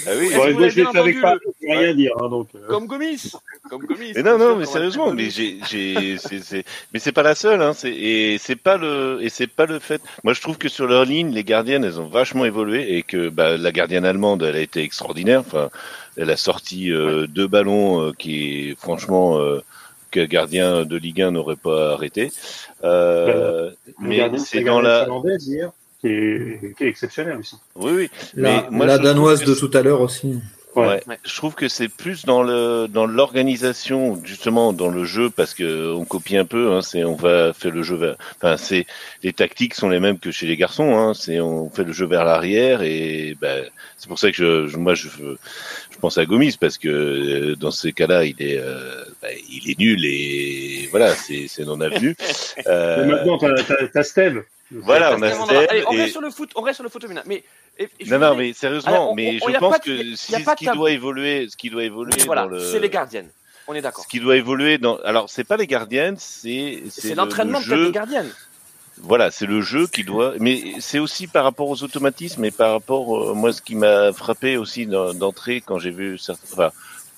Ah 0.05 0.11
oui, 0.19 0.29
bon, 0.33 0.59
moi, 0.59 0.69
je 0.69 0.97
avec 0.97 1.21
pas, 1.21 1.35
rien 1.61 1.93
dire. 1.93 2.11
Hein, 2.19 2.29
donc, 2.29 2.49
euh. 2.55 2.67
Comme 2.67 2.87
Gomis. 2.87 3.31
Comme 3.69 3.85
Gomis. 3.85 4.11
Mais 4.15 4.23
non, 4.23 4.37
non, 4.37 4.55
mais 4.55 4.65
sérieusement, 4.65 5.13
mais 5.13 5.29
j'ai, 5.29 5.59
j'ai, 5.69 6.17
c'est, 6.17 6.65
mais 6.93 6.99
c'est 6.99 7.11
pas 7.11 7.23
la 7.23 7.35
seule, 7.35 7.61
hein, 7.61 7.73
c'est, 7.73 7.91
et 7.91 8.37
c'est 8.37 8.55
pas 8.55 8.77
le, 8.77 9.19
et 9.21 9.29
c'est 9.29 9.47
pas 9.47 9.65
le 9.65 9.79
fait. 9.79 10.01
Moi, 10.23 10.33
je 10.33 10.41
trouve 10.41 10.57
que 10.57 10.67
sur 10.67 10.87
leur 10.87 11.05
ligne, 11.05 11.31
les 11.31 11.43
gardiennes, 11.43 11.83
elles 11.83 11.99
ont 11.99 12.09
vachement 12.09 12.45
évolué 12.45 12.97
et 12.97 13.03
que, 13.03 13.29
bah, 13.29 13.57
la 13.57 13.71
gardienne 13.71 14.05
allemande, 14.05 14.43
elle 14.43 14.55
a 14.55 14.61
été 14.61 14.83
extraordinaire. 14.83 15.39
Enfin, 15.39 15.69
elle 16.17 16.29
a 16.29 16.37
sorti 16.37 16.91
euh, 16.91 17.27
deux 17.27 17.47
ballons 17.47 18.01
euh, 18.01 18.11
qui, 18.17 18.75
franchement, 18.77 19.39
euh, 19.39 19.63
qu'un 20.11 20.25
gardien 20.25 20.85
de 20.85 20.97
Ligue 20.97 21.21
1 21.21 21.31
n'aurait 21.31 21.55
pas 21.55 21.93
arrêté. 21.93 22.31
Euh, 22.83 23.71
mais 23.99 24.29
c'est 24.37 24.63
dans 24.63 24.81
la 24.81 25.07
qui 26.01 26.07
est, 26.07 26.75
qui 26.77 26.83
est 26.83 26.87
exceptionnel 26.87 27.37
aussi. 27.37 27.57
Oui, 27.75 27.91
oui. 27.95 28.09
La, 28.33 28.67
moi, 28.71 28.85
la 28.85 28.97
danoise 28.97 29.43
de 29.43 29.53
tout 29.53 29.69
à 29.73 29.81
l'heure 29.81 30.01
aussi. 30.01 30.39
Ouais. 30.75 31.01
Je 31.25 31.35
trouve 31.35 31.53
que 31.53 31.67
c'est 31.67 31.89
plus 31.89 32.23
dans 32.23 32.43
le 32.43 32.87
dans 32.87 33.05
l'organisation 33.05 34.21
justement 34.23 34.71
dans 34.71 34.87
le 34.87 35.03
jeu 35.03 35.29
parce 35.29 35.53
que 35.53 35.93
on 35.93 36.05
copie 36.05 36.37
un 36.37 36.45
peu. 36.45 36.71
Hein, 36.71 36.81
c'est 36.81 37.03
on 37.03 37.15
va 37.15 37.51
faire 37.51 37.71
le 37.71 37.83
jeu 37.83 37.95
vers. 37.95 38.15
Enfin, 38.37 38.55
c'est 38.55 38.85
les 39.21 39.33
tactiques 39.33 39.73
sont 39.73 39.89
les 39.89 39.99
mêmes 39.99 40.17
que 40.17 40.31
chez 40.31 40.47
les 40.47 40.55
garçons. 40.55 40.97
Hein, 40.97 41.13
c'est 41.13 41.41
on 41.41 41.69
fait 41.69 41.83
le 41.83 41.91
jeu 41.91 42.05
vers 42.05 42.23
l'arrière 42.23 42.83
et 42.83 43.35
ben, 43.41 43.65
c'est 43.97 44.07
pour 44.07 44.17
ça 44.17 44.31
que 44.31 44.67
je, 44.67 44.77
moi 44.77 44.93
je 44.93 45.09
je 45.09 45.35
pense 46.01 46.17
à 46.17 46.25
Gomis 46.25 46.57
parce 46.59 46.77
que 46.77 46.89
euh, 46.89 47.55
dans 47.55 47.71
ces 47.71 47.93
cas-là 47.93 48.25
il 48.25 48.41
est 48.41 48.57
euh, 48.59 49.05
ben, 49.21 49.31
il 49.49 49.71
est 49.71 49.79
nul 49.79 50.03
et 50.03 50.87
voilà 50.91 51.15
c'est 51.15 51.47
non 51.59 51.79
avenu. 51.79 52.15
Euh... 52.67 53.05
maintenant 53.05 53.37
t'as 53.37 54.03
Steve. 54.03 54.43
Voilà, 54.71 55.15
on 55.17 55.21
a 55.21 55.27
Allez, 55.69 55.83
on 55.87 55.91
reste 55.91 56.11
sur 56.11 56.21
le 56.21 56.29
foot, 56.29 56.51
on 56.55 56.61
reste 56.61 56.75
sur 56.75 56.83
le 56.83 56.89
foot 56.89 57.01
féminin. 57.01 57.23
Mais 57.25 57.43
non, 58.07 58.19
non, 58.19 58.35
mais 58.35 58.53
sérieusement, 58.53 59.13
mais 59.15 59.39
je 59.39 59.57
pense 59.57 59.79
que 59.79 60.15
ce 60.15 60.55
qui 60.55 60.65
doit 60.65 60.91
évoluer, 60.91 61.47
ce 61.49 61.57
qui 61.57 61.69
doit 61.69 61.83
évoluer 61.83 62.13
voilà, 62.25 62.47
c'est 62.71 62.79
les 62.79 62.89
gardiennes. 62.89 63.29
On 63.67 63.73
est 63.73 63.81
d'accord. 63.81 64.03
Ce 64.03 64.09
qui 64.09 64.19
doit 64.19 64.35
évoluer 64.35 64.77
dans, 64.77 64.97
alors 64.97 65.29
c'est 65.29 65.43
pas 65.43 65.57
les 65.57 65.67
gardiennes, 65.67 66.15
c'est 66.17 66.83
c'est 66.89 67.15
l'entraînement 67.15 67.59
le, 67.65 67.85
des 67.87 67.91
gardiennes. 67.91 68.31
Voilà, 68.97 69.31
c'est 69.31 69.45
le 69.45 69.61
jeu 69.61 69.87
qui 69.87 70.03
doit, 70.03 70.33
mais 70.39 70.73
c'est 70.79 70.99
aussi 70.99 71.27
par 71.27 71.43
rapport 71.43 71.69
aux 71.69 71.83
automatismes 71.83 72.45
et 72.45 72.51
par 72.51 72.71
rapport, 72.71 73.31
euh, 73.31 73.33
moi, 73.33 73.51
ce 73.51 73.61
qui 73.61 73.75
m'a 73.75 74.13
frappé 74.13 74.57
aussi 74.57 74.85
d'entrée 74.85 75.63
quand 75.65 75.79
j'ai 75.79 75.91
vu, 75.91 76.19
enfin, 76.29 76.71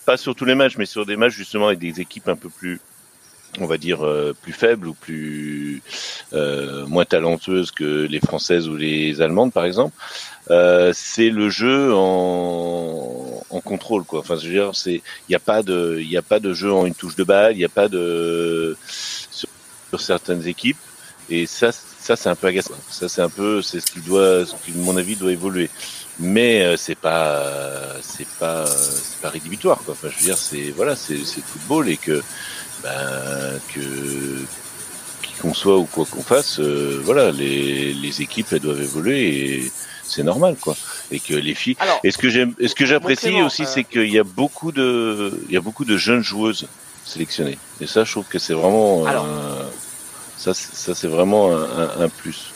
pas 0.05 0.17
sur 0.17 0.35
tous 0.35 0.45
les 0.45 0.55
matchs, 0.55 0.77
mais 0.77 0.85
sur 0.85 1.05
des 1.05 1.17
matchs 1.17 1.33
justement 1.33 1.67
avec 1.67 1.79
des 1.79 1.99
équipes 1.99 2.29
un 2.29 2.35
peu 2.35 2.49
plus 2.49 2.79
on 3.59 3.67
va 3.67 3.77
dire 3.77 4.03
euh, 4.03 4.35
plus 4.41 4.51
faibles 4.51 4.87
ou 4.87 4.93
plus 4.93 5.83
euh, 6.33 6.87
moins 6.87 7.05
talentueuses 7.05 7.69
que 7.69 8.07
les 8.09 8.19
françaises 8.19 8.67
ou 8.67 8.75
les 8.75 9.21
allemandes 9.21 9.53
par 9.53 9.65
exemple 9.65 9.95
c'est 10.93 11.29
le 11.29 11.49
jeu 11.49 11.93
en, 11.93 13.41
contrôle 13.63 14.03
quoi. 14.03 14.19
Enfin 14.19 14.35
il 14.41 14.61
n'y 15.29 15.35
a 15.35 15.37
a 15.37 15.39
pas 15.39 15.61
de 16.39 16.53
jeu 16.53 16.73
en 16.73 16.85
une 16.85 16.95
touche 16.95 17.15
de 17.15 17.23
balle 17.23 17.53
il 17.53 17.59
n'y 17.59 17.63
a 17.63 17.69
pas 17.69 17.87
de 17.87 18.75
sur, 18.81 19.47
certaines 19.99 20.47
équipes 20.47 20.77
et 21.29 21.45
ça 21.45 21.71
ça 21.71 22.15
c'est 22.15 22.29
un 22.29 22.35
peu 22.35 22.47
agaçant 22.47 22.75
ça 22.89 23.07
c'est 23.07 23.21
un 23.21 23.29
peu 23.29 23.61
c'est 23.61 23.79
ce 23.79 23.91
qui 23.91 23.99
doit 23.99 24.45
ce 24.45 24.53
qui 24.65 24.71
à 24.71 24.81
mon 24.83 24.97
avis 24.97 25.15
doit 25.15 25.31
évoluer 25.31 25.69
mais 26.19 26.75
c'est 26.77 26.95
pas 26.95 27.43
c'est 28.01 28.27
pas 28.39 28.65
c'est 28.67 29.19
pas 29.21 29.29
rédhibitoire 29.29 29.79
quoi 29.83 29.93
enfin 29.93 30.09
je 30.11 30.19
veux 30.19 30.25
dire 30.25 30.37
c'est 30.37 30.71
voilà 30.75 30.95
c'est 30.95 31.17
c'est 31.25 31.37
le 31.37 31.43
football 31.43 31.89
et 31.89 31.97
que 31.97 32.21
ben, 32.83 33.59
que 33.73 33.79
qui 35.21 35.33
qu'on 35.41 35.53
soit 35.53 35.77
ou 35.77 35.85
quoi 35.85 36.05
qu'on 36.05 36.21
fasse, 36.21 36.59
euh, 36.59 37.01
voilà, 37.03 37.31
les, 37.31 37.93
les 37.93 38.21
équipes 38.21 38.47
elles 38.51 38.59
doivent 38.59 38.81
évoluer 38.81 39.55
et 39.55 39.71
c'est 40.03 40.23
normal 40.23 40.57
quoi. 40.59 40.75
Et 41.11 41.19
que 41.19 41.33
les 41.33 41.55
filles. 41.55 41.77
et 42.03 42.11
ce 42.11 42.17
que 42.17 42.29
j'aime, 42.29 42.53
ce 42.65 42.75
que 42.75 42.85
j'apprécie 42.85 43.41
aussi, 43.41 43.63
euh, 43.63 43.67
c'est 43.67 43.83
qu'il 43.85 44.11
y 44.11 44.19
a 44.19 44.23
beaucoup 44.23 44.71
de, 44.71 45.31
il 45.47 45.53
y 45.53 45.57
a 45.57 45.61
beaucoup 45.61 45.85
de 45.85 45.95
jeunes 45.95 46.23
joueuses 46.23 46.67
sélectionnées. 47.05 47.57
Et 47.79 47.87
ça, 47.87 48.03
je 48.03 48.11
trouve 48.11 48.25
que 48.25 48.39
c'est 48.39 48.53
vraiment, 48.53 49.05
ça, 49.05 49.25
ça 50.37 50.53
c'est 50.53 51.07
vraiment 51.07 51.51
un, 51.51 52.01
un, 52.01 52.09
plus. 52.09 52.53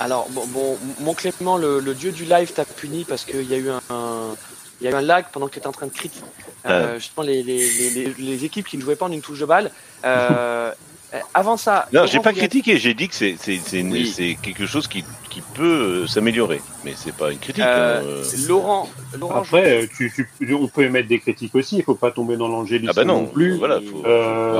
Alors 0.00 0.28
bon, 0.30 0.46
bon 0.46 0.78
mon 1.00 1.14
Clément, 1.14 1.56
le, 1.56 1.80
le, 1.80 1.94
dieu 1.94 2.12
du 2.12 2.24
live 2.24 2.52
t'a 2.52 2.64
puni 2.64 3.04
parce 3.04 3.24
qu'il 3.24 3.48
y 3.48 3.54
a 3.54 3.58
eu 3.58 3.70
un 3.70 4.36
il 4.80 4.84
y 4.84 4.88
a 4.88 4.90
eu 4.90 4.94
un 4.94 5.02
lag 5.02 5.26
pendant 5.32 5.46
que 5.46 5.52
tu 5.52 5.58
étais 5.58 5.66
en 5.66 5.72
train 5.72 5.86
de 5.86 5.92
critiquer 5.92 6.24
euh, 6.66 6.98
justement 6.98 7.24
les, 7.24 7.42
les, 7.42 7.90
les, 7.90 8.14
les, 8.18 8.44
équipes 8.44 8.66
qui 8.66 8.76
ne 8.76 8.82
jouaient 8.82 8.96
pas 8.96 9.06
en 9.06 9.12
une 9.12 9.22
touche 9.22 9.38
de 9.38 9.46
balle. 9.46 9.70
Euh, 10.04 10.72
avant 11.34 11.56
ça. 11.56 11.86
Non, 11.92 12.06
j'ai 12.06 12.20
pas 12.20 12.32
critiqué, 12.32 12.78
j'ai 12.78 12.94
dit 12.94 13.08
que 13.08 13.14
c'est 13.14 13.36
c'est 13.38 14.36
quelque 14.42 14.66
chose 14.66 14.88
qui, 14.88 15.04
qui 15.30 15.40
peut 15.54 16.02
euh, 16.02 16.06
s'améliorer, 16.06 16.60
mais 16.84 16.94
c'est 16.96 17.14
pas 17.14 17.30
une 17.30 17.38
critique. 17.38 17.62
Euh, 17.64 18.22
hein, 18.22 18.36
Laurent, 18.48 18.88
Laurent, 19.18 19.36
Après, 19.40 19.88
tu, 19.96 20.12
tu, 20.40 20.54
on 20.54 20.68
peut 20.68 20.84
émettre 20.84 21.08
des 21.08 21.20
critiques 21.20 21.54
aussi, 21.54 21.76
il 21.78 21.84
faut 21.84 21.94
pas 21.94 22.10
tomber 22.10 22.36
dans 22.36 22.48
l'angélisme 22.48 22.90
ah 22.90 22.94
bah 22.94 23.04
non, 23.04 23.26
plus. 23.26 23.56
Voilà, 23.56 23.80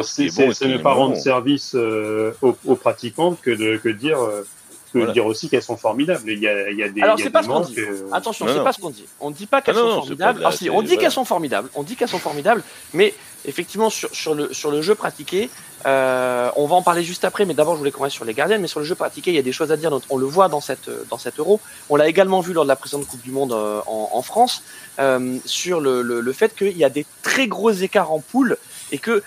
c'est 0.03 0.28
bon 0.36 0.49
ne 0.49 0.78
pas 0.78 0.92
rendre 0.92 1.16
service 1.16 1.74
aux, 1.74 2.57
aux, 2.64 2.76
pratiquantes 2.76 3.40
que 3.40 3.51
de, 3.51 3.76
que 3.78 3.88
de 3.88 5.12
dire 5.12 5.26
aussi 5.26 5.49
qu'elles 5.49 5.62
sont 5.62 5.76
formidables. 5.76 6.22
Il 6.30 6.38
y 6.38 6.49
a, 6.49 6.70
il 6.70 6.78
y 6.78 6.82
a 6.82 6.88
des. 6.88 7.03
Alors, 7.03 7.18
c'est 7.18 7.30
pas 7.30 7.42
ce 7.42 7.49
qu'on 7.49 7.61
dit. 7.61 7.74
euh, 7.78 8.09
Attention, 8.12 8.47
Non, 8.47 8.53
c'est 8.53 8.59
non. 8.59 8.64
pas 8.64 8.72
ce 8.72 8.80
qu'on 8.80 8.90
dit. 8.90 9.05
On 9.20 9.30
dit 9.30 9.47
pas 9.47 9.61
qu'elles 9.61 9.74
Ah 9.76 9.80
non, 9.80 9.88
sont 9.88 9.94
non, 9.97 10.03
c'est 10.03 10.07
formidables. 10.09 10.42
Ah, 10.44 10.53
si, 10.53 10.64
c'est- 10.64 10.70
on 10.70 10.80
dit 10.82 10.86
voilà. 10.88 11.03
qu'elles 11.03 11.12
sont 11.12 11.24
formidables. 11.24 11.68
On 11.74 11.82
dit 11.82 11.97
qu'elles 11.97 12.09
sont 12.09 12.18
formidables, 12.18 12.62
mais 12.94 13.14
effectivement 13.47 13.88
sur, 13.90 14.09
sur 14.14 14.34
le 14.34 14.53
sur 14.53 14.70
le 14.70 14.82
jeu 14.82 14.94
pratiqué, 14.94 15.49
euh, 15.86 16.51
on 16.57 16.66
va 16.66 16.74
en 16.76 16.82
parler 16.82 17.03
juste 17.05 17.24
après. 17.24 17.44
Mais 17.47 17.55
d'abord, 17.55 17.74
je 17.74 17.78
voulais 17.78 17.92
qu'on 17.92 18.03
reste 18.03 18.16
sur 18.16 18.24
les 18.24 18.34
gardiennes. 18.34 18.61
Mais 18.61 18.68
sur 18.68 18.80
le 18.80 18.86
jeu 18.86 18.94
pratiqué, 18.94 19.30
il 19.30 19.36
y 19.36 19.38
a 19.38 19.42
des 19.42 19.53
choses 19.53 19.72
à 19.72 19.76
dire. 19.76 19.90
Donc, 19.90 20.03
On 20.11 20.16
le 20.18 20.26
voit 20.26 20.49
dans 20.49 20.61
cette 20.61 20.90
dans 21.09 21.18
cette 21.18 21.38
Euro. 21.38 21.61
On 21.88 21.97
l'a 21.97 22.09
également 22.09 22.40
vu 22.40 22.53
lors 22.53 22.64
de 22.64 22.68
la 22.68 22.76
précédente 22.76 23.07
Coupe 23.07 23.22
du 23.22 23.30
Monde 23.30 23.53
euh, 23.53 23.80
en, 23.86 24.11
en 24.12 24.22
France 24.22 24.62
euh, 24.99 25.38
sur 25.44 25.80
le, 25.80 26.03
le, 26.03 26.20
le 26.20 26.32
fait 26.32 26.55
qu'il 26.57 26.76
y 26.76 26.84
a 26.84 26.90
des 26.90 27.07
très 27.22 27.47
gros 27.47 27.70
écarts 27.70 28.12
en 28.12 28.20
poule 28.20 28.57
et 28.92 28.99
que 28.99 29.22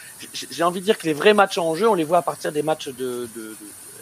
j'ai 0.51 0.63
envie 0.63 0.79
de 0.79 0.85
dire 0.85 0.97
que 0.97 1.05
les 1.05 1.13
vrais 1.13 1.33
matchs 1.33 1.57
en 1.57 1.75
jeu, 1.75 1.87
on 1.89 1.93
les 1.95 2.03
voit 2.05 2.19
à 2.19 2.21
partir 2.21 2.51
des 2.51 2.61
matchs 2.63 2.87
de, 2.89 2.93
de, 2.93 3.27
de- 3.35 3.55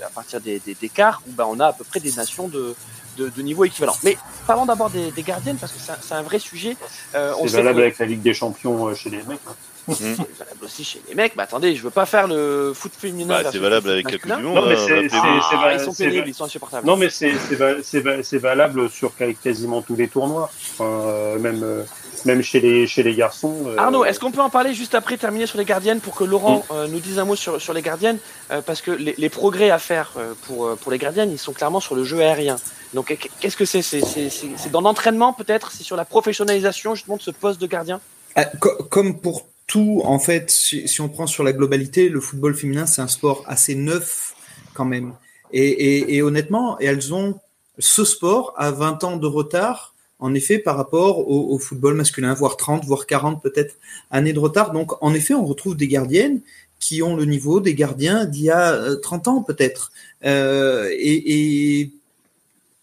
à 0.05 0.09
partir 0.09 0.39
des, 0.39 0.59
des, 0.59 0.75
des 0.75 0.89
quarts 0.89 1.21
où 1.27 1.31
ben, 1.31 1.45
on 1.49 1.59
a 1.59 1.67
à 1.67 1.73
peu 1.73 1.83
près 1.83 1.99
des 1.99 2.11
nations 2.11 2.47
de, 2.47 2.75
de, 3.17 3.29
de 3.29 3.41
niveau 3.41 3.65
équivalent. 3.65 3.97
Mais 4.03 4.15
parlons 4.45 4.67
d'abord 4.67 4.91
des, 4.91 5.09
des 5.09 5.23
gardiennes 5.23 5.57
parce 5.57 5.71
que 5.71 5.79
c'est 5.79 6.13
un, 6.13 6.21
vrai 6.21 6.37
sujet. 6.37 6.77
Euh, 7.15 7.33
C'est 7.41 7.47
valable 7.57 7.77
que- 7.79 7.81
avec 7.85 7.97
la 7.97 8.05
Ligue 8.05 8.21
des 8.21 8.35
Champions 8.35 8.87
euh, 8.87 8.93
chez 8.93 9.09
les 9.09 9.17
mecs. 9.23 9.39
hein. 9.49 9.55
C'est 9.95 10.37
valable 10.39 10.63
aussi 10.63 10.83
chez 10.83 11.01
les 11.07 11.15
mecs. 11.15 11.35
Mais 11.35 11.43
attendez, 11.43 11.75
je 11.75 11.83
veux 11.83 11.89
pas 11.89 12.05
faire 12.05 12.27
le 12.27 12.71
foot 12.75 12.91
féminin. 12.97 13.41
Bah, 13.43 13.49
c'est 13.51 13.57
le 13.57 13.63
valable 13.63 13.89
avec 13.89 14.05
masculin. 14.05 14.37
du 14.37 14.43
Monde. 14.43 14.55
Non, 14.55 14.65
mais 14.67 14.75
c'est- 14.77 15.07
Ah, 15.13 15.73
ils 15.73 15.79
sont 15.79 15.91
c'est 15.93 16.05
pénibles, 16.07 16.27
ils 16.27 16.33
sont 16.33 16.45
insupportables. 16.45 16.85
Non, 16.87 16.97
mais 16.97 17.09
c'est 17.09 17.33
c'est 17.49 17.55
va- 17.55 17.81
c'est 17.83 17.99
va- 17.99 18.23
c'est 18.23 18.37
valable 18.37 18.89
sur 18.89 19.11
quasiment 19.43 19.81
tous 19.81 19.95
les 19.95 20.07
tournois. 20.07 20.49
Enfin, 20.73 20.85
euh, 20.85 21.39
même 21.39 21.61
euh, 21.63 21.83
même 22.25 22.41
chez 22.41 22.59
les 22.59 22.87
chez 22.87 23.03
les 23.03 23.15
garçons. 23.15 23.55
euh, 23.67 23.75
Arnaud, 23.77 24.03
est-ce 24.05 24.19
qu'on 24.19 24.31
peut 24.31 24.41
en 24.41 24.49
parler 24.49 24.73
juste 24.73 24.95
après 24.95 25.17
terminer 25.17 25.45
sur 25.45 25.57
les 25.57 25.65
gardiennes 25.65 25.99
pour 25.99 26.15
que 26.15 26.23
Laurent 26.23 26.65
euh, 26.71 26.87
nous 26.87 26.99
dise 26.99 27.19
un 27.19 27.25
mot 27.25 27.35
sur, 27.35 27.61
sur 27.61 27.73
les 27.73 27.81
gardiennes 27.81 28.17
euh, 28.51 28.61
parce 28.61 28.81
que 28.81 28.91
les, 28.91 29.13
les 29.17 29.29
progrès 29.29 29.69
à 29.69 29.79
faire 29.79 30.11
euh, 30.17 30.33
pour, 30.47 30.75
pour 30.77 30.91
les 30.91 30.97
gardiennes 30.97 31.31
ils 31.31 31.37
sont 31.37 31.53
clairement 31.53 31.79
sur 31.79 31.95
le 31.95 32.03
jeu 32.03 32.19
aérien. 32.21 32.57
Donc 32.93 33.15
qu- 33.15 33.29
qu'est-ce 33.39 33.55
que 33.57 33.65
c'est? 33.65 33.81
C'est 33.81 34.01
c'est- 34.01 34.29
c'est- 34.29 34.47
c'est 34.57 34.71
dans 34.71 34.81
l'entraînement 34.81 35.31
peut-être? 35.33 35.71
C'est 35.71 35.83
sur 35.83 35.95
la 35.95 36.05
professionnalisation 36.05 36.95
justement 36.95 37.17
de 37.17 37.21
ce 37.21 37.31
poste 37.31 37.61
de 37.61 37.67
gardien? 37.67 37.99
Ah, 38.35 38.45
co- 38.45 38.83
Comme 38.89 39.19
pour 39.19 39.45
tout, 39.67 40.01
en 40.05 40.17
fait, 40.17 40.49
si, 40.49 40.87
si 40.87 41.01
on 41.01 41.09
prend 41.09 41.27
sur 41.27 41.43
la 41.43 41.53
globalité, 41.53 42.09
le 42.09 42.21
football 42.21 42.55
féminin, 42.55 42.85
c'est 42.85 43.01
un 43.01 43.07
sport 43.07 43.43
assez 43.47 43.75
neuf 43.75 44.33
quand 44.73 44.85
même. 44.85 45.13
Et, 45.51 45.67
et, 45.67 46.15
et 46.15 46.21
honnêtement, 46.21 46.79
elles 46.79 47.13
ont 47.13 47.39
ce 47.77 48.05
sport 48.05 48.53
à 48.57 48.71
20 48.71 49.03
ans 49.03 49.17
de 49.17 49.27
retard, 49.27 49.93
en 50.19 50.33
effet, 50.33 50.57
par 50.57 50.77
rapport 50.77 51.29
au, 51.29 51.53
au 51.53 51.59
football 51.59 51.95
masculin, 51.95 52.33
voire 52.33 52.57
30, 52.57 52.85
voire 52.85 53.05
40 53.05 53.43
peut-être 53.43 53.75
années 54.09 54.33
de 54.33 54.39
retard. 54.39 54.71
Donc, 54.71 54.93
en 55.03 55.13
effet, 55.13 55.33
on 55.33 55.45
retrouve 55.45 55.75
des 55.75 55.87
gardiennes 55.87 56.41
qui 56.79 57.01
ont 57.01 57.15
le 57.15 57.25
niveau 57.25 57.59
des 57.59 57.73
gardiens 57.73 58.25
d'il 58.25 58.43
y 58.43 58.49
a 58.49 58.73
euh, 58.73 58.95
30 58.95 59.27
ans 59.27 59.41
peut-être. 59.41 59.91
Euh, 60.23 60.89
et, 60.91 61.79
et 61.81 61.91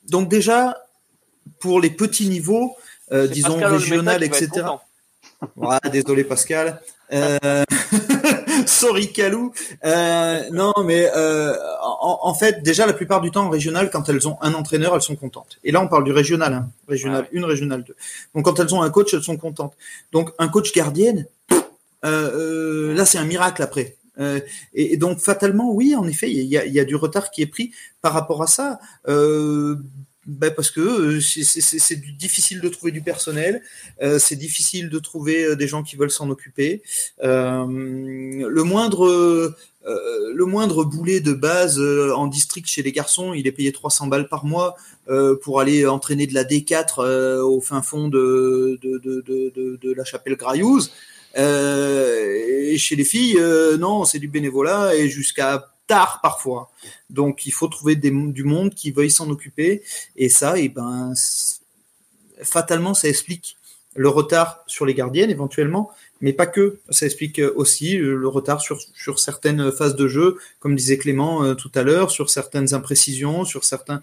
donc 0.09 0.28
déjà, 0.28 0.85
pour 1.61 1.80
les 1.80 1.91
petits 1.91 2.28
niveaux, 2.28 2.76
euh, 3.12 3.26
disons 3.26 3.57
régional, 3.57 4.22
etc. 4.22 4.49
désolé 5.93 6.25
Pascal. 6.25 6.81
Euh... 7.13 7.65
Sorry 8.67 9.13
Calou. 9.13 9.53
Euh, 9.85 10.43
non, 10.53 10.73
mais 10.85 11.11
euh, 11.15 11.55
en, 11.83 12.21
en 12.23 12.35
fait, 12.35 12.63
déjà 12.63 12.87
la 12.87 12.93
plupart 12.93 13.21
du 13.21 13.31
temps 13.31 13.47
en 13.47 13.51
régional, 13.51 13.91
quand 13.91 14.09
elles 14.09 14.27
ont 14.29 14.39
un 14.41 14.55
entraîneur, 14.55 14.95
elles 14.95 15.03
sont 15.03 15.17
contentes. 15.17 15.59
Et 15.65 15.73
là, 15.73 15.81
on 15.81 15.89
parle 15.89 16.05
du 16.05 16.13
régional, 16.13 16.53
hein. 16.53 16.69
régional 16.89 17.23
Ouais. 17.23 17.29
une, 17.33 17.45
régional 17.45 17.83
2. 17.83 17.95
Donc 18.35 18.45
quand 18.45 18.59
elles 18.61 18.75
ont 18.75 18.83
un 18.83 18.91
coach, 18.91 19.13
elles 19.13 19.23
sont 19.23 19.37
contentes. 19.37 19.75
Donc 20.13 20.31
un 20.39 20.49
coach 20.49 20.73
gardienne, 20.73 21.27
là 22.03 23.05
c'est 23.05 23.19
un 23.19 23.25
miracle 23.25 23.63
après. 23.63 23.97
Euh, 24.19 24.41
et, 24.73 24.95
et 24.95 24.97
donc 24.97 25.19
fatalement, 25.19 25.73
oui, 25.73 25.95
en 25.95 26.07
effet, 26.07 26.31
il 26.31 26.45
y 26.45 26.57
a, 26.57 26.65
il 26.65 26.73
y 26.73 26.81
a 26.81 26.85
du 26.85 26.97
retard 26.97 27.31
qui 27.31 27.43
est 27.43 27.47
pris 27.47 27.73
par 28.01 28.13
rapport 28.13 28.43
à 28.43 28.47
ça. 28.47 28.79
Euh, 29.09 29.77
ben 30.27 30.51
parce 30.51 30.70
que 30.70 30.81
euh, 30.81 31.20
c'est- 31.20 32.16
difficile 32.18 32.61
de 32.61 32.68
trouver 32.68 32.93
du 32.93 33.03
personnel, 33.03 33.62
euh, 34.03 34.18
c'est 34.18 34.37
difficile 34.37 34.89
de 34.89 34.99
trouver 34.99 35.45
euh, 35.45 35.57
des 35.57 35.68
gens 35.68 35.83
qui 35.83 35.97
veulent 35.97 36.11
s'en 36.11 36.31
occuper. 36.31 36.83
Le 37.22 38.62
moindre 38.62 39.55
le 39.87 40.45
moindre 40.47 40.85
boulet 40.85 41.20
de 41.20 41.35
base 41.35 41.79
en 41.79 42.27
district 42.27 42.66
chez 42.66 42.83
les 42.83 42.93
garçons, 42.93 43.35
il 43.35 43.47
est 43.47 43.53
payé 43.53 43.70
300 43.70 44.07
balles 44.07 44.29
par 44.29 44.45
mois 44.45 44.77
pour 45.43 45.61
aller 45.61 45.87
entraîner 45.87 46.27
de 46.27 46.35
la 46.35 46.45
D4 46.45 47.01
euh, 47.01 47.43
au 47.43 47.61
fin 47.61 47.83
fond 47.83 48.09
de, 48.09 48.79
de, 48.83 48.99
de, 48.99 49.79
de, 49.83 49.93
la 49.93 50.05
chapelle 50.05 50.37
Graillouse. 50.37 50.91
Et 51.37 52.77
chez 52.79 52.97
les 52.97 53.05
filles, 53.05 53.39
non, 53.79 54.05
c'est 54.05 54.18
du 54.18 54.29
bénévolat 54.29 54.95
et 54.95 55.09
jusqu'à 55.09 55.74
tard 55.87 56.20
parfois. 56.22 56.70
Donc 57.11 57.47
il 57.47 57.53
faut 57.53 57.68
trouver 57.68 57.97
des, 57.97 58.11
du 58.11 58.45
monde 58.45 58.74
qui 58.74 58.91
veuille 58.91 59.11
s'en 59.11 59.28
occuper. 59.30 59.82
Et 60.16 60.28
ça, 60.28 60.59
et 60.59 60.68
ben, 60.68 61.14
c- 61.14 61.57
fatalement, 62.43 62.95
ça 62.95 63.09
explique 63.09 63.57
le 63.97 64.09
retard 64.09 64.64
sur 64.66 64.87
les 64.87 64.95
gardiennes 64.95 65.30
éventuellement, 65.30 65.91
mais 66.20 66.32
pas 66.32 66.47
que. 66.47 66.80
Ça 66.91 67.07
explique 67.07 67.39
euh, 67.39 67.53
aussi 67.55 67.97
euh, 67.97 68.16
le 68.16 68.28
retard 68.28 68.61
sur, 68.61 68.80
sur 68.95 69.20
certaines 69.20 69.70
phases 69.70 69.95
de 69.95 70.09
jeu, 70.09 70.39
comme 70.59 70.74
disait 70.74 70.99
Clément 70.99 71.45
euh, 71.45 71.55
tout 71.55 71.70
à 71.76 71.82
l'heure, 71.82 72.11
sur 72.11 72.28
certaines 72.28 72.74
imprécisions, 72.74 73.45
sur 73.45 73.62
certains. 73.64 74.01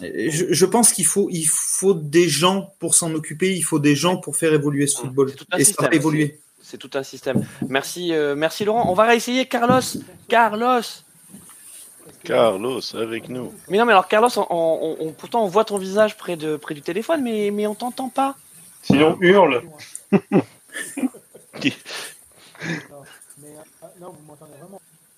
Je, 0.00 0.46
je 0.48 0.64
pense 0.64 0.92
qu'il 0.92 1.04
faut, 1.04 1.28
il 1.30 1.46
faut 1.46 1.92
des 1.92 2.28
gens 2.28 2.72
pour 2.78 2.94
s'en 2.94 3.12
occuper, 3.14 3.54
il 3.54 3.62
faut 3.62 3.78
des 3.78 3.96
gens 3.96 4.16
pour 4.16 4.36
faire 4.36 4.54
évoluer 4.54 4.86
ce 4.86 4.98
football. 4.98 5.34
Tout 5.34 5.44
un 5.50 5.58
Et 5.58 5.64
ça 5.64 5.74
va 5.82 5.88
évoluer. 5.92 6.40
C'est 6.66 6.78
tout 6.78 6.90
un 6.94 7.02
système. 7.02 7.44
Merci, 7.68 8.14
euh, 8.14 8.34
merci 8.34 8.64
Laurent. 8.64 8.86
On 8.90 8.94
va 8.94 9.04
réessayer 9.04 9.44
Carlos. 9.46 9.82
Carlos. 10.28 10.80
Carlos, 12.24 12.80
avec 12.96 13.28
nous. 13.28 13.52
Mais 13.68 13.76
non, 13.76 13.84
mais 13.84 13.92
alors 13.92 14.08
Carlos, 14.08 14.30
on, 14.38 14.46
on- 14.50 14.96
on- 14.98 15.12
pourtant 15.12 15.44
on 15.44 15.48
voit 15.48 15.66
ton 15.66 15.76
visage 15.76 16.16
près 16.16 16.36
de 16.36 16.56
près 16.56 16.72
du 16.74 16.80
téléphone, 16.80 17.22
mais 17.22 17.50
mais 17.52 17.66
on 17.66 17.74
t'entend 17.74 18.08
pas. 18.08 18.34
Sinon, 18.82 19.18
hurle. 19.20 19.62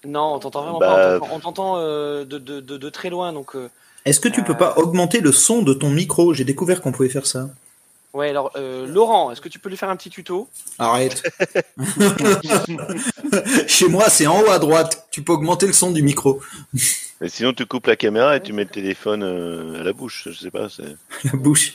Non, 0.05 0.35
on 0.35 0.39
t'entend 0.39 0.63
vraiment 0.63 0.79
Bah, 0.79 0.87
pas. 0.87 1.17
On 1.17 1.19
t'entend- 1.21 1.35
On 1.35 1.41
t'entend 1.41 1.75
euh, 1.79 2.25
de, 2.25 2.39
de, 2.39 2.61
de, 2.61 2.77
de 2.77 2.89
très 2.91 3.11
loin, 3.11 3.33
donc. 3.33 3.57
euh, 3.57 3.71
Est-ce 4.05 4.21
que 4.21 4.29
tu 4.29 4.43
peux 4.45 4.57
pas 4.57 4.75
augmenter 4.77 5.21
le 5.21 5.33
son 5.33 5.63
de 5.63 5.75
ton 5.75 5.91
micro? 5.91 6.33
J'ai 6.35 6.45
découvert 6.45 6.81
qu'on 6.81 6.93
pouvait 6.93 7.09
faire 7.09 7.27
ça. 7.27 7.49
Ouais, 8.17 8.31
alors 8.31 8.51
euh, 8.57 8.87
Laurent, 8.87 9.31
est-ce 9.31 9.43
que 9.43 9.49
tu 9.51 9.59
peux 9.59 9.69
lui 9.69 9.77
faire 9.77 9.91
un 9.91 9.97
petit 9.97 10.09
tuto? 10.09 10.49
Arrête. 10.79 11.23
Chez 13.67 13.89
moi, 13.89 14.09
c'est 14.09 14.27
en 14.27 14.41
haut 14.41 14.51
à 14.51 14.59
droite. 14.59 15.07
Tu 15.11 15.23
peux 15.23 15.33
augmenter 15.33 15.67
le 15.67 15.75
son 15.75 15.91
du 15.91 16.03
micro. 16.03 16.41
Mais 17.21 17.29
sinon, 17.29 17.53
tu 17.53 17.67
coupes 17.67 17.87
la 17.87 17.97
caméra 17.97 18.35
et 18.37 18.43
tu 18.43 18.53
mets 18.55 18.64
le 18.64 18.71
téléphone 18.71 19.23
euh, 19.23 19.81
à 19.81 19.85
la 19.85 19.93
bouche. 19.93 20.29
Je 20.31 20.33
sais 20.39 20.51
pas. 20.51 20.69
c'est- 20.71 20.97
La 21.25 21.33
bouche. 21.39 21.75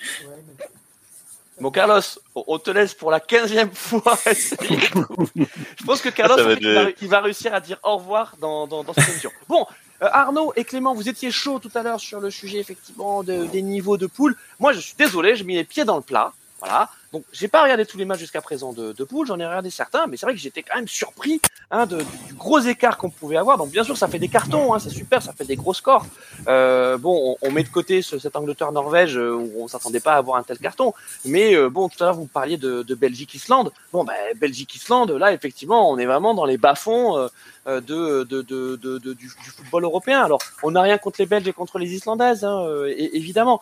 Bon, 1.60 1.70
Carlos, 1.70 2.02
on 2.34 2.58
te 2.58 2.72
laisse 2.72 2.96
pour 2.96 3.12
la 3.12 3.20
quinzième 3.20 3.70
fois. 3.72 4.18
Je 4.26 5.86
pense 5.86 6.02
que 6.02 6.10
Carlos, 6.10 6.38
Ça 6.38 6.44
va 6.44 6.52
en 6.54 6.56
fait, 6.56 6.62
il, 6.62 6.74
va, 6.74 6.84
être- 6.90 7.02
il 7.04 7.08
va 7.08 7.22
réussir 7.22 7.54
à 7.54 7.60
dire 7.60 7.78
au 7.84 7.98
revoir 7.98 8.36
dans, 8.42 8.66
dans, 8.66 8.84
dans 8.84 8.94
cette 8.94 9.10
émission. 9.10 9.32
Bon, 9.48 9.68
euh, 10.02 10.08
Arnaud 10.12 10.52
et 10.56 10.64
Clément, 10.64 10.94
vous 10.94 11.08
étiez 11.10 11.32
chaud 11.32 11.60
tout 11.60 11.72
à 11.76 11.84
l'heure 11.84 12.00
sur 12.00 12.20
le 12.20 12.30
sujet 12.32 12.60
effectivement 12.60 13.24
de- 13.24 13.46
des 13.46 13.62
niveaux 13.62 13.98
de 13.98 14.08
poule. 14.08 14.36
Moi, 14.60 14.74
je 14.74 14.80
suis 14.80 14.96
désolé, 14.98 15.36
j'ai 15.36 15.44
mis 15.44 15.56
les 15.56 15.64
pieds 15.64 15.86
dans 15.86 15.96
le 15.98 16.02
plat. 16.02 16.34
Voilà. 16.60 16.90
Donc, 17.14 17.24
j'ai 17.34 17.50
pas 17.50 17.62
regardé 17.64 17.86
tous 17.86 17.98
les 17.98 18.06
matchs 18.06 18.20
jusqu'à 18.20 18.40
présent 18.40 18.72
de, 18.72 18.94
de 18.94 19.04
poule, 19.04 19.28
j'en 19.28 19.38
ai 19.38 19.46
regardé 19.46 19.70
certains, 19.70 20.08
mais 20.08 20.16
c'est 20.16 20.26
vrai 20.26 20.34
que 20.34 20.40
j'étais 20.40 20.64
quand 20.64 20.76
même 20.78 20.88
surpris 20.88 21.42
hein, 21.70 21.86
de, 21.86 21.98
du 22.28 22.34
gros 22.36 22.60
écart 22.60 22.98
qu'on 22.98 23.10
pouvait 23.10 23.36
avoir. 23.36 23.58
Donc, 23.58 23.70
bien 23.70 23.84
sûr, 23.84 23.98
ça 23.98 24.08
fait 24.08 24.18
des 24.20 24.30
cartons, 24.30 24.74
hein, 24.74 24.80
c'est 24.80 24.90
super, 24.92 25.22
ça 25.22 25.34
fait 25.34 25.44
des 25.44 25.58
gros 25.58 25.74
scores. 25.74 26.06
Euh, 26.48 26.98
bon, 26.98 27.36
on, 27.42 27.48
on 27.48 27.52
met 27.52 27.64
de 27.64 27.70
côté 27.70 28.02
ce, 28.02 28.18
cette 28.18 28.38
Angleterre-Norvège 28.38 29.18
euh, 29.18 29.34
où 29.34 29.52
on 29.64 29.68
s'attendait 29.68 30.00
pas 30.00 30.14
à 30.14 30.18
avoir 30.18 30.38
un 30.38 30.44
tel 30.44 30.58
carton. 30.58 30.94
Mais 31.26 31.54
euh, 31.54 31.70
bon, 31.70 31.90
tout 31.90 32.02
à 32.02 32.06
l'heure, 32.08 32.16
vous 32.16 32.28
parliez 32.28 32.56
de, 32.56 32.82
de 32.84 32.96
Belgique-Islande. 32.96 33.74
Bon, 33.92 34.06
ben, 34.06 34.16
Belgique-Islande, 34.40 35.12
là, 35.12 35.34
effectivement, 35.34 35.92
on 35.92 35.98
est 35.98 36.06
vraiment 36.06 36.34
dans 36.34 36.46
les 36.46 36.58
bas-fonds 36.58 37.18
euh, 37.18 37.28
euh, 37.68 37.82
de, 37.82 38.24
de, 38.24 38.42
de, 38.42 38.78
de- 38.78 38.98
du, 39.00 39.14
du 39.14 39.50
football 39.50 39.84
européen. 39.84 40.24
Alors, 40.24 40.40
on 40.64 40.72
n'a 40.72 40.82
rien 40.82 40.98
contre 40.98 41.18
les 41.20 41.26
Belges 41.26 41.48
et 41.48 41.54
contre 41.54 41.78
les 41.78 41.94
Islandaises, 41.94 42.46
hein, 42.46 42.62
euh, 42.62 42.94
évidemment. 42.98 43.62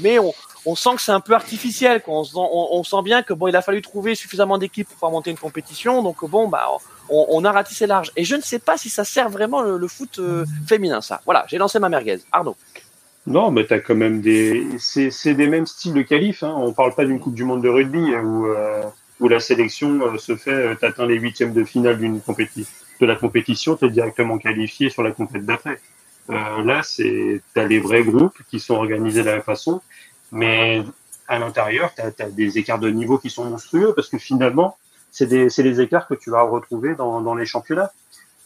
Mais 0.00 0.18
on, 0.18 0.34
on 0.66 0.74
sent 0.74 0.96
que 0.96 1.02
c'est 1.02 1.12
un 1.12 1.20
peu 1.20 1.34
artificiel. 1.34 2.02
Quoi. 2.02 2.14
On, 2.14 2.24
on, 2.34 2.68
on 2.80 2.82
sent 2.88 3.02
bien 3.02 3.22
que 3.22 3.32
bon, 3.32 3.48
il 3.48 3.56
a 3.56 3.62
fallu 3.62 3.82
trouver 3.82 4.14
suffisamment 4.14 4.58
d'équipes 4.58 4.88
pour 4.88 4.98
faire 4.98 5.10
monter 5.10 5.30
une 5.30 5.38
compétition. 5.38 6.02
Donc 6.02 6.28
bon, 6.28 6.48
bah, 6.48 6.66
on, 7.08 7.26
on 7.28 7.44
a 7.44 7.52
ratissé 7.52 7.86
large. 7.86 8.12
Et 8.16 8.24
je 8.24 8.36
ne 8.36 8.40
sais 8.40 8.58
pas 8.58 8.76
si 8.76 8.88
ça 8.90 9.04
sert 9.04 9.28
vraiment 9.28 9.62
le, 9.62 9.88
foot 9.88 10.18
euh, 10.18 10.44
féminin, 10.66 11.00
ça. 11.00 11.20
Voilà, 11.24 11.44
j'ai 11.48 11.58
lancé 11.58 11.78
ma 11.78 11.88
merguez. 11.88 12.20
Arnaud. 12.32 12.56
Non, 13.26 13.50
mais 13.50 13.66
t'as 13.66 13.78
quand 13.80 13.94
même 13.94 14.20
des. 14.20 14.66
C'est 14.78 15.34
des 15.34 15.46
mêmes 15.46 15.66
styles 15.66 15.92
de 15.92 16.02
qualif. 16.02 16.42
Hein. 16.42 16.54
On 16.56 16.72
parle 16.72 16.94
pas 16.94 17.04
d'une 17.04 17.20
Coupe 17.20 17.34
du 17.34 17.44
Monde 17.44 17.62
de 17.62 17.68
rugby 17.68 18.14
hein, 18.14 18.22
où, 18.24 18.46
euh, 18.46 18.82
où 19.20 19.28
la 19.28 19.40
sélection 19.40 20.00
euh, 20.00 20.18
se 20.18 20.34
fait. 20.36 20.76
T'atteins 20.76 21.06
les 21.06 21.18
huitièmes 21.18 21.52
de 21.52 21.64
finale 21.64 21.98
d'une 21.98 22.20
compétition. 22.20 22.72
De 23.00 23.06
la 23.06 23.16
compétition, 23.16 23.76
t'es 23.76 23.90
directement 23.90 24.38
qualifié 24.38 24.90
sur 24.90 25.02
la 25.02 25.12
compète 25.12 25.44
d'après. 25.44 25.78
Là, 26.28 26.82
c'est 26.82 27.40
t'as 27.54 27.64
les 27.64 27.80
vrais 27.80 28.02
groupes 28.02 28.38
qui 28.50 28.60
sont 28.60 28.74
organisés 28.74 29.20
de 29.20 29.26
la 29.26 29.34
même 29.34 29.42
façon, 29.42 29.80
mais 30.30 30.82
à 31.28 31.38
l'intérieur, 31.38 31.92
t'as 31.94 32.10
as 32.18 32.30
des 32.30 32.58
écarts 32.58 32.78
de 32.78 32.90
niveau 32.90 33.18
qui 33.18 33.30
sont 33.30 33.44
monstrueux 33.44 33.92
parce 33.94 34.08
que 34.08 34.18
finalement, 34.18 34.76
c'est 35.10 35.26
des 35.26 35.48
c'est 35.50 35.62
les 35.62 35.80
écarts 35.80 36.08
que 36.08 36.14
tu 36.14 36.30
vas 36.30 36.42
retrouver 36.42 36.94
dans 36.94 37.20
dans 37.20 37.34
les 37.34 37.46
championnats. 37.46 37.92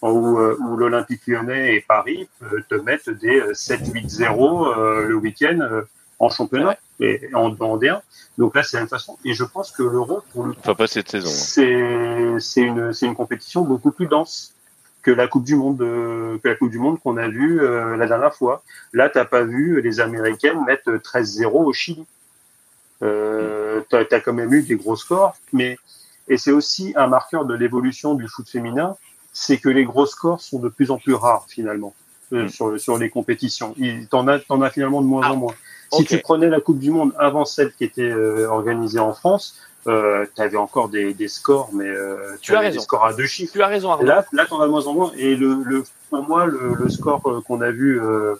où, 0.02 0.38
où 0.38 0.76
l'Olympique 0.76 1.22
lyonnais 1.28 1.76
et 1.76 1.80
Paris 1.80 2.28
te 2.68 2.74
mettent 2.74 3.08
des 3.08 3.40
7-8-0 3.52 5.06
le 5.06 5.14
week-end 5.14 5.84
en 6.18 6.28
championnat 6.28 6.76
et 7.00 7.28
en, 7.34 7.50
en 7.58 7.78
D1. 7.78 8.00
Donc 8.38 8.54
là, 8.54 8.62
c'est 8.62 8.76
la 8.76 8.82
même 8.82 8.88
façon. 8.88 9.18
Et 9.24 9.34
je 9.34 9.44
pense 9.44 9.72
que 9.72 9.82
l'Euro, 9.82 10.22
pour 10.32 10.44
le 10.44 10.54
enfin, 10.58 10.74
pas 10.74 10.86
cette 10.86 11.10
saison. 11.10 11.28
C'est 11.28 12.38
c'est 12.38 12.62
une 12.62 12.92
c'est 12.92 13.06
une 13.06 13.14
compétition 13.14 13.62
beaucoup 13.62 13.90
plus 13.92 14.06
dense 14.06 14.54
que 15.02 15.10
la 15.10 15.26
Coupe 15.26 15.44
du 15.44 15.56
Monde 15.56 15.78
que 15.78 16.48
la 16.48 16.54
Coupe 16.54 16.70
du 16.70 16.78
Monde 16.78 16.98
qu'on 17.00 17.16
a 17.16 17.28
vue 17.28 17.60
la 17.96 18.06
dernière 18.06 18.34
fois. 18.34 18.62
Là, 18.92 19.08
t'as 19.08 19.24
pas 19.24 19.42
vu 19.42 19.80
les 19.82 20.00
Américaines 20.00 20.64
mettre 20.64 20.90
13-0 20.90 21.46
au 21.46 21.72
Chili. 21.72 22.06
Euh, 23.02 23.80
tu 23.90 23.96
as, 23.96 24.20
quand 24.20 24.32
même 24.32 24.52
eu 24.52 24.62
des 24.62 24.76
gros 24.76 24.96
scores, 24.96 25.34
mais 25.52 25.76
et 26.28 26.38
c'est 26.38 26.52
aussi 26.52 26.92
un 26.96 27.08
marqueur 27.08 27.44
de 27.44 27.54
l'évolution 27.54 28.14
du 28.14 28.28
foot 28.28 28.48
féminin, 28.48 28.96
c'est 29.32 29.58
que 29.58 29.68
les 29.68 29.84
gros 29.84 30.06
scores 30.06 30.40
sont 30.40 30.58
de 30.58 30.68
plus 30.68 30.90
en 30.90 30.98
plus 30.98 31.14
rares 31.14 31.46
finalement 31.48 31.94
euh, 32.32 32.44
mm. 32.44 32.48
sur, 32.48 32.80
sur 32.80 32.98
les 32.98 33.10
compétitions. 33.10 33.74
T'en 34.10 34.28
as, 34.28 34.38
en 34.48 34.62
as 34.62 34.70
finalement 34.70 35.02
de 35.02 35.06
moins 35.06 35.26
en 35.28 35.32
ah, 35.32 35.36
moins. 35.36 35.54
Si 35.92 36.04
tu 36.04 36.18
prenais 36.18 36.48
la 36.48 36.60
Coupe 36.60 36.78
du 36.78 36.90
Monde 36.90 37.12
avant 37.18 37.44
celle 37.44 37.72
qui 37.72 37.84
était 37.84 38.10
euh, 38.10 38.48
organisée 38.48 38.98
en 38.98 39.12
France, 39.12 39.56
euh, 39.88 40.24
tu 40.34 40.40
avais 40.40 40.56
encore 40.56 40.88
des, 40.88 41.12
des 41.12 41.28
scores, 41.28 41.70
mais 41.72 41.88
euh, 41.88 42.36
tu 42.40 42.54
as 42.54 42.60
raison. 42.60 42.78
des 42.78 42.82
scores 42.82 43.04
à 43.04 43.12
deux 43.12 43.26
chiffres. 43.26 43.52
Tu 43.52 43.62
as 43.62 43.66
raison. 43.66 43.90
Arnaud. 43.90 44.06
Là, 44.06 44.24
là, 44.32 44.46
t'en 44.46 44.60
as 44.60 44.66
de 44.66 44.70
moins 44.70 44.86
en 44.86 44.94
moins. 44.94 45.12
Et 45.16 45.34
le, 45.34 45.62
le 45.64 45.82
pour 46.08 46.22
moi, 46.22 46.46
le, 46.46 46.74
le 46.78 46.88
score 46.88 47.20
qu'on 47.46 47.60
a 47.60 47.70
vu 47.70 48.00
euh, 48.00 48.36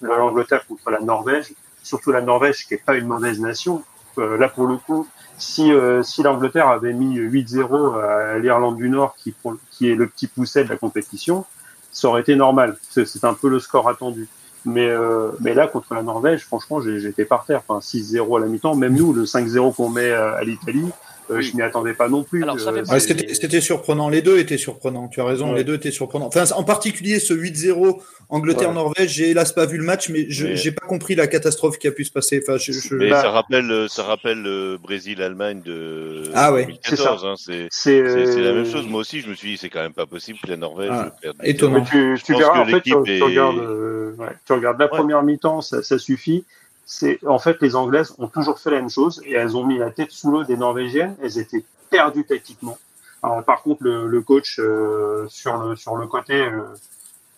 l'Angleterre 0.00 0.66
contre 0.66 0.90
la 0.90 1.00
Norvège, 1.00 1.52
surtout 1.82 2.12
la 2.12 2.22
Norvège 2.22 2.66
qui 2.66 2.74
est 2.74 2.82
pas 2.84 2.96
une 2.96 3.06
mauvaise 3.06 3.38
nation, 3.40 3.76
euh, 3.76 3.82
là 4.18 4.48
pour 4.48 4.66
le 4.66 4.76
coup, 4.76 5.06
si, 5.38 5.72
euh, 5.72 6.02
si 6.02 6.22
l'Angleterre 6.22 6.68
avait 6.68 6.92
mis 6.92 7.18
8-0 7.18 8.00
à 8.00 8.38
l'Irlande 8.38 8.76
du 8.76 8.88
Nord, 8.88 9.14
qui, 9.16 9.34
qui 9.70 9.90
est 9.90 9.94
le 9.94 10.06
petit 10.06 10.26
pousset 10.26 10.64
de 10.64 10.70
la 10.70 10.76
compétition, 10.76 11.44
ça 11.92 12.08
aurait 12.08 12.22
été 12.22 12.36
normal. 12.36 12.76
C'est 12.90 13.24
un 13.24 13.34
peu 13.34 13.48
le 13.48 13.58
score 13.58 13.88
attendu. 13.88 14.28
Mais, 14.64 14.88
euh, 14.88 15.30
mais 15.40 15.54
là, 15.54 15.68
contre 15.68 15.94
la 15.94 16.02
Norvège, 16.02 16.44
franchement, 16.44 16.80
j'étais 16.80 17.24
par 17.24 17.44
terre. 17.44 17.62
Enfin, 17.66 17.80
6-0 17.80 18.36
à 18.36 18.40
la 18.40 18.46
mi-temps. 18.46 18.74
Même 18.74 18.94
nous, 18.94 19.12
le 19.12 19.24
5-0 19.24 19.74
qu'on 19.74 19.88
met 19.88 20.10
à 20.10 20.42
l'Italie, 20.42 20.90
euh, 21.30 21.40
Je 21.40 21.56
m'y 21.56 21.62
attendais 21.62 21.94
pas 21.94 22.08
non 22.08 22.22
plus. 22.22 22.44
Euh, 22.44 22.98
c'était 22.98 23.60
surprenant. 23.60 24.08
Les 24.08 24.22
deux 24.22 24.38
étaient 24.38 24.58
surprenants. 24.58 25.08
Tu 25.08 25.20
as 25.20 25.24
raison. 25.24 25.52
Les 25.52 25.64
deux 25.64 25.74
étaient 25.74 25.90
surprenants. 25.90 26.26
Enfin, 26.26 26.44
en 26.54 26.64
particulier 26.64 27.18
ce 27.18 27.34
8-0 27.34 28.00
Angleterre-Norvège. 28.28 29.10
J'ai 29.10 29.30
hélas 29.30 29.52
pas 29.52 29.66
vu 29.66 29.78
le 29.78 29.84
match, 29.84 30.08
mais 30.08 30.26
je 30.28 30.54
j'ai 30.54 30.72
pas 30.72 30.86
compris 30.86 31.14
la 31.14 31.26
catastrophe 31.26 31.78
qui 31.78 31.86
a 31.86 31.92
pu 31.92 32.04
se 32.04 32.10
passer. 32.10 32.42
Enfin, 32.42 32.58
je, 32.58 32.72
je... 32.72 32.94
Mais 32.94 33.10
ça 33.10 33.30
rappelle, 33.30 33.86
ça 33.88 34.02
rappelle 34.02 34.42
le 34.42 34.78
Brésil-Allemagne 34.82 35.62
de 35.64 36.22
ah, 36.34 36.52
ouais. 36.52 36.62
2014. 36.62 37.24
Hein, 37.24 37.34
c'est 37.70 38.02
la 38.02 38.52
même 38.52 38.66
chose. 38.66 38.86
Moi 38.88 39.00
aussi, 39.00 39.20
je 39.20 39.28
me 39.28 39.34
suis 39.34 39.50
dit, 39.50 39.56
c'est 39.56 39.68
quand 39.68 39.82
même 39.82 39.92
pas 39.92 40.06
possible 40.06 40.38
que 40.42 40.48
la 40.48 40.56
Norvège 40.56 40.90
ah, 40.92 41.12
perde. 41.20 41.36
Étonnant. 41.42 41.84
tu, 41.84 42.18
tu 42.24 42.34
verras, 42.34 42.60
en 42.60 42.66
fait, 42.66 42.80
tu, 42.80 42.90
tu, 43.04 43.22
regardes, 43.22 43.58
euh, 43.58 44.14
tu 44.44 44.52
regardes 44.52 44.80
la 44.80 44.88
première 44.88 45.22
mi-temps, 45.22 45.60
ça, 45.60 45.82
ça 45.82 45.98
suffit 45.98 46.44
c'est 46.86 47.18
en 47.26 47.40
fait 47.40 47.60
les 47.60 47.74
Anglaises 47.74 48.14
ont 48.18 48.28
toujours 48.28 48.60
fait 48.60 48.70
la 48.70 48.76
même 48.76 48.88
chose 48.88 49.20
et 49.24 49.32
elles 49.32 49.56
ont 49.56 49.66
mis 49.66 49.76
la 49.76 49.90
tête 49.90 50.12
sous 50.12 50.30
l'eau 50.30 50.44
des 50.44 50.56
Norvégiennes. 50.56 51.16
Elles 51.20 51.38
étaient 51.38 51.64
perdues 51.90 52.24
tactiquement. 52.24 52.78
Alors, 53.22 53.42
par 53.44 53.62
contre, 53.62 53.82
le, 53.82 54.06
le 54.06 54.22
coach 54.22 54.60
euh, 54.60 55.26
sur 55.28 55.56
le 55.56 55.74
sur 55.74 55.96
le 55.96 56.06
côté, 56.06 56.34
euh, 56.34 56.62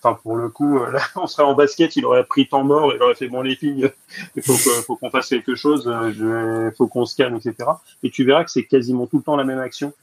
enfin 0.02 0.18
pour 0.22 0.36
le 0.36 0.50
coup, 0.50 0.78
euh, 0.78 0.90
là, 0.90 1.00
on 1.16 1.26
serait 1.26 1.44
en 1.44 1.54
basket, 1.54 1.96
il 1.96 2.04
aurait 2.04 2.24
pris 2.24 2.46
temps 2.46 2.62
mort, 2.62 2.92
il 2.94 3.02
aurait 3.02 3.14
fait 3.14 3.28
bon 3.28 3.40
les 3.40 3.56
filles, 3.56 3.90
il 4.36 4.42
faut 4.42 4.52
faut 4.52 4.96
qu'on 4.96 5.10
fasse 5.10 5.30
quelque 5.30 5.54
chose, 5.54 5.90
il 5.90 6.72
faut 6.76 6.88
qu'on 6.88 7.06
se 7.06 7.16
calme, 7.16 7.36
etc. 7.36 7.70
Et 8.02 8.10
tu 8.10 8.24
verras 8.24 8.44
que 8.44 8.50
c'est 8.50 8.64
quasiment 8.64 9.06
tout 9.06 9.16
le 9.16 9.22
temps 9.22 9.36
la 9.36 9.44
même 9.44 9.60
action. 9.60 9.94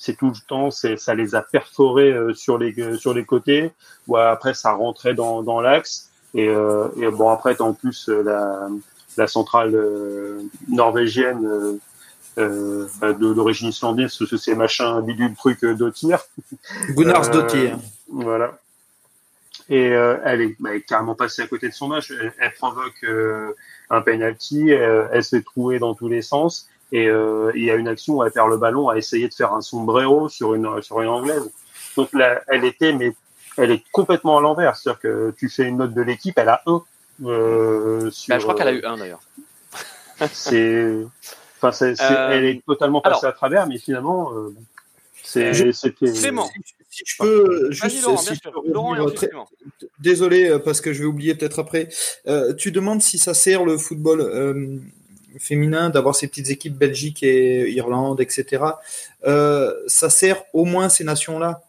C'est 0.00 0.16
tout 0.16 0.28
le 0.28 0.46
temps, 0.46 0.70
c'est 0.70 0.96
ça 0.96 1.14
les 1.14 1.34
a 1.34 1.42
perforés 1.42 2.14
sur 2.34 2.58
les 2.58 2.96
sur 2.98 3.14
les 3.14 3.24
côtés, 3.24 3.72
ou 4.08 4.16
après 4.16 4.54
ça 4.54 4.72
rentrait 4.72 5.14
dans 5.14 5.42
dans 5.42 5.60
l'axe. 5.60 6.07
Et, 6.34 6.48
euh, 6.48 6.88
et 6.96 7.08
bon, 7.10 7.30
après, 7.30 7.60
en 7.60 7.74
plus 7.74 8.08
euh, 8.08 8.22
la, 8.22 8.68
la 9.16 9.26
centrale 9.26 9.74
euh, 9.74 10.42
norvégienne 10.68 11.78
euh, 12.38 12.86
bah, 13.00 13.12
de 13.12 13.32
d'origine 13.32 13.70
islandaise, 13.70 14.12
ce 14.12 14.36
c'est 14.36 14.54
machin 14.54 15.00
bidule 15.02 15.34
truc 15.34 15.64
d'Otir. 15.64 16.20
Gunnars 16.90 17.30
d'Otir. 17.30 17.78
Voilà. 18.10 18.58
Et 19.70 19.86
elle, 19.86 20.40
est, 20.40 20.56
bah, 20.60 20.70
elle, 20.70 20.76
est, 20.76 20.80
carrément 20.82 21.14
passée 21.14 21.42
à 21.42 21.46
côté 21.46 21.68
de 21.68 21.74
son 21.74 21.88
match. 21.88 22.12
Elle, 22.38 22.52
provoque 22.54 23.04
un 23.90 24.00
penalty, 24.00 24.70
elle 24.70 25.24
s'est 25.24 25.42
trouée 25.42 25.78
dans 25.78 25.94
tous 25.94 26.08
les 26.08 26.22
sens. 26.22 26.68
Et 26.90 27.04
il 27.04 27.64
y 27.64 27.70
a 27.70 27.74
une 27.74 27.88
action 27.88 28.14
où 28.16 28.24
elle 28.24 28.30
perd 28.30 28.48
le 28.48 28.56
ballon, 28.56 28.88
à 28.88 28.96
essayer 28.96 29.28
de 29.28 29.34
faire 29.34 29.52
un 29.52 29.60
sombrero 29.60 30.30
sur 30.30 30.54
une 30.54 30.80
sur 30.80 31.02
une 31.02 31.08
anglaise. 31.08 31.50
Donc 31.96 32.12
là, 32.14 32.40
elle 32.46 32.64
était 32.64 32.92
mais 32.92 33.14
elle 33.58 33.70
est 33.70 33.82
complètement 33.92 34.38
à 34.38 34.40
l'envers. 34.40 34.76
C'est-à-dire 34.76 35.00
que 35.00 35.34
tu 35.36 35.48
fais 35.48 35.64
une 35.64 35.78
note 35.78 35.94
de 35.94 36.02
l'équipe, 36.02 36.38
elle 36.38 36.48
a 36.48 36.62
1. 36.66 36.82
Euh, 37.24 38.10
sur, 38.10 38.32
bah, 38.32 38.38
je 38.38 38.44
crois 38.44 38.54
qu'elle 38.54 38.68
a 38.68 38.72
eu 38.72 38.84
1 38.84 38.96
d'ailleurs. 38.96 39.20
c'est, 40.32 40.94
enfin, 41.56 41.72
c'est, 41.72 42.00
euh, 42.00 42.28
elle 42.30 42.44
est 42.44 42.64
totalement 42.64 43.00
passée 43.00 43.26
à 43.26 43.32
travers, 43.32 43.66
mais 43.66 43.78
finalement, 43.78 44.32
euh, 44.32 44.54
c'est, 45.22 45.72
c'était. 45.72 46.12
Clément. 46.12 46.48
Si 46.90 47.02
je 47.06 47.16
peux 47.18 47.70
juste. 47.70 48.02
Laurent, 48.02 48.16
si 48.16 48.38
Laurent 49.32 49.48
Désolé 50.00 50.48
euh, 50.48 50.58
parce 50.58 50.80
que 50.80 50.92
je 50.92 51.00
vais 51.00 51.04
oublier 51.04 51.34
peut-être 51.34 51.58
après. 51.58 51.88
Euh, 52.26 52.54
tu 52.54 52.72
demandes 52.72 53.02
si 53.02 53.18
ça 53.18 53.34
sert 53.34 53.64
le 53.64 53.76
football 53.78 54.20
euh, 54.20 54.78
féminin 55.38 55.90
d'avoir 55.90 56.14
ces 56.14 56.28
petites 56.28 56.50
équipes 56.50 56.76
Belgique 56.76 57.22
et 57.22 57.70
Irlande, 57.70 58.20
etc. 58.20 58.64
ça 59.22 60.10
sert 60.10 60.42
au 60.52 60.64
moins 60.64 60.88
ces 60.88 61.04
nations-là 61.04 61.62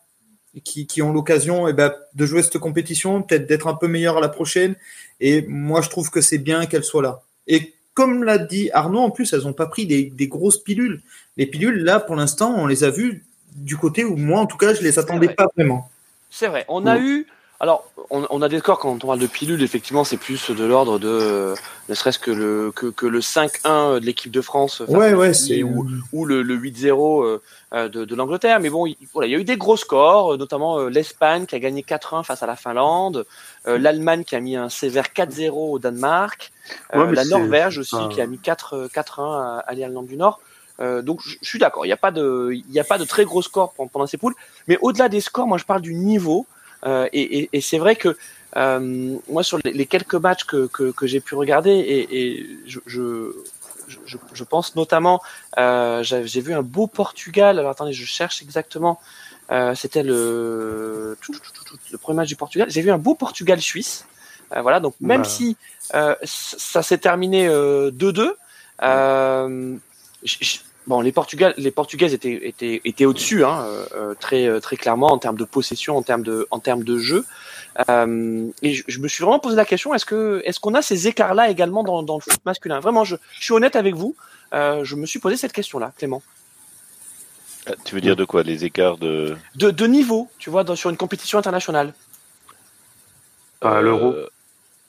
qui, 0.64 0.88
qui 0.88 1.02
ont 1.02 1.14
l'occasion 1.14 1.68
eh 1.68 1.74
ben, 1.74 1.94
de 2.16 2.26
jouer 2.26 2.42
cette 2.42 2.58
compétition, 2.58 3.22
peut-être 3.22 3.48
d'être 3.48 3.68
un 3.68 3.76
peu 3.76 3.88
meilleur 3.88 4.18
à 4.18 4.22
la 4.22 4.30
prochaine. 4.30 4.76
Et 5.20 5.44
moi, 5.48 5.82
je 5.82 5.90
trouve 5.90 6.10
que 6.10 6.22
c'est 6.22 6.38
bien 6.38 6.66
qu'elles 6.66 6.84
soient 6.84 7.04
là. 7.04 7.22
Et 7.48 7.74
comme 7.94 8.24
l'a 8.24 8.38
dit 8.38 8.70
Arnaud, 8.74 9.00
en 9.00 9.12
plus, 9.12 9.34
elles 9.34 9.42
n'ont 9.42 9.54
pas 9.54 9.68
pris 9.68 9.86
des, 9.86 10.06
des, 10.06 10.28
grosses 10.28 10.64
pilules. 10.64 11.02
Les 11.38 11.46
pilules, 11.46 11.84
là, 11.84 12.00
pour 12.00 12.16
l'instant, 12.16 12.56
on 12.58 12.66
les 12.66 12.84
a 12.84 12.90
vues 12.90 13.26
du 13.56 13.78
côté 13.78 14.04
où 14.04 14.16
moi, 14.16 14.40
en 14.40 14.46
tout 14.46 14.58
cas, 14.58 14.74
je 14.74 14.82
les 14.82 15.00
attendais 15.00 15.30
pas 15.30 15.48
vraiment. 15.56 15.90
C'est 16.30 16.48
vrai. 16.48 16.66
On 16.68 16.86
a 16.86 17.00
eu 17.00 17.28
alors, 17.60 17.84
on, 18.10 18.26
on, 18.30 18.42
a 18.42 18.48
des 18.48 18.60
scores 18.60 18.80
quand 18.80 19.04
on 19.04 19.08
parle 19.08 19.20
de 19.20 19.28
pilules, 19.28 19.62
effectivement, 19.62 20.04
c'est 20.04 20.18
plus 20.18 20.50
de 20.50 20.64
l'ordre 20.64 20.98
de, 20.98 21.54
ne 21.90 21.94
serait-ce 21.94 22.18
que 22.18 22.32
le 22.32 22.72
que, 22.74 22.88
que 22.88 23.06
le 23.06 23.20
5-1 23.20 24.00
de 24.00 24.06
l'équipe 24.06 24.32
de 24.32 24.42
France, 24.42 24.82
ouais, 24.88 25.14
ouais, 25.14 25.34
c'est 25.34 25.62
ou, 25.64 25.86
ou 26.14 26.26
le, 26.26 26.42
le 26.42 26.58
8-0 26.58 27.40
euh, 27.74 27.90
de, 27.90 28.06
de 28.06 28.16
l'Angleterre. 28.16 28.62
Mais 28.62 28.70
bon, 28.70 28.86
il, 28.86 28.96
voilà, 29.14 29.28
il 29.28 29.32
y 29.32 29.36
a 29.36 29.40
eu 29.40 29.44
des 29.44 29.58
gros 29.58 29.76
scores, 29.76 30.38
notamment 30.38 30.80
euh, 30.80 30.90
l'Espagne 30.90 31.46
qui 31.46 31.56
a 31.56 31.60
gagné 31.60 31.82
4-1 31.82 32.24
face 32.24 32.42
à 32.44 32.48
la 32.48 32.56
Finlande, 32.56 33.26
euh, 33.68 33.78
l'Allemagne 33.78 34.24
qui 34.24 34.36
a 34.38 34.40
mis 34.40 34.56
un 34.56 34.70
sévère 34.70 35.08
4-0 35.14 35.52
au 35.52 35.80
Danemark, 35.80 36.52
la 36.94 37.26
Norvège 37.26 37.78
aussi 37.78 37.98
qui 38.12 38.22
a 38.22 38.26
mis 38.26 38.38
4-1 38.38 38.88
à, 39.20 39.64
à 39.68 39.74
l'Irlande 39.74 40.08
du 40.08 40.16
Nord. 40.16 40.40
Euh, 40.82 41.02
donc 41.02 41.20
je, 41.24 41.36
suis 41.42 41.60
d'accord, 41.60 41.86
il 41.86 41.90
n'y 41.90 41.94
a 41.94 41.98
pas 41.98 42.12
de, 42.12 42.52
il 42.54 42.72
n'y 42.72 42.80
a 42.80 42.84
pas 42.84 42.98
de 42.98 43.04
très 43.04 43.26
gros 43.26 43.42
scores 43.42 43.74
pendant 43.74 44.08
ces 44.08 44.18
poules, 44.18 44.36
mais 44.68 44.78
au-delà 44.82 45.10
des 45.10 45.20
scores, 45.20 45.48
moi 45.48 45.58
je 45.58 45.66
parle 45.66 45.82
du 45.82 45.94
niveau. 45.94 46.46
Euh, 46.86 47.08
et, 47.14 47.40
et, 47.40 47.50
et 47.54 47.62
c'est 47.62 47.78
vrai 47.78 47.96
que 47.96 48.18
euh, 48.58 49.18
moi, 49.30 49.44
sur 49.44 49.60
les, 49.64 49.74
les, 49.74 49.86
quelques 49.86 50.16
matchs 50.16 50.46
que, 50.46 50.68
que, 50.68 50.92
que 50.92 51.08
j'ai 51.08 51.20
pu 51.20 51.36
regarder, 51.36 51.72
et, 51.72 52.22
et 52.22 52.50
je, 52.66 52.80
je, 52.86 53.34
je, 54.06 54.18
je, 54.34 54.44
pense 54.44 54.76
notamment, 54.76 55.22
euh, 55.58 56.04
j'ai 56.04 56.42
vu 56.42 56.54
un 56.54 56.64
beau 56.64 56.88
Portugal. 56.88 57.60
Alors 57.60 57.72
attendez, 57.72 57.94
je 57.94 58.06
cherche 58.06 58.42
exactement. 58.42 59.00
C'était 59.74 60.04
le, 60.04 61.18
le 61.92 61.98
premier 61.98 62.18
match 62.18 62.28
du 62.28 62.36
Portugal. 62.36 62.70
J'ai 62.70 62.82
vu 62.82 62.92
un 62.92 63.00
beau 63.00 63.16
Portugal-Suisse. 63.16 64.06
Voilà, 64.56 64.80
donc 64.80 64.94
même 65.02 65.24
bah. 65.24 65.28
si 65.28 65.58
ça 66.24 66.84
s'est 66.84 67.00
terminé 67.00 67.48
2-2, 67.48 68.34
euh, 68.84 69.76
Bon, 70.90 71.02
les 71.02 71.12
Portugais, 71.12 71.54
les 71.58 71.70
Portugaises 71.70 72.16
étaient, 72.16 72.48
étaient, 72.48 72.82
étaient 72.84 73.06
au-dessus, 73.06 73.46
hein, 73.46 73.64
euh, 73.94 74.16
très, 74.16 74.48
euh, 74.48 74.60
très 74.60 74.76
clairement 74.76 75.12
en 75.12 75.20
termes 75.20 75.38
de 75.38 75.44
possession, 75.44 75.96
en 75.96 76.02
termes 76.02 76.24
de, 76.24 76.48
en 76.50 76.58
termes 76.58 76.84
de 76.84 76.98
jeu. 76.98 77.28
Euh, 77.88 78.48
et 78.64 78.74
je, 78.74 78.84
je, 78.88 79.00
me 79.00 79.08
suis 79.08 79.24
vraiment 79.24 79.38
posé 79.38 79.56
la 79.56 79.66
question 79.66 79.94
est-ce 79.94 80.04
que, 80.04 80.42
est-ce 80.46 80.60
qu'on 80.60 80.74
a 80.74 80.82
ces 80.82 81.08
écarts-là 81.08 81.52
également 81.52 81.84
dans, 81.84 82.02
dans, 82.02 82.16
le 82.16 82.22
foot 82.22 82.44
masculin? 82.44 82.80
Vraiment, 82.80 83.04
je, 83.04 83.18
je, 83.38 83.44
suis 83.44 83.54
honnête 83.54 83.76
avec 83.76 83.94
vous. 83.94 84.16
Euh, 84.56 84.84
je 84.84 84.96
me 84.96 85.06
suis 85.06 85.20
posé 85.20 85.38
cette 85.38 85.54
question-là, 85.54 85.94
Clément. 85.96 86.24
Euh, 87.70 87.76
tu 87.86 87.94
veux 87.94 88.02
dire 88.02 88.16
de 88.16 88.26
quoi? 88.26 88.42
Les 88.42 88.66
écarts 88.66 88.98
de... 88.98 89.38
de 89.58 89.70
de 89.70 89.86
niveau, 89.86 90.28
tu 90.40 90.50
vois, 90.50 90.64
dans, 90.64 90.76
sur 90.76 90.90
une 90.90 90.98
compétition 90.98 91.38
internationale? 91.38 91.94
À 93.62 93.80
l'euro. 93.80 94.16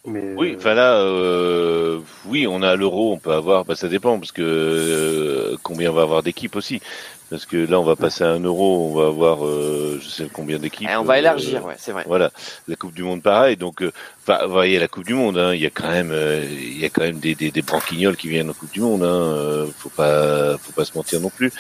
Mais 0.07 0.33
oui, 0.35 0.55
enfin 0.57 0.73
là, 0.73 0.95
euh, 0.95 2.01
oui, 2.25 2.47
on 2.47 2.63
a 2.63 2.75
l'euro, 2.75 3.13
on 3.13 3.19
peut 3.19 3.33
avoir, 3.33 3.67
bah, 3.67 3.75
ça 3.75 3.89
dépend 3.89 4.19
parce 4.19 4.33
que 4.33 4.41
euh, 4.43 5.57
combien 5.63 5.91
on 5.91 5.95
va 5.95 6.03
avoir 6.03 6.23
d'équipes 6.23 6.57
aussi, 6.57 6.81
parce 7.29 7.45
que 7.45 7.59
là 7.59 7.79
on 7.79 7.85
va 7.85 7.97
passer 7.97 8.25
à 8.25 8.29
un 8.29 8.41
euro, 8.41 8.89
on 8.91 8.95
va 8.95 9.09
avoir, 9.09 9.45
euh, 9.45 10.01
je 10.03 10.09
sais 10.09 10.31
combien 10.33 10.59
d'équipes. 10.59 10.89
on 10.99 11.05
va 11.05 11.19
élargir, 11.19 11.67
ouais, 11.67 11.75
c'est 11.77 11.93
vrai. 11.93 12.05
Voilà, 12.07 12.31
la 12.67 12.77
Coupe 12.77 12.95
du 12.95 13.03
Monde 13.03 13.23
pareil, 13.23 13.59
donc, 13.59 13.85
enfin, 14.23 14.47
vous 14.47 14.53
voyez 14.53 14.79
la 14.79 14.89
Coupe 14.89 15.05
du 15.05 15.13
Monde, 15.13 15.37
hein, 15.37 15.53
il 15.53 15.61
y 15.61 15.67
a 15.67 15.71
quand 15.71 15.91
même, 15.91 16.15
il 16.51 16.79
y 16.79 16.85
a 16.87 16.89
quand 16.89 17.03
même 17.03 17.19
des, 17.19 17.35
des, 17.35 17.51
des 17.51 17.63
branquignoles 17.63 18.17
qui 18.17 18.29
viennent 18.29 18.49
en 18.49 18.55
Coupe 18.55 18.73
du 18.73 18.81
Monde, 18.81 19.03
hein, 19.03 19.67
faut 19.77 19.91
pas, 19.91 20.57
faut 20.57 20.73
pas 20.73 20.87
se 20.87 20.97
mentir 20.97 21.21
non 21.21 21.31
plus. 21.31 21.53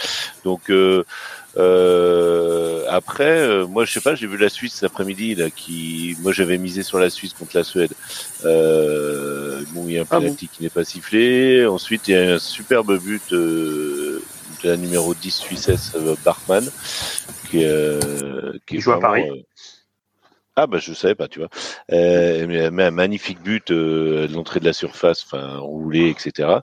Donc 0.44 0.70
Euh, 1.56 2.84
après, 2.88 3.40
euh, 3.40 3.66
moi, 3.66 3.84
je 3.84 3.92
sais 3.92 4.00
pas, 4.00 4.14
j'ai 4.14 4.26
vu 4.26 4.36
la 4.36 4.48
Suisse 4.48 4.74
cet 4.74 4.84
après-midi, 4.84 5.34
là, 5.34 5.50
qui, 5.50 6.16
moi, 6.20 6.32
j'avais 6.32 6.58
misé 6.58 6.82
sur 6.82 6.98
la 6.98 7.10
Suisse 7.10 7.32
contre 7.32 7.56
la 7.56 7.64
Suède. 7.64 7.92
Euh, 8.44 9.62
bon, 9.70 9.84
il 9.86 9.94
y 9.94 9.98
a 9.98 10.02
un 10.02 10.06
Ah 10.10 10.18
penalty 10.18 10.48
qui 10.48 10.62
n'est 10.62 10.70
pas 10.70 10.84
sifflé. 10.84 11.66
Ensuite, 11.66 12.08
il 12.08 12.12
y 12.12 12.16
a 12.16 12.34
un 12.34 12.38
superbe 12.38 12.98
but 12.98 13.32
euh, 13.32 14.22
de 14.62 14.68
la 14.68 14.76
numéro 14.76 15.14
10 15.14 15.30
suissesse 15.30 15.92
euh, 15.96 16.14
Bachmann, 16.24 16.68
qui, 17.50 17.64
euh, 17.64 18.52
qui 18.66 18.80
joue 18.80 18.92
à 18.92 19.00
Paris. 19.00 19.46
Euh, 20.58 20.62
ah 20.62 20.66
bah 20.66 20.78
je 20.78 20.92
savais 20.92 21.14
pas, 21.14 21.28
tu 21.28 21.38
vois. 21.38 21.48
Euh, 21.92 22.70
mais, 22.72 22.82
un 22.84 22.90
magnifique 22.90 23.40
but 23.42 23.70
euh, 23.70 24.26
de 24.26 24.34
l'entrée 24.34 24.60
de 24.60 24.64
la 24.64 24.72
surface, 24.72 25.24
enfin 25.24 25.58
roulé, 25.58 26.10
etc. 26.10 26.60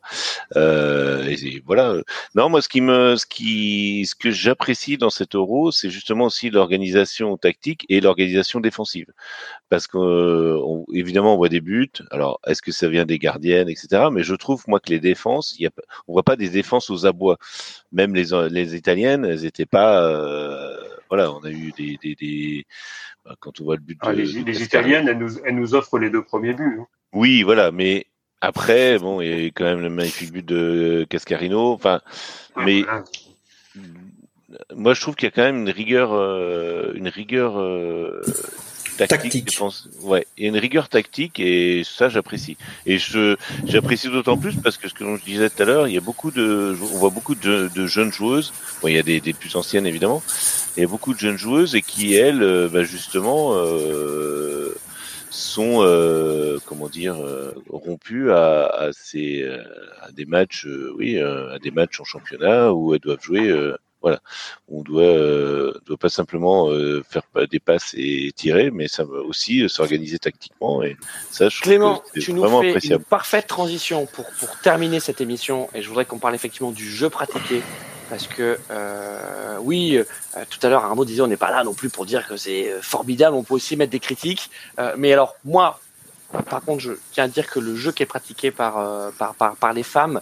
Euh, 0.56 1.26
et, 1.28 1.62
voilà. 1.66 1.96
Non, 2.36 2.50
moi 2.50 2.62
ce 2.62 2.70
qui 2.70 2.82
me, 2.82 3.16
ce 3.16 3.26
qui, 3.26 4.06
ce 4.06 4.16
que 4.16 4.30
j'apprécie 4.32 4.98
dans 4.98 5.10
cet 5.10 5.36
Euro, 5.36 5.72
c'est 5.72 5.90
justement 5.90 6.26
aussi 6.26 6.50
l'organisation 6.50 7.38
tactique 7.38 7.86
et 7.90 8.02
l'organisation 8.02 8.60
défensive, 8.60 9.08
parce 9.70 9.88
que 9.88 9.98
euh, 9.98 10.84
évidemment 10.94 11.34
on 11.34 11.38
voit 11.38 11.50
des 11.50 11.62
buts. 11.62 11.92
Alors 12.12 12.40
est-ce 12.46 12.62
que 12.62 12.72
ça 12.72 12.88
vient 12.90 13.06
des 13.06 13.20
gardiennes, 13.20 13.70
etc. 13.70 14.10
Mais 14.12 14.24
je 14.24 14.36
trouve 14.36 14.64
moi 14.68 14.80
que 14.80 14.90
les 14.90 15.00
défenses, 15.00 15.56
y 15.60 15.66
a, 15.68 15.72
on 16.08 16.14
voit 16.14 16.24
pas 16.24 16.36
des 16.36 16.50
défenses 16.50 16.90
aux 16.90 17.06
abois. 17.06 17.38
Même 17.92 18.16
les 18.16 18.26
les 18.50 18.76
italiennes, 18.76 19.26
elles 19.26 19.46
étaient 19.46 19.66
pas. 19.66 20.02
Voilà, 21.10 21.32
on 21.34 21.40
a 21.44 21.50
eu 21.52 21.72
des, 21.78 21.98
des, 22.02 22.16
des 22.16 22.66
bah, 23.26 23.36
quand 23.40 23.60
on 23.62 23.64
voit 23.66 23.76
le 23.76 23.82
but 23.82 23.98
Ah, 24.02 24.14
de, 24.14 24.22
les, 24.22 24.26
les. 24.44 24.64
Italiennes, 24.64 25.08
elles 25.08 25.18
nous, 25.18 25.38
elles 25.46 25.56
nous 25.56 25.76
offrent 25.76 26.00
les 26.00 26.10
deux 26.10 26.24
premiers 26.24 26.54
buts. 26.54 26.78
hein. 26.80 26.88
Oui, 27.14 27.44
voilà, 27.44 27.72
mais 27.72 28.06
après, 28.42 29.00
bon, 29.00 29.22
il 29.22 29.28
y 29.44 29.46
a 29.46 29.48
quand 29.48 29.64
même 29.64 29.82
le 29.82 29.90
magnifique 29.90 30.32
but 30.32 30.46
de 30.46 31.06
Cascarino. 31.10 31.72
Enfin, 31.72 32.02
mais 32.58 32.82
Voilà. 32.84 33.04
moi, 34.76 34.94
je 34.94 35.02
trouve 35.02 35.16
qu'il 35.16 35.28
y 35.28 35.32
a 35.32 35.32
quand 35.32 35.44
même 35.44 35.62
une 35.62 35.70
rigueur, 35.70 36.14
euh, 36.14 36.92
une 36.96 37.08
rigueur 37.08 37.58
euh, 37.60 38.22
tactique. 38.98 39.22
Tactique. 39.22 39.54
je 39.54 39.58
pense. 39.58 39.90
Ouais, 40.02 40.28
il 40.38 40.44
y 40.44 40.48
a 40.48 40.50
une 40.50 40.58
rigueur 40.58 40.90
tactique 40.90 41.40
et 41.40 41.84
ça, 41.86 42.10
j'apprécie. 42.10 42.58
Et 42.86 42.98
je, 42.98 43.36
j'apprécie 43.66 44.10
d'autant 44.10 44.38
plus 44.38 44.56
parce 44.56 44.78
que 44.78 44.90
ce 44.90 44.94
que 44.94 45.06
je 45.18 45.24
disais 45.24 45.50
tout 45.50 45.64
à 45.64 45.66
l'heure, 45.66 45.88
il 45.88 45.94
y 45.94 45.98
a 45.98 46.02
beaucoup 46.02 46.32
de, 46.32 46.76
on 46.82 46.98
voit 46.98 47.10
beaucoup 47.10 47.36
de, 47.36 47.70
de 47.74 47.88
jeunes 47.88 48.12
joueuses. 48.12 48.54
Bon, 48.82 48.88
il 48.88 48.96
y 48.96 49.00
a 49.00 49.04
des, 49.04 49.22
des 49.22 49.34
plus 49.34 49.56
anciennes 49.56 49.88
évidemment. 49.88 50.22
Il 50.76 50.82
y 50.82 50.84
a 50.84 50.88
beaucoup 50.88 51.14
de 51.14 51.20
jeunes 51.20 51.38
joueuses 51.38 51.76
et 51.76 51.82
qui 51.82 52.16
elles, 52.16 52.44
euh, 52.44 52.68
bah, 52.68 52.84
justement. 52.84 53.54
Euh, 53.56 54.76
sont 55.30 55.82
euh, 55.82 56.58
comment 56.66 56.90
dire 56.90 57.16
euh, 57.24 57.54
rompus 57.70 58.30
à, 58.32 58.66
à 58.66 58.90
ces 58.92 59.44
euh, 59.44 59.62
à 60.02 60.12
des 60.12 60.26
matchs 60.26 60.66
euh, 60.66 60.94
oui 60.98 61.18
euh, 61.18 61.54
à 61.54 61.60
des 61.60 61.72
matchs 61.72 62.00
en 62.00 62.04
championnat 62.04 62.74
où 62.74 62.94
elles 62.94 63.00
doivent 63.02 63.22
jouer 63.22 63.48
euh, 63.50 63.78
voilà. 64.08 64.22
On 64.70 64.84
doit 64.84 65.02
euh, 65.02 65.74
doit 65.86 65.98
pas 65.98 66.08
simplement 66.08 66.70
euh, 66.70 67.04
faire 67.10 67.24
des 67.52 67.60
passes 67.60 67.94
et 67.98 68.32
tirer 68.34 68.72
mais 68.72 68.88
ça 68.88 69.04
va 69.04 69.18
aussi 69.18 69.64
euh, 69.64 69.68
s'organiser 69.68 70.18
tactiquement 70.18 70.82
et 70.82 70.96
ça 71.30 71.50
je 71.50 71.58
trouve 71.58 71.72
Clément, 71.72 72.02
que 72.14 72.22
tu 72.22 72.32
nous 72.32 72.48
fais 72.62 72.80
une 72.88 73.00
parfaite 73.00 73.48
transition 73.48 74.06
pour, 74.06 74.26
pour 74.40 74.58
terminer 74.60 75.02
cette 75.02 75.20
émission 75.20 75.68
et 75.74 75.82
je 75.82 75.90
voudrais 75.90 76.06
qu'on 76.06 76.20
parle 76.20 76.36
effectivement 76.36 76.72
du 76.72 76.90
jeu 76.90 77.10
pratiqué 77.10 77.62
parce 78.10 78.28
que 78.28 78.58
oui, 79.60 80.00
tout 80.50 80.60
à 80.66 80.70
l'heure 80.70 80.86
Arnaud 80.86 81.04
disait 81.04 81.22
on 81.22 81.28
n'est 81.28 81.36
pas 81.36 81.52
là 81.52 81.66
non 81.66 81.74
plus 81.74 81.90
pour 81.90 82.06
dire 82.06 82.26
que 82.26 82.38
c'est 82.38 82.72
formidable, 82.82 83.36
on 83.36 83.44
peut 83.44 83.56
aussi 83.56 83.76
mettre 83.76 83.92
des 83.92 84.00
critiques, 84.00 84.50
mais 84.96 85.12
alors 85.12 85.36
moi, 85.44 85.82
par 86.50 86.62
contre, 86.62 86.80
je 86.80 86.94
tiens 87.12 87.26
à 87.26 87.28
dire 87.28 87.48
que 87.48 87.60
le 87.60 87.76
jeu 87.76 87.92
qui 87.92 88.04
est 88.04 88.06
pratiqué 88.06 88.52
par 88.52 89.12
par, 89.18 89.36
par, 89.36 89.58
par 89.58 89.74
les 89.74 89.84
femmes, 89.84 90.22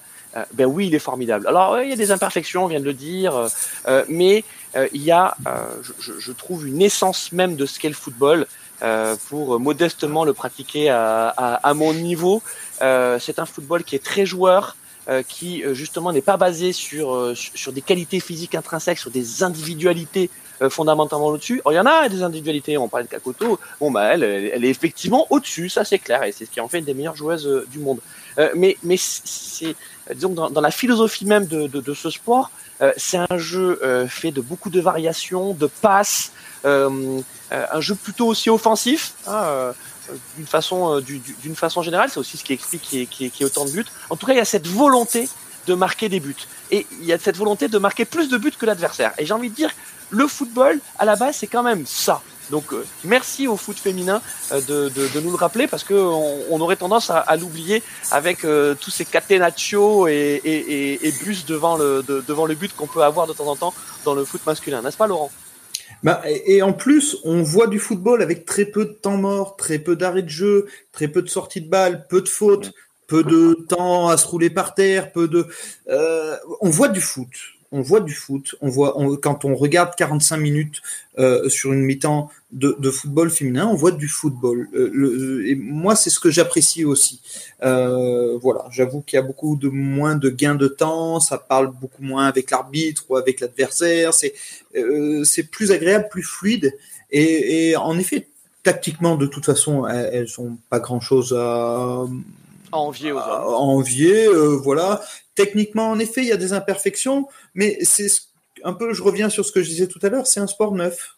ben 0.54 0.66
oui, 0.66 0.88
il 0.88 0.96
est 0.96 1.00
formidable. 1.00 1.48
Alors 1.48 1.80
il 1.82 1.90
y 1.90 1.94
a 1.94 1.96
des 1.96 2.12
imperfections, 2.12 2.66
on 2.66 2.68
vient 2.68 2.80
de 2.80 2.86
le 2.86 2.94
dire, 2.94 3.36
euh, 3.36 3.48
euh, 3.88 4.04
mais 4.10 4.44
euh, 4.76 4.88
il 4.94 5.02
y 5.02 5.12
a, 5.12 5.36
euh, 5.48 5.66
je, 6.00 6.14
je- 6.20 6.32
trouve, 6.32 6.68
une 6.68 6.82
essence 6.82 7.32
même 7.32 7.56
de 7.56 7.66
ce 7.66 7.80
qu'est 7.80 7.88
le 7.90 7.96
football 7.96 8.46
euh, 8.82 9.16
pour 9.30 9.60
modestement 9.60 10.26
le 10.26 10.34
pratiquer 10.34 10.90
à, 10.90 11.30
à, 11.30 11.54
à 11.70 11.74
mon 11.74 11.94
niveau. 11.94 12.42
Euh, 12.82 13.18
c'est 13.20 13.40
un 13.40 13.46
football 13.46 13.84
qui 13.84 13.96
est 13.96 14.04
très 14.04 14.26
joueur, 14.26 14.76
euh, 15.08 15.24
qui 15.24 15.64
euh, 15.64 15.74
justement 15.74 16.12
n'est 16.12 16.22
pas 16.22 16.38
basé 16.38 16.70
euh, 16.70 16.74
sur 16.74 17.34
sur 17.36 17.72
des 17.72 17.82
qualités 17.82 18.20
physiques 18.20 18.56
intrinsèques, 18.56 19.00
sur 19.00 19.12
des 19.12 19.44
individualités 19.44 20.30
euh, 20.62 20.70
fondamentalement 20.70 21.28
au-dessus. 21.28 21.62
Alors, 21.66 21.74
il 21.74 21.76
y 21.76 21.80
en 21.80 21.86
a 21.86 22.10
des 22.10 22.24
individualités, 22.24 22.78
on 22.78 22.88
parlait 22.88 23.06
de 23.06 23.10
Kakoto, 23.10 23.60
bon 23.80 23.92
bah 23.92 24.14
elle, 24.14 24.24
elle, 24.24 24.64
est 24.64 24.70
effectivement 24.70 25.28
au-dessus, 25.30 25.70
ça 25.70 25.84
c'est 25.84 26.00
clair, 26.00 26.24
et 26.24 26.32
c'est 26.32 26.46
ce 26.46 26.52
qui 26.52 26.62
en 26.62 26.68
fait 26.68 26.80
une 26.80 26.86
des 26.86 26.94
meilleures 26.94 27.16
joueuses 27.16 27.48
euh, 27.48 27.68
du 27.70 27.80
monde. 27.80 28.00
Euh, 28.38 28.50
mais 28.56 28.78
mais 28.84 28.98
c'est 28.98 29.76
disons 30.14 30.30
dans, 30.30 30.62
la 30.62 30.72
philosophie 30.72 31.26
même 31.26 31.46
de, 31.48 31.94
ce 31.94 32.10
sport, 32.10 32.52
c'est 32.96 33.18
un 33.18 33.38
jeu 33.38 33.80
fait 34.08 34.32
de 34.32 34.42
beaucoup 34.42 34.70
de 34.70 34.80
variations, 34.80 35.54
de 35.54 35.66
passes, 35.66 36.32
un 36.64 37.80
jeu 37.80 37.96
plutôt 37.96 38.28
aussi 38.28 38.52
offensif, 38.52 39.14
hein, 39.26 39.74
d'une 40.38 40.46
façon, 40.46 41.00
du- 41.00 41.18
du- 41.18 41.36
d'une 41.42 41.56
façon 41.56 41.82
générale. 41.82 42.10
C'est 42.12 42.20
aussi 42.20 42.38
ce 42.38 42.44
qui 42.44 42.54
explique 42.54 42.84
qu'il 42.84 43.28
y, 43.28 43.32
y 43.40 43.46
autant 43.46 43.66
de 43.66 43.72
buts. 43.72 43.86
En 44.12 44.16
tout 44.16 44.28
cas, 44.28 44.34
il 44.34 44.38
y 44.38 44.42
a 44.42 44.46
cette 44.46 44.68
volonté 44.68 45.28
de 45.66 45.74
marquer 45.74 46.10
des 46.10 46.20
buts. 46.20 46.36
Et 46.72 46.86
il 47.00 47.06
y 47.06 47.14
a 47.14 47.20
cette 47.20 47.38
volonté 47.38 47.68
de 47.68 47.78
marquer 47.78 48.06
plus 48.06 48.30
de 48.30 48.38
buts 48.38 48.52
que 48.58 48.66
l'adversaire. 48.66 49.14
Et 49.18 49.26
j'ai 49.26 49.34
envie 49.34 49.50
de 49.50 49.56
dire, 49.56 49.72
le 50.10 50.28
football, 50.28 50.80
à 51.00 51.06
la 51.06 51.16
base, 51.16 51.38
c'est 51.38 51.48
quand 51.48 51.64
même 51.64 51.86
ça. 51.86 52.22
Donc, 52.52 52.74
euh, 52.74 52.86
merci 53.04 53.48
au 53.48 53.58
foot 53.58 53.78
féminin 53.78 54.22
euh, 54.52 54.62
de, 54.62 54.90
de, 54.90 55.20
nous 55.20 55.32
le 55.32 55.36
rappeler 55.36 55.68
parce 55.68 55.84
que 55.84 55.94
on, 55.94 56.62
aurait 56.62 56.76
tendance 56.76 57.10
à, 57.10 57.36
l'oublier 57.38 57.82
avec 58.12 58.46
euh, 58.46 58.76
tous 58.80 58.92
ces 58.92 59.06
catenaccio 59.06 60.08
et, 60.08 60.42
et, 60.44 61.12
bus 61.24 61.46
devant 61.46 61.78
le, 61.78 62.04
de- 62.08 62.24
devant 62.28 62.46
le 62.46 62.56
but 62.56 62.76
qu'on 62.76 62.88
peut 62.88 63.04
avoir 63.04 63.28
de 63.28 63.34
temps 63.34 63.48
en 63.48 63.56
temps 63.56 63.74
dans 64.04 64.14
le 64.14 64.26
foot 64.26 64.46
masculin. 64.46 64.82
N'est-ce 64.82 64.98
pas, 64.98 65.08
Laurent? 65.08 65.32
Bah, 66.04 66.22
et, 66.26 66.62
en 66.62 66.74
plus, 66.74 67.18
on 67.24 67.42
voit 67.42 67.68
du 67.68 67.80
football 67.80 68.22
avec 68.22 68.46
très 68.46 68.66
peu 68.66 68.86
de 68.86 68.92
temps 68.92 69.18
mort, 69.18 69.56
très 69.56 69.80
peu 69.80 69.96
d'arrêt 69.96 70.22
de 70.22 70.30
jeu, 70.30 70.68
très 70.92 71.08
peu 71.08 71.22
de 71.22 71.30
sorties 71.30 71.62
de 71.62 71.70
balles, 71.70 72.06
peu 72.10 72.22
de 72.22 72.30
fautes, 72.30 72.74
peu 73.08 73.24
de 73.24 73.66
temps 73.68 74.10
à 74.10 74.18
se 74.18 74.28
rouler 74.28 74.52
par 74.52 74.76
terre, 74.76 75.12
peu 75.12 75.28
de. 75.28 75.48
On 76.62 76.70
voit 76.70 76.90
du 76.90 77.02
foot. 77.02 77.30
On 77.78 77.82
voit 77.82 78.00
du 78.00 78.14
foot. 78.14 78.56
On 78.62 78.70
voit 78.70 78.96
quand 79.22 79.44
on 79.44 79.54
regarde 79.54 79.96
45 79.98 80.38
minutes 80.38 80.82
euh, 81.20 81.50
sur 81.50 81.74
une 81.74 81.82
mi-temps 81.82 82.32
de, 82.54 82.90
football 82.90 83.30
féminin, 83.30 83.68
on 83.68 83.76
voit 83.76 83.92
du 83.92 84.08
football. 84.08 84.70
Euh, 84.74 84.90
le- 84.94 85.46
et 85.50 85.56
moi, 85.56 85.94
c'est 85.98 86.10
ce 86.10 86.22
que 86.22 86.32
j'apprécie 86.32 86.86
aussi. 86.86 87.20
Euh, 87.64 88.38
voilà, 88.42 88.66
j'avoue 88.72 89.02
qu'il 89.02 89.18
y 89.18 89.20
a 89.20 89.24
beaucoup 89.24 89.58
de 89.58 89.68
moins 89.68 90.16
de 90.16 90.30
gains 90.30 90.56
de 90.56 90.70
temps. 90.70 91.20
Ça 91.20 91.38
parle 91.38 91.70
beaucoup 91.70 92.02
moins 92.02 92.28
avec 92.28 92.50
l'arbitre 92.50 93.04
ou 93.10 93.18
avec 93.18 93.42
l'adversaire. 93.42 94.14
C'est 94.14 94.34
euh, 94.78 95.26
plus 95.52 95.74
agréable, 95.74 96.08
plus 96.10 96.24
fluide. 96.24 96.78
Et, 97.12 97.76
en 97.76 97.98
effet, 98.00 98.28
tactiquement, 98.64 99.18
de 99.18 99.26
toute 99.26 99.46
façon, 99.46 99.86
elles, 99.86 100.12
elles 100.14 100.40
ont 100.40 100.58
pas 100.70 100.80
grand-chose 100.80 101.36
à, 101.38 102.06
À 102.76 102.80
envier 102.80 103.12
aux 103.12 103.18
à 103.18 103.46
hommes. 103.48 103.54
envier. 103.56 104.26
euh, 104.28 104.56
voilà. 104.62 105.02
Techniquement, 105.34 105.90
en 105.90 106.00
effet, 106.00 106.22
il 106.22 106.28
y 106.28 106.32
a 106.32 106.38
des 106.38 106.54
imperfections, 106.54 107.28
mais 107.54 107.78
c'est 107.84 108.10
ce- 108.10 108.22
un 108.64 108.74
peu. 108.74 108.94
Je 108.94 109.02
reviens 109.04 109.30
sur 109.30 109.46
ce 109.46 109.52
que 109.52 109.62
je 109.62 109.70
disais 109.70 109.88
tout 109.88 110.00
à 110.02 110.10
l'heure. 110.10 110.28
C'est 110.28 110.40
un 110.40 110.48
sport 110.48 110.74
neuf. 110.74 111.16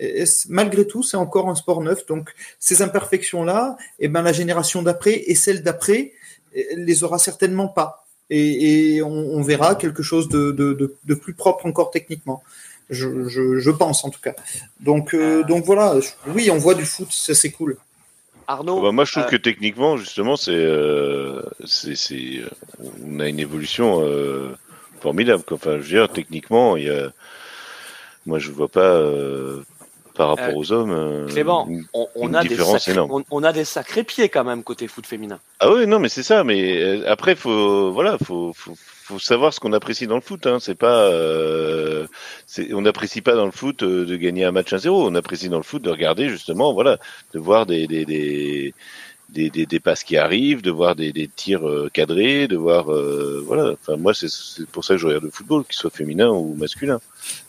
Et, 0.00 0.22
et 0.22 0.26
c- 0.26 0.46
malgré 0.50 0.86
tout, 0.86 1.02
c'est 1.02 1.16
encore 1.16 1.48
un 1.48 1.54
sport 1.54 1.80
neuf. 1.82 2.06
Donc, 2.06 2.30
ces 2.58 2.82
imperfections-là, 2.82 3.76
et 3.98 4.08
ben 4.08 4.22
la 4.22 4.32
génération 4.32 4.82
d'après 4.82 5.22
et 5.26 5.34
celle 5.34 5.62
d'après 5.62 6.12
eh, 6.54 6.66
les 6.76 7.04
aura 7.04 7.18
certainement 7.18 7.68
pas. 7.68 8.04
Et, 8.30 8.94
et 8.96 9.02
on, 9.02 9.08
on 9.10 9.42
verra 9.42 9.74
quelque 9.74 10.02
chose 10.02 10.28
de, 10.28 10.52
de, 10.52 10.72
de, 10.72 10.94
de 11.04 11.14
plus 11.14 11.34
propre 11.34 11.66
encore 11.66 11.90
techniquement. 11.90 12.42
Je, 12.90 13.28
je, 13.28 13.58
je 13.58 13.70
pense 13.70 14.04
en 14.04 14.10
tout 14.10 14.20
cas. 14.20 14.34
Donc, 14.80 15.14
euh, 15.14 15.42
donc 15.44 15.64
voilà. 15.64 15.94
Oui, 16.28 16.50
on 16.50 16.58
voit 16.58 16.74
du 16.74 16.84
foot, 16.84 17.08
ça 17.10 17.34
c'est 17.34 17.50
cool. 17.50 17.76
Arnaud, 18.46 18.80
Bah, 18.82 18.92
moi, 18.92 19.04
je 19.04 19.12
trouve 19.12 19.24
euh, 19.24 19.28
que 19.28 19.36
techniquement, 19.36 19.96
justement, 19.96 20.36
c'est, 20.36 20.52
euh, 20.54 21.42
c'est, 21.64 21.94
euh, 22.38 22.48
on 23.06 23.20
a 23.20 23.28
une 23.28 23.40
évolution 23.40 24.00
euh, 24.02 24.50
formidable. 25.00 25.42
quoi. 25.44 25.56
Enfin, 25.56 25.72
je 25.76 25.82
veux 25.82 25.88
dire, 26.00 26.08
techniquement, 26.08 26.76
il 26.76 26.84
y 26.84 26.90
a, 26.90 27.10
moi, 28.26 28.38
je 28.38 28.50
vois 28.50 28.68
pas 28.68 29.00
par 30.14 30.28
rapport 30.28 30.54
aux 30.54 30.72
hommes 30.72 31.26
Clément, 31.30 31.66
une- 31.68 31.86
on, 31.94 32.06
on 32.16 32.28
une 32.28 32.36
a 32.36 32.42
des 32.42 32.48
différence 32.50 32.84
sacrés, 32.84 32.92
énorme. 32.92 33.10
on, 33.12 33.24
on 33.30 33.42
a 33.44 33.52
des 33.52 33.64
sacrés 33.64 34.04
pieds 34.04 34.28
quand 34.28 34.44
même 34.44 34.62
côté 34.62 34.86
foot 34.86 35.06
féminin. 35.06 35.38
Ah 35.58 35.72
oui, 35.72 35.86
non, 35.86 35.98
mais 36.00 36.10
c'est 36.10 36.22
ça. 36.22 36.44
Mais 36.44 37.02
après, 37.06 37.34
faut, 37.34 37.90
voilà, 37.92 38.18
faut, 38.22 38.52
faut, 38.54 38.74
faut 38.76 39.18
savoir 39.18 39.54
ce 39.54 39.60
qu'on 39.60 39.72
apprécie 39.72 40.06
dans 40.06 40.16
le 40.16 40.20
foot. 40.20 40.46
Hein. 40.46 40.58
C'est 40.60 40.74
pas, 40.74 41.08
on 42.72 42.82
n'apprécie 42.82 43.20
pas 43.20 43.34
dans 43.34 43.46
le 43.46 43.52
foot 43.52 43.82
euh, 43.82 44.04
de 44.04 44.16
gagner 44.16 44.44
un 44.44 44.52
match 44.52 44.72
1-0. 44.72 44.88
On 44.88 45.14
apprécie 45.14 45.48
dans 45.48 45.58
le 45.58 45.62
foot 45.62 45.82
de 45.82 45.90
regarder 45.90 46.28
justement, 46.28 46.72
voilà, 46.72 46.98
de 47.34 47.38
voir 47.38 47.66
des, 47.66 47.86
des, 47.86 48.04
des 48.04 48.74
des, 49.32 49.80
passes 49.80 50.04
qui 50.04 50.16
arrivent, 50.16 50.62
de 50.62 50.70
voir 50.70 50.94
des, 50.94 51.12
des 51.12 51.28
tirs 51.28 51.66
euh, 51.66 51.88
cadrés, 51.92 52.48
de 52.48 52.56
voir, 52.56 52.92
euh, 52.92 53.42
voilà. 53.46 53.72
Enfin, 53.72 53.96
moi, 53.96 54.12
c'est 54.14 54.66
pour 54.66 54.84
ça 54.84 54.94
que 54.94 55.00
je 55.00 55.06
regarde 55.06 55.24
le 55.24 55.30
football, 55.30 55.64
qu'il 55.64 55.74
soit 55.74 55.90
féminin 55.90 56.28
ou 56.28 56.54
masculin. 56.54 57.00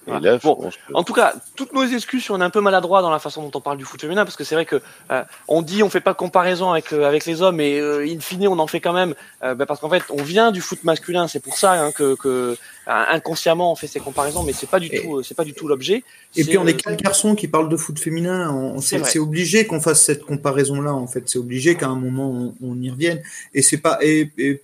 Et 0.07 0.11
là, 0.19 0.37
je 0.37 0.43
Bon, 0.43 0.55
pense 0.55 0.75
que- 0.75 0.93
En 0.93 1.03
tout 1.03 1.13
cas, 1.13 1.33
toutes 1.55 1.71
nos 1.73 1.85
excuses 1.85 2.29
on 2.29 2.41
est 2.41 2.43
un 2.43 2.49
peu 2.49 2.59
maladroit 2.59 3.01
dans 3.01 3.09
la 3.09 3.19
façon 3.19 3.41
dont 3.47 3.57
on 3.57 3.61
parle 3.61 3.77
du 3.77 3.85
foot 3.85 4.01
féminin, 4.01 4.25
parce 4.25 4.35
que 4.35 4.43
c'est 4.43 4.55
vrai 4.55 4.65
que 4.65 4.81
euh, 5.11 5.23
on 5.47 5.61
dit 5.61 5.81
on 5.81 5.89
fait 5.89 6.01
pas 6.01 6.11
de 6.11 6.17
comparaison 6.17 6.71
avec 6.71 6.91
euh, 6.91 7.05
avec 7.07 7.25
les 7.25 7.41
hommes, 7.41 7.61
et 7.61 7.79
euh, 7.79 8.05
in 8.05 8.19
fine 8.19 8.47
on 8.49 8.59
en 8.59 8.67
fait 8.67 8.81
quand 8.81 8.91
même, 8.93 9.15
euh, 9.43 9.55
bah, 9.55 9.65
parce 9.65 9.79
qu'en 9.79 9.89
fait 9.89 10.03
on 10.09 10.21
vient 10.21 10.51
du 10.51 10.59
foot 10.59 10.83
masculin, 10.83 11.27
c'est 11.29 11.39
pour 11.39 11.57
ça 11.57 11.71
hein, 11.73 11.91
que, 11.93 12.15
que 12.15 12.27
euh, 12.27 12.55
inconsciemment 12.87 13.71
on 13.71 13.75
fait 13.75 13.87
ces 13.87 14.01
comparaisons, 14.01 14.43
mais 14.43 14.51
c'est 14.53 14.69
pas 14.69 14.79
du 14.79 14.87
Et- 14.91 15.01
tout 15.01 15.23
c'est 15.23 15.35
pas 15.35 15.45
du 15.45 15.53
tout 15.53 15.67
l'objet. 15.69 16.03
Et 16.35 16.43
puis 16.43 16.57
on 16.57 16.67
est 16.67 16.73
quatre 16.75 17.01
garçons 17.01 17.33
qui 17.35 17.47
parlent 17.47 17.69
de 17.69 17.77
foot 17.77 17.97
féminin. 17.99 18.51
On- 18.51 18.81
C'est 18.81 19.19
obligé 19.19 19.65
qu'on 19.67 19.79
fasse 19.79 20.03
cette 20.03 20.23
comparaison-là. 20.25 20.93
En 20.93 21.07
fait, 21.07 21.23
c'est 21.29 21.37
obligé 21.39 21.75
qu'à 21.75 21.87
un 21.87 21.95
moment 21.95 22.29
on, 22.29 22.53
on 22.71 22.81
y 22.81 22.89
revienne. 22.89 23.21
Et 23.53 23.61
c'est 23.61 23.77
pas 23.77 23.99
et, 24.01 24.29
et 24.37 24.61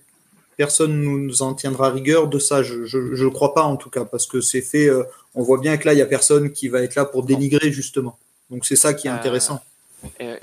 personne 0.64 0.94
nous 1.00 1.40
en 1.42 1.54
tiendra 1.54 1.86
rigueur 1.98 2.22
de 2.34 2.38
ça. 2.38 2.56
Je 2.62 2.84
je 2.84 3.26
crois 3.36 3.52
pas 3.54 3.62
en 3.74 3.76
tout 3.82 3.88
cas 3.96 4.04
parce 4.04 4.26
que 4.30 4.38
c'est 4.50 4.60
fait. 4.72 4.88
euh, 4.88 5.04
on 5.34 5.42
voit 5.42 5.58
bien 5.66 5.74
que 5.78 5.84
là 5.86 5.92
il 5.94 5.98
y 5.98 6.02
a 6.02 6.10
personne 6.18 6.46
qui 6.56 6.66
va 6.68 6.78
être 6.86 6.96
là 7.00 7.04
pour 7.12 7.22
dénigrer 7.32 7.68
justement. 7.80 8.14
Donc 8.50 8.66
c'est 8.68 8.76
ça 8.84 8.90
qui 8.92 9.06
est 9.08 9.10
Euh, 9.10 9.20
intéressant. 9.20 9.58
Euh, 10.20 10.36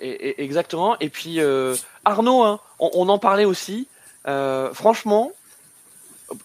exactement. 0.48 0.98
Et 1.06 1.10
puis 1.10 1.34
euh, 1.40 1.76
Arnaud, 2.04 2.42
hein, 2.44 2.60
on, 2.80 2.90
on 3.02 3.10
en 3.10 3.20
parlait 3.20 3.46
aussi. 3.54 3.88
Euh, 4.28 4.74
franchement, 4.74 5.32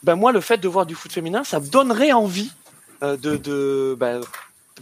ben 0.02 0.16
moi, 0.22 0.30
le 0.32 0.40
fait 0.48 0.58
de 0.58 0.68
voir 0.68 0.84
du 0.86 0.94
foot 0.94 1.12
féminin, 1.12 1.42
ça 1.44 1.58
me 1.58 1.66
donnerait 1.66 2.12
envie 2.12 2.52
de, 3.00 3.36
de 3.50 3.96
ben, 4.02 4.20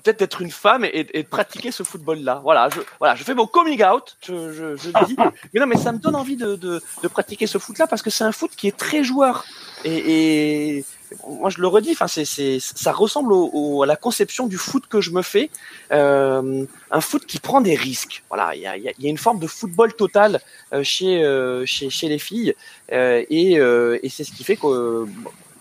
peut-être 0.01 0.19
d'être 0.19 0.41
une 0.43 0.51
femme 0.51 0.85
et, 0.85 1.07
et 1.15 1.23
de 1.23 1.29
pratiquer 1.29 1.71
ce 1.71 1.83
football-là. 1.83 2.41
Voilà, 2.43 2.69
je, 2.75 2.81
voilà, 2.99 3.15
je 3.15 3.25
fais 3.25 3.35
mon 3.35 3.47
coming 3.47 3.83
out, 3.85 4.17
je, 4.27 4.53
je, 4.53 4.77
je 4.77 4.89
le 4.89 5.07
dis. 5.07 5.17
Mais 5.55 5.61
non, 5.61 5.67
mais 5.67 5.77
ça 5.77 5.93
me 5.93 5.99
donne 5.99 6.17
envie 6.17 6.37
de, 6.37 6.57
de, 6.57 6.83
de 7.03 7.09
pratiquer 7.09 7.47
ce 7.47 7.59
foot-là 7.59 7.87
parce 7.87 8.03
que 8.03 8.11
c'est 8.11 8.25
un 8.25 8.33
foot 8.33 8.51
qui 8.57 8.69
est 8.69 8.77
très 8.77 9.05
joueur. 9.05 9.45
Et, 9.85 10.77
et 10.79 10.85
moi, 11.27 11.51
je 11.51 11.61
le 11.61 11.67
redis, 11.67 11.93
enfin, 11.93 12.07
c'est, 12.07 12.25
c'est, 12.25 12.59
ça 12.61 12.93
ressemble 12.93 13.33
au, 13.33 13.51
au- 13.53 13.83
à 13.83 13.87
la 13.87 13.97
conception 13.97 14.47
du 14.47 14.59
foot 14.59 14.85
que 14.89 15.01
je 15.01 15.11
me 15.11 15.23
fais. 15.23 15.51
Euh, 15.93 16.65
un 16.91 17.01
foot 17.01 17.27
qui 17.27 17.39
prend 17.41 17.61
des 17.61 17.75
risques. 17.75 18.23
Voilà, 18.29 18.55
il 18.55 18.61
y 18.63 18.67
a, 18.67 18.77
il 18.77 18.83
y 18.85 18.89
a- 18.89 18.93
il 18.99 19.05
y 19.05 19.07
a 19.09 19.11
une 19.11 19.19
forme 19.19 19.39
de 19.41 19.47
football 19.47 19.95
total 19.95 20.41
euh, 20.73 20.83
chez, 20.85 21.25
euh, 21.25 21.65
chez, 21.67 21.91
chez 21.91 22.09
les 22.09 22.19
filles. 22.19 22.55
Et, 22.91 23.53
et 23.55 24.09
c'est 24.09 24.25
ce 24.25 24.33
qui 24.33 24.45
fait 24.45 24.57
que. 24.57 25.07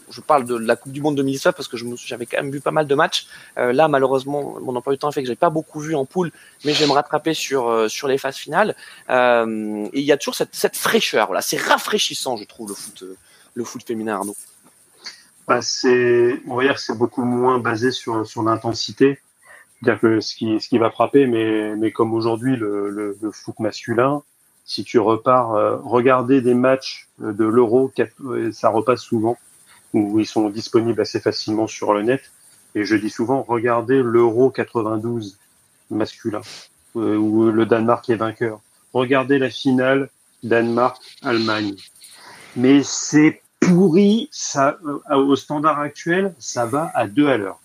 Je 0.09 0.21
parle 0.21 0.45
de 0.45 0.55
la 0.55 0.75
Coupe 0.75 0.91
du 0.91 1.01
Monde 1.01 1.15
2019 1.15 1.55
parce 1.55 1.67
que 1.67 1.77
j'avais 2.05 2.25
quand 2.25 2.37
même 2.41 2.51
vu 2.51 2.61
pas 2.61 2.71
mal 2.71 2.87
de 2.87 2.95
matchs. 2.95 3.27
Euh, 3.57 3.73
là, 3.73 3.87
malheureusement, 3.87 4.57
mon 4.61 4.75
emploi 4.75 4.93
du 4.93 4.99
temps 4.99 5.11
fait 5.11 5.21
que 5.21 5.27
j'ai 5.27 5.35
pas 5.35 5.49
beaucoup 5.49 5.79
vu 5.79 5.95
en 5.95 6.05
poule, 6.05 6.31
mais 6.65 6.73
je 6.73 6.79
vais 6.79 6.87
me 6.87 6.93
rattraper 6.93 7.33
sur 7.33 7.67
euh, 7.67 7.87
sur 7.87 8.07
les 8.07 8.17
phases 8.17 8.37
finales. 8.37 8.75
Euh, 9.09 9.87
et 9.93 9.99
il 9.99 10.05
y 10.05 10.11
a 10.11 10.17
toujours 10.17 10.35
cette, 10.35 10.75
fraîcheur. 10.75 11.27
Voilà, 11.27 11.41
c'est 11.41 11.57
rafraîchissant, 11.57 12.37
je 12.37 12.45
trouve, 12.45 12.69
le 12.69 12.75
foot, 12.75 13.03
le 13.53 13.63
foot 13.63 13.83
féminin, 13.83 14.15
Arnaud. 14.15 14.35
Bah, 15.47 15.61
c'est, 15.61 16.41
on 16.47 16.55
va 16.55 16.63
dire 16.63 16.75
que 16.75 16.81
c'est 16.81 16.97
beaucoup 16.97 17.23
moins 17.23 17.59
basé 17.59 17.91
sur, 17.91 18.25
sur 18.25 18.43
l'intensité. 18.43 19.19
C'est-à-dire 19.81 20.01
que 20.01 20.19
ce 20.19 20.35
qui, 20.35 20.59
ce 20.59 20.67
qui 20.67 20.77
va 20.77 20.91
frapper, 20.91 21.25
mais, 21.25 21.75
mais 21.75 21.91
comme 21.91 22.13
aujourd'hui 22.13 22.57
le, 22.57 22.89
le, 22.89 23.31
foot 23.31 23.59
masculin, 23.59 24.21
si 24.65 24.83
tu 24.83 24.99
repars, 24.99 25.81
regarder 25.83 26.41
des 26.41 26.53
matchs 26.53 27.07
de 27.17 27.45
l'Euro, 27.45 27.91
ça 28.51 28.69
repasse 28.69 29.01
souvent, 29.01 29.37
où 29.93 30.19
ils 30.19 30.27
sont 30.27 30.49
disponibles 30.49 31.01
assez 31.01 31.19
facilement 31.19 31.67
sur 31.67 31.93
le 31.93 32.03
net. 32.03 32.21
Et 32.75 32.83
je 32.85 32.95
dis 32.95 33.09
souvent, 33.09 33.41
regardez 33.41 34.01
l'Euro 34.03 34.49
92 34.51 35.37
masculin, 35.89 36.41
euh, 36.95 37.15
où 37.17 37.49
le 37.49 37.65
Danemark 37.65 38.09
est 38.09 38.15
vainqueur. 38.15 38.59
Regardez 38.93 39.39
la 39.39 39.49
finale 39.49 40.09
Danemark-Allemagne. 40.43 41.75
Mais 42.55 42.81
c'est 42.83 43.41
pourri, 43.59 44.29
ça, 44.31 44.77
euh, 44.85 45.15
au 45.15 45.35
standard 45.35 45.79
actuel, 45.79 46.33
ça 46.39 46.65
va 46.65 46.91
à 46.95 47.07
deux 47.07 47.27
à 47.27 47.37
l'heure. 47.37 47.59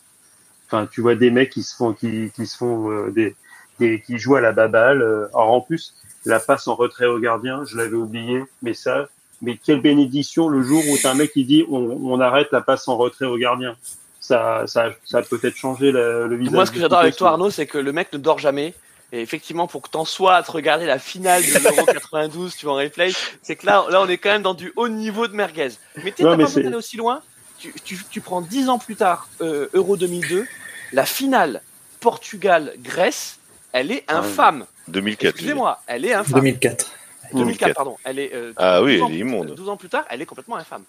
Enfin, 0.67 0.87
tu 0.91 1.01
vois 1.01 1.15
des 1.15 1.31
mecs 1.31 1.51
qui 1.51 1.63
se 1.63 1.75
font, 1.75 1.93
qui, 1.93 2.31
qui 2.35 2.47
se 2.47 2.57
font 2.57 2.91
euh, 2.91 3.11
des, 3.11 3.37
des, 3.79 4.01
qui 4.01 4.19
jouent 4.19 4.37
à 4.37 4.41
la 4.41 4.53
baballe. 4.53 5.03
euh. 5.03 5.29
alors 5.29 5.53
en 5.53 5.61
plus, 5.61 5.95
la 6.25 6.41
passe 6.41 6.69
en 6.69 6.75
retrait 6.75 7.07
au 7.07 7.19
gardien, 7.19 7.65
je 7.65 7.77
l'avais 7.77 7.95
oublié, 7.95 8.43
mais 8.63 8.75
ça, 8.75 9.09
mais 9.43 9.59
quelle 9.63 9.81
bénédiction 9.81 10.49
le 10.49 10.63
jour 10.63 10.83
où 10.89 10.97
t'as 11.03 11.11
un 11.11 11.15
mec 11.15 11.33
qui 11.33 11.45
dit 11.45 11.65
on, 11.71 11.99
on 12.03 12.21
arrête 12.21 12.49
la 12.53 12.61
passe 12.61 12.89
en 12.89 12.97
retrait 12.97 13.27
au 13.27 13.37
gardien. 13.37 13.77
Ça, 14.21 14.65
ça, 14.67 14.91
ça 15.05 15.19
a 15.19 15.23
peut-être 15.23 15.57
changé 15.57 15.93
le, 15.93 16.27
le 16.29 16.37
visage. 16.37 16.55
Moi, 16.55 16.67
ce 16.67 16.71
que 16.73 16.81
j'adore 16.81 17.01
avec 17.01 17.17
toi. 17.17 17.31
Arnaud, 17.31 17.51
c'est 17.51 17.67
que 17.67 17.77
le 17.77 17.93
mec 17.93 18.11
ne 18.13 18.19
dort 18.19 18.39
jamais. 18.39 18.73
Et 19.13 19.21
effectivement, 19.21 19.67
pour 19.67 19.83
que 19.83 19.91
t'en 19.91 20.05
sois 20.05 20.35
à 20.35 20.43
te 20.43 20.51
regarder 20.51 20.87
la 20.87 20.99
finale 20.99 21.43
de 21.43 21.63
l'Euro 21.63 21.85
92, 21.93 22.57
tu 22.57 22.67
vois 22.67 22.75
en 22.75 22.79
replay, 22.79 23.13
c'est 23.43 23.55
que 23.55 23.67
là, 23.67 23.85
là, 23.91 24.01
on 24.01 24.09
est 24.09 24.17
quand 24.17 24.31
même 24.31 24.43
dans 24.43 24.55
du 24.55 24.73
haut 24.77 24.89
niveau 24.89 25.29
de 25.29 25.35
merguez. 25.35 25.69
Mais 25.97 26.05
mais 26.05 26.13
pas 26.13 26.37
besoin 26.37 26.63
d'aller 26.63 26.75
aussi 26.77 26.97
loin. 26.97 27.21
Tu, 27.59 27.73
tu, 27.85 27.99
tu 28.11 28.21
prends 28.21 28.41
dix 28.41 28.69
ans 28.69 28.79
plus 28.79 28.97
tard, 28.97 29.29
euh, 29.41 29.69
Euro 29.75 29.97
2002, 29.97 30.47
la 30.93 31.07
finale 31.07 31.61
Portugal-Grèce, 32.01 33.39
elle 33.73 33.93
est 33.93 34.05
Ah 34.09 34.19
infâme. 34.19 34.67
2004. 34.89 35.31
Excusez-moi, 35.31 35.81
elle 35.87 36.05
est 36.05 36.15
infâme. 36.15 36.41
2004. 36.41 36.91
2004, 37.33 37.75
pardon. 37.75 37.97
Elle 38.05 38.19
est, 38.19 38.31
euh, 38.35 38.53
Ah 38.57 38.83
oui, 38.83 38.95
12 38.95 39.03
ans 39.03 39.07
elle 39.09 39.13
est 39.15 39.19
plus- 39.21 39.29
immonde. 39.29 39.55
12 39.55 39.69
ans 39.69 39.77
plus 39.77 39.89
tard, 39.89 40.05
elle 40.11 40.21
est 40.23 40.27
complètement 40.27 40.57
infâme. 40.57 40.83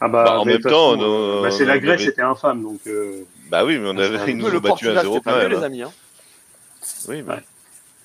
Ah 0.00 0.08
bah, 0.08 0.24
Bah, 0.24 0.40
en 0.40 0.44
mais 0.44 0.54
même 0.54 0.62
temps, 0.62 1.00
euh, 1.00 1.42
bah, 1.42 1.50
c'est 1.50 1.64
la 1.64 1.78
Grèce, 1.78 2.00
nos- 2.00 2.06
c'était 2.06 2.22
infâme, 2.22 2.62
donc. 2.62 2.80
euh, 2.88 3.22
Bah 3.50 3.64
oui, 3.64 3.78
mais 3.78 3.88
on 3.88 3.96
avait, 3.98 4.30
ils 4.30 4.36
nous 4.36 4.46
ont 4.46 4.50
battu 4.50 4.62
Portugal, 4.62 4.96
1-0 4.98 5.14
c'était 5.14 5.24
quand 5.24 5.30
pas 5.30 5.36
mieux, 5.36 5.42
même. 5.48 5.52
les 5.52 5.56
hein. 5.58 5.62
amis. 5.66 5.82
Hein. 5.82 5.92
Oui, 7.08 7.22
mais- 7.22 7.34
Ouais. 7.34 7.40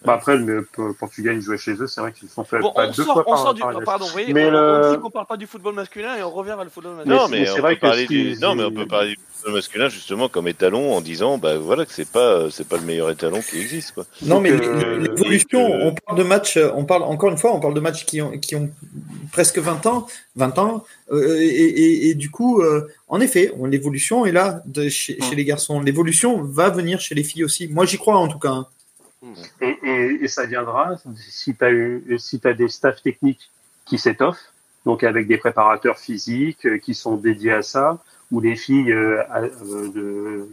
Bah 0.05 0.13
après, 0.13 0.37
le 0.37 0.67
Portugal, 0.99 1.35
ils 1.35 1.41
jouaient 1.41 1.57
chez 1.57 1.73
eux, 1.73 1.87
c'est 1.87 1.99
vrai 2.01 2.13
qu'ils 2.13 2.29
se 2.29 2.35
sont 2.35 2.43
fait 2.43 2.59
Bon, 2.59 2.71
pas 2.71 2.87
on 2.87 2.91
deux 2.91 3.03
sort, 3.03 3.13
fois 3.13 3.23
on 3.27 3.31
par, 3.31 3.39
sort 3.41 3.53
du. 3.55 3.61
par 3.61 3.73
oh, 3.75 3.81
pardon, 3.83 4.05
voyez, 4.11 4.31
Mais 4.31 4.45
on, 4.45 4.51
le- 4.51 4.57
on 4.89 4.91
dit 4.95 5.01
qu'on 5.01 5.09
parle 5.09 5.25
pas 5.25 5.37
du 5.37 5.47
football 5.47 5.73
masculin 5.73 6.15
et 6.15 6.23
on 6.23 6.29
revient 6.29 6.49
vers 6.55 6.63
le 6.63 6.69
football 6.69 6.95
masculin. 6.97 7.15
Mais 7.15 7.21
Non, 7.23 7.27
mais, 7.29 7.45
c'est 7.47 7.51
on 7.53 7.61
vrai 7.61 7.75
peut 7.77 8.05
du... 8.07 8.37
non, 8.39 8.55
mais 8.55 8.63
on 8.63 8.71
peut 8.71 8.85
parler 8.85 9.09
du 9.09 9.19
football 9.33 9.53
masculin 9.55 9.89
justement 9.89 10.29
comme 10.29 10.47
étalon 10.47 10.93
en 10.95 11.01
disant 11.01 11.37
bah 11.39 11.57
voilà 11.57 11.85
que 11.85 11.91
c'est 11.91 12.09
pas 12.09 12.49
c'est 12.51 12.67
pas 12.67 12.77
le 12.77 12.83
meilleur 12.83 13.09
étalon 13.09 13.41
qui 13.41 13.59
existe 13.59 13.93
quoi. 13.93 14.05
Non, 14.21 14.39
mais 14.39 14.51
euh, 14.51 14.97
l'évolution, 14.99 15.67
que- 15.67 15.83
on 15.87 15.93
parle 15.95 16.17
de 16.19 16.23
matchs, 16.23 16.59
on 16.75 16.85
parle 16.85 17.03
encore 17.03 17.29
une 17.31 17.37
fois, 17.37 17.53
on 17.55 17.59
parle 17.59 17.73
de 17.73 17.79
matchs 17.79 18.05
qui 18.05 18.21
ont, 18.21 18.37
qui 18.37 18.55
ont 18.55 18.69
presque 19.31 19.57
20 19.57 19.85
ans, 19.87 20.07
20 20.35 20.57
ans, 20.59 20.85
euh, 21.11 21.37
et, 21.39 21.45
et- 21.47 22.09
et 22.09 22.13
du 22.15 22.29
coup, 22.29 22.61
euh, 22.61 22.87
en 23.07 23.19
effet, 23.19 23.51
on- 23.57 23.65
l'évolution 23.65 24.25
est 24.27 24.31
là 24.31 24.61
de 24.65 24.89
chez, 24.89 25.19
chez 25.21 25.35
les 25.35 25.43
garçons. 25.43 25.81
L'évolution 25.81 26.41
va 26.43 26.69
venir 26.69 26.99
chez 27.01 27.15
les 27.15 27.23
filles 27.23 27.43
aussi. 27.43 27.67
Moi, 27.67 27.85
j'y 27.85 27.97
crois 27.97 28.17
en 28.17 28.27
tout 28.27 28.39
cas. 28.39 28.51
hein. 28.51 28.67
Et, 29.61 29.77
et, 29.83 30.23
et 30.23 30.27
ça 30.27 30.45
viendra 30.45 30.95
si 31.17 31.55
tu 31.55 31.65
as, 31.65 32.17
si 32.19 32.41
as 32.43 32.53
des 32.53 32.67
staffs 32.69 33.01
techniques 33.01 33.51
qui 33.85 33.97
s'étoffent, 33.97 34.51
donc 34.85 35.03
avec 35.03 35.27
des 35.27 35.37
préparateurs 35.37 35.97
physiques 35.97 36.65
euh, 36.65 36.77
qui 36.77 36.93
sont 36.93 37.15
dédiés 37.15 37.53
à 37.53 37.61
ça, 37.61 38.01
où 38.31 38.39
les 38.39 38.55
filles, 38.55 38.91
euh, 38.91 39.21
euh, 39.35 39.89
de, 39.89 40.49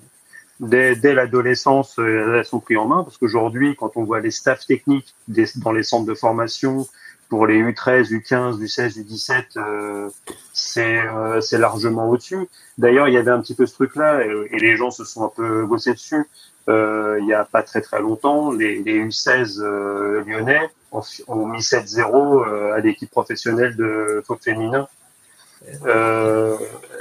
dès, 0.61 0.97
dès 0.97 1.14
l'adolescence, 1.14 1.99
euh, 1.99 2.39
elles 2.39 2.45
sont 2.45 2.61
prises 2.61 2.79
en 2.79 2.87
main, 2.87 3.05
parce 3.05 3.16
qu'aujourd'hui, 3.18 3.77
quand 3.77 3.97
on 3.97 4.05
voit 4.05 4.20
les 4.20 4.31
staffs 4.31 4.66
techniques 4.66 5.14
des, 5.29 5.47
dans 5.57 5.72
les 5.72 5.83
centres 5.83 6.07
de 6.07 6.14
formation, 6.14 6.87
pour 7.29 7.47
les 7.47 7.62
U13, 7.62 8.12
U15, 8.12 8.59
U16, 8.59 9.03
U17, 9.03 9.45
euh, 9.57 10.11
c'est 10.53 11.01
euh, 11.01 11.41
largement 11.53 12.09
au-dessus. 12.09 12.47
D'ailleurs, 12.79 13.09
il 13.09 13.14
y 13.14 13.16
avait 13.16 13.31
un 13.31 13.41
petit 13.41 13.55
peu 13.55 13.66
ce 13.66 13.75
truc-là, 13.75 14.22
et 14.25 14.59
les 14.59 14.77
gens 14.77 14.91
se 14.91 15.05
sont 15.05 15.25
un 15.25 15.33
peu 15.35 15.64
bossés 15.64 15.95
dessus. 15.95 16.25
Euh, 16.69 17.19
il 17.21 17.27
y 17.27 17.35
a 17.35 17.45
pas 17.45 17.62
très 17.62 17.83
très 17.83 18.01
longtemps, 18.01 18.51
les, 18.51 18.83
les 18.83 19.05
U16 19.05 19.61
euh, 19.61 20.25
lyonnais 20.25 20.71
ont, 20.93 21.47
mis 21.47 21.59
7-0 21.59 22.47
euh, 22.47 22.73
à 22.73 22.81
l'équipe 22.81 23.11
professionnelle 23.11 23.77
de 23.77 24.23
foot 24.27 24.43
féminin. 24.43 24.89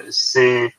C'est 0.10 0.74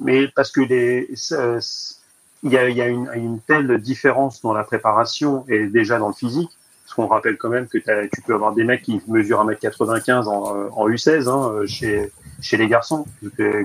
mais 0.00 0.28
parce 0.28 0.50
que 0.50 0.60
il 0.60 2.52
y 2.52 2.58
a, 2.58 2.86
une, 2.86 3.40
telle 3.46 3.78
différence 3.78 4.42
dans 4.42 4.52
la 4.52 4.64
préparation 4.64 5.44
et 5.48 5.66
déjà 5.66 5.98
dans 5.98 6.08
le 6.08 6.14
physique 6.14 6.50
parce 6.84 6.94
qu'on 6.94 7.06
rappelle 7.06 7.38
quand 7.38 7.48
même 7.48 7.66
que 7.66 7.78
tu 7.78 8.22
peux 8.22 8.34
avoir 8.34 8.52
des 8.52 8.64
mecs 8.64 8.82
qui 8.82 9.00
mesurent 9.06 9.46
1m95 9.46 10.24
en, 10.26 10.68
en 10.76 10.88
U16 10.88 11.28
hein, 11.28 11.66
chez 11.66 12.56
les 12.56 12.68
garçons 12.68 13.06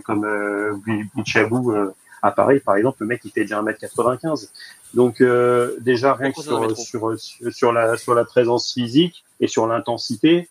comme 0.06 0.26
euh, 0.26 0.74
Bichabou 1.16 1.74
à 2.22 2.32
Paris 2.32 2.59
par 2.59 2.76
exemple 2.76 2.97
le 3.01 3.07
mec 3.07 3.22
il 3.26 3.32
fait 3.32 3.41
déjà 3.41 3.61
1m95 3.61 4.49
donc 4.93 5.22
euh, 5.22 5.76
déjà 5.80 6.13
rien 6.13 6.32
que 6.32 6.41
sur, 6.43 6.59
mettre 6.61 6.76
sur, 7.17 7.53
sur 7.53 7.72
la 7.74 7.97
sur 7.97 8.13
la 8.13 8.26
présence 8.26 8.74
physique 8.74 9.24
et 9.39 9.47
sur 9.47 9.67
l'intensité 9.67 10.49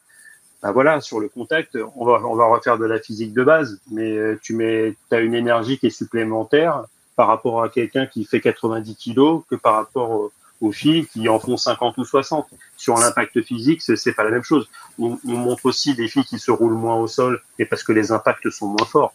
bah 0.60 0.72
voilà, 0.72 1.00
sur 1.00 1.20
le 1.20 1.28
contact, 1.28 1.78
on 1.94 2.04
va, 2.04 2.14
on 2.26 2.34
va 2.34 2.46
refaire 2.46 2.78
de 2.78 2.84
la 2.84 2.98
physique 2.98 3.32
de 3.32 3.44
base, 3.44 3.78
mais 3.92 4.10
euh, 4.16 4.36
tu 4.42 4.54
mets, 4.56 4.96
as 5.12 5.20
une 5.20 5.34
énergie 5.36 5.78
qui 5.78 5.86
est 5.86 5.90
supplémentaire 5.90 6.82
par 7.14 7.28
rapport 7.28 7.62
à 7.62 7.68
quelqu'un 7.68 8.06
qui 8.06 8.24
fait 8.24 8.40
90 8.40 8.96
kilos 8.96 9.44
que 9.48 9.54
par 9.54 9.74
rapport 9.74 10.10
au- 10.10 10.32
aux 10.60 10.72
filles 10.72 11.06
qui 11.06 11.28
en 11.28 11.38
font 11.38 11.56
50 11.56 11.96
ou 11.98 12.04
60. 12.04 12.48
Sur 12.76 12.96
l'impact 12.98 13.40
physique, 13.42 13.80
c'est 13.82 14.12
pas 14.12 14.24
la 14.24 14.30
même 14.32 14.42
chose. 14.42 14.68
On, 14.98 15.16
on 15.28 15.36
montre 15.36 15.64
aussi 15.66 15.94
des 15.94 16.08
filles 16.08 16.24
qui 16.24 16.40
se 16.40 16.50
roulent 16.50 16.74
moins 16.74 16.96
au 16.96 17.06
sol, 17.06 17.40
et 17.60 17.64
parce 17.64 17.84
que 17.84 17.92
les 17.92 18.10
impacts 18.10 18.50
sont 18.50 18.66
moins 18.66 18.84
forts. 18.86 19.14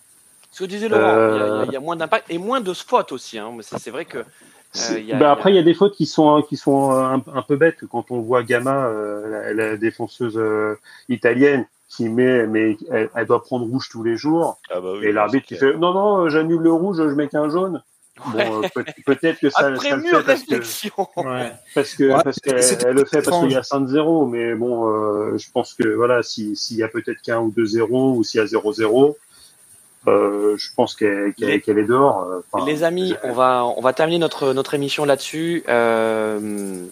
Ce 0.54 0.64
que 0.64 0.70
disait 0.70 0.88
Laurent, 0.88 1.02
il 1.02 1.08
y 1.08 1.10
a- 1.10 1.16
y, 1.18 1.50
Euh, 1.50 1.66
il 1.68 1.74
y 1.74 1.76
a 1.76 1.80
moins 1.80 1.96
d'impact 1.96 2.28
et 2.30 2.38
moins 2.38 2.62
de 2.62 2.74
spots 2.74 3.12
aussi. 3.12 3.38
Hein. 3.40 3.52
Mais 3.58 3.64
ça, 3.64 3.78
c'est 3.80 3.92
vrai 3.92 4.06
que. 4.06 4.20
Y 4.20 4.22
a- 4.22 4.24
bah 4.24 5.00
il 5.00 5.08
y 5.08 5.14
a- 5.14 5.32
après, 5.32 5.52
il 5.52 5.56
y 5.56 5.60
a 5.60 5.64
des 5.64 5.74
fautes 5.74 5.94
qui 5.96 6.06
sont 6.06 6.42
qui 6.44 6.58
sont 6.58 6.92
un, 6.92 7.22
un 7.34 7.42
peu 7.42 7.56
bêtes 7.58 7.86
quand 7.92 8.06
on 8.12 8.22
voit 8.22 8.44
Gamma, 8.44 8.86
euh, 8.88 9.54
la, 9.54 9.78
euh, 10.38 10.76
italienne, 11.10 11.66
qui 11.90 12.10
met, 12.10 12.48
mais 12.48 12.78
elle, 12.92 13.10
elle 13.16 13.26
doit 13.28 13.44
prendre 13.44 13.66
rouge 13.68 13.90
tous 13.92 14.04
les 14.04 14.16
jours. 14.18 14.58
Ah 14.72 14.80
bah 14.80 14.94
oui. 15.00 15.06
Et 15.08 15.12
l'arbitre 15.12 15.46
qui 15.48 15.56
fait 15.56 15.74
non 15.78 15.94
non, 15.94 16.30
j'annule 16.30 16.62
le 16.62 16.72
rouge, 16.72 16.98
je 16.98 17.04
mets 17.14 17.28
qu'un 17.28 17.50
jaune. 17.50 17.82
Bon, 18.32 18.62
peut-être 19.08 19.40
que 19.40 19.50
ça, 19.50 19.68
Après 19.68 19.90
ça 19.90 19.96
le 19.96 20.04
fait 20.04 20.24
parce 20.24 20.44
que, 20.44 20.56
Ouais. 21.22 21.52
parce 21.74 21.96
que, 21.96 22.04
Ouais, 22.04 22.24
parce 22.24 22.40
qu'elle 22.40 22.96
le 22.96 23.06
fait 23.06 23.22
parce 23.24 23.40
qu'il 23.42 23.52
y 23.52 23.56
a 23.56 23.64
5-0, 23.64 24.28
mais 24.28 24.54
bon, 24.54 24.88
euh, 24.88 25.38
je 25.38 25.50
pense 25.52 25.74
que 25.74 25.88
voilà, 25.88 26.22
si- 26.22 26.56
s'il 26.56 26.78
y 26.78 26.84
a 26.84 26.88
peut-être 26.88 27.22
qu'un 27.24 27.40
ou 27.40 27.50
deux 27.52 27.66
0 27.66 28.14
ou 28.16 28.24
s'il 28.24 28.40
y 28.40 28.44
a 28.44 28.46
0-0, 28.46 29.18
euh, 30.08 30.56
je 30.58 30.70
pense 30.76 30.96
qu'elle 30.96 31.34
est 31.40 31.84
dehors. 31.88 32.24
euh, 32.24 32.44
enfin, 32.52 32.66
Les 32.66 32.84
amis, 32.84 33.14
on 33.24 33.34
va, 33.34 33.66
on 33.66 33.82
va 33.82 33.94
terminer 33.94 34.20
notre, 34.20 34.54
notre 34.54 34.74
émission 34.74 35.06
là-dessus. 35.06 35.64
Euh, 35.70 36.86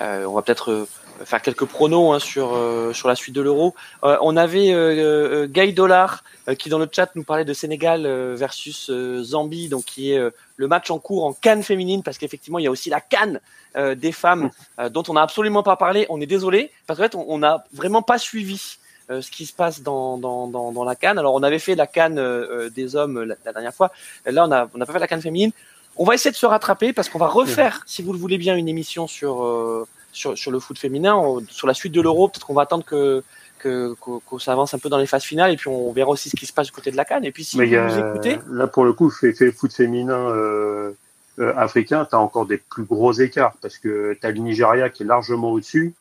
euh, 0.00 0.24
on 0.24 0.32
va 0.34 0.42
peut-être 0.42 0.86
faire 1.24 1.42
quelques 1.42 1.66
pronos 1.66 2.12
hein, 2.12 2.18
sur, 2.18 2.58
sur 2.92 3.08
la 3.08 3.14
suite 3.14 3.34
de 3.34 3.40
l'Euro. 3.42 3.74
On 4.02 4.36
avait 4.36 4.72
euh, 4.72 5.46
Guy 5.46 5.72
Dollar 5.72 6.24
qui 6.58 6.68
dans 6.68 6.78
le 6.78 6.88
chat 6.90 7.10
nous 7.14 7.22
parlait 7.22 7.44
de 7.44 7.52
Sénégal 7.52 8.06
versus 8.34 8.90
Zambie, 9.22 9.68
donc 9.68 9.84
qui 9.84 10.12
est 10.12 10.20
le 10.56 10.68
match 10.68 10.90
en 10.90 10.98
cours 10.98 11.24
en 11.24 11.32
Cannes 11.32 11.62
féminine, 11.62 12.02
parce 12.02 12.18
qu'effectivement 12.18 12.58
il 12.58 12.64
y 12.64 12.66
a 12.66 12.70
aussi 12.70 12.90
la 12.90 13.00
Cannes 13.00 13.40
euh, 13.76 13.94
des 13.94 14.12
femmes 14.12 14.50
euh, 14.78 14.88
dont 14.90 15.02
on 15.08 15.14
n'a 15.14 15.22
absolument 15.22 15.62
pas 15.62 15.76
parlé. 15.76 16.04
On 16.10 16.20
est 16.20 16.26
désolé 16.26 16.70
parce 16.86 16.98
qu'en 16.98 17.04
fait 17.04 17.14
on 17.14 17.24
on 17.28 17.38
n'a 17.38 17.64
vraiment 17.72 18.02
pas 18.02 18.18
suivi. 18.18 18.78
Euh, 19.10 19.20
ce 19.20 19.30
qui 19.30 19.46
se 19.46 19.52
passe 19.52 19.82
dans, 19.82 20.16
dans, 20.18 20.46
dans, 20.46 20.72
dans 20.72 20.84
la 20.84 20.94
Cannes. 20.94 21.18
Alors 21.18 21.34
on 21.34 21.42
avait 21.42 21.58
fait 21.58 21.74
la 21.74 21.86
Cannes 21.86 22.18
euh, 22.18 22.46
euh, 22.66 22.70
des 22.70 22.96
hommes 22.96 23.22
la, 23.22 23.34
la 23.44 23.52
dernière 23.52 23.74
fois. 23.74 23.90
Là 24.26 24.44
on 24.46 24.52
a 24.52 24.68
on 24.74 24.78
n'a 24.78 24.86
pas 24.86 24.92
fait 24.92 24.98
la 24.98 25.08
Cannes 25.08 25.22
féminine. 25.22 25.50
On 25.96 26.04
va 26.04 26.14
essayer 26.14 26.30
de 26.30 26.36
se 26.36 26.46
rattraper 26.46 26.92
parce 26.94 27.08
qu'on 27.10 27.18
va 27.18 27.26
refaire, 27.26 27.82
si 27.86 28.02
vous 28.02 28.12
le 28.14 28.18
voulez 28.18 28.38
bien, 28.38 28.56
une 28.56 28.68
émission 28.68 29.06
sur 29.06 29.44
euh, 29.44 29.86
sur, 30.12 30.36
sur 30.38 30.50
le 30.50 30.58
foot 30.60 30.78
féminin, 30.78 31.14
on- 31.16 31.42
sur 31.50 31.66
la 31.66 31.74
suite 31.74 31.92
de 31.92 32.00
l'Euro. 32.00 32.28
Peut-être 32.28 32.46
qu'on 32.46 32.54
va 32.54 32.62
attendre 32.62 32.84
que 32.84 33.22
que 33.58 33.94
s'avance 34.40 34.74
un 34.74 34.78
peu 34.78 34.88
dans 34.88 34.98
les 34.98 35.06
phases 35.06 35.22
finales 35.22 35.52
et 35.52 35.56
puis 35.56 35.68
on 35.68 35.92
verra 35.92 36.10
aussi 36.10 36.28
ce 36.30 36.36
qui 36.36 36.46
se 36.46 36.52
passe 36.52 36.66
du 36.66 36.72
côté 36.72 36.90
de 36.90 36.96
la 36.96 37.04
Cannes. 37.04 37.24
Et 37.24 37.30
puis 37.30 37.44
si 37.44 37.56
mais 37.58 37.64
vous 37.66 37.70
il 37.70 37.74
y 37.74 37.78
a- 37.78 37.86
nous 37.86 37.98
écoutez, 38.10 38.38
là 38.50 38.66
pour 38.66 38.84
le 38.84 38.92
coup, 38.92 39.08
fait, 39.10 39.32
fait 39.32 39.52
foot 39.52 39.72
féminin 39.72 40.18
euh, 40.18 40.92
euh, 41.38 41.52
africain, 41.56 42.06
t'as 42.10 42.16
encore 42.18 42.46
des 42.46 42.56
plus 42.58 42.84
gros 42.84 43.12
écarts 43.12 43.54
parce 43.62 43.78
que 43.78 44.16
t'as 44.20 44.30
le 44.30 44.38
Nigeria 44.38 44.90
qui 44.90 45.02
est 45.04 45.06
largement 45.06 45.50
au-dessus 45.52 45.94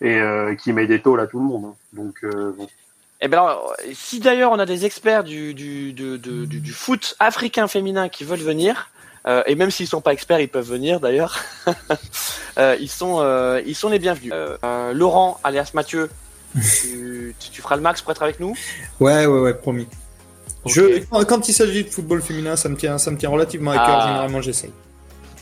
et 0.00 0.14
euh, 0.20 0.54
qui 0.54 0.72
met 0.72 0.86
des 0.86 1.00
tôles 1.00 1.20
à 1.20 1.26
tout 1.26 1.38
le 1.38 1.44
monde. 1.44 1.64
hein. 1.66 1.74
Donc 1.92 2.16
euh, 2.24 2.52
bon. 2.56 2.68
Eh 3.22 3.28
ben 3.28 3.38
alors, 3.38 3.74
si 3.94 4.20
d'ailleurs 4.20 4.52
on 4.52 4.58
a 4.58 4.66
des 4.66 4.84
experts 4.84 5.24
du, 5.24 5.54
du, 5.54 5.92
du, 5.94 6.18
du, 6.18 6.46
du- 6.46 6.60
du 6.60 6.72
foot 6.72 7.16
africain 7.18 7.66
féminin 7.66 8.08
qui 8.10 8.24
veulent 8.24 8.38
venir, 8.40 8.90
euh, 9.26 9.42
et 9.46 9.54
même 9.54 9.70
s'ils 9.70 9.88
sont 9.88 10.02
pas 10.02 10.12
experts, 10.12 10.40
ils 10.40 10.48
peuvent 10.48 10.68
venir 10.68 11.00
d'ailleurs. 11.00 11.38
Euh, 12.58 12.74
ils 12.80 12.88
sont 12.88 13.18
euh, 13.20 13.60
ils 13.66 13.74
sont 13.74 13.90
les 13.90 13.98
bienvenus. 13.98 14.32
Euh, 14.34 14.56
euh, 14.64 14.94
Laurent, 14.94 15.38
alias 15.44 15.72
Mathieu, 15.74 16.08
tu, 16.54 17.34
tu, 17.38 17.50
tu 17.50 17.60
feras 17.60 17.76
le 17.76 17.82
max 17.82 18.00
pour 18.00 18.12
être 18.12 18.22
avec 18.22 18.40
nous? 18.40 18.54
Ouais, 18.98 19.26
ouais, 19.26 19.40
ouais, 19.40 19.52
promis. 19.52 19.86
Je, 20.64 21.00
quand- 21.10 21.22
quand 21.26 21.48
il 21.50 21.52
s'agit 21.52 21.84
de 21.84 21.90
football 21.90 22.22
féminin, 22.22 22.56
ça 22.56 22.70
me 22.70 22.76
tient, 22.76 22.96
ça 22.96 23.10
me 23.10 23.18
tient 23.18 23.28
relativement 23.28 23.72
à 23.72 23.76
cœur. 23.76 23.98
Ah. 24.00 24.06
Généralement, 24.08 24.40
j'essaye. 24.40 24.72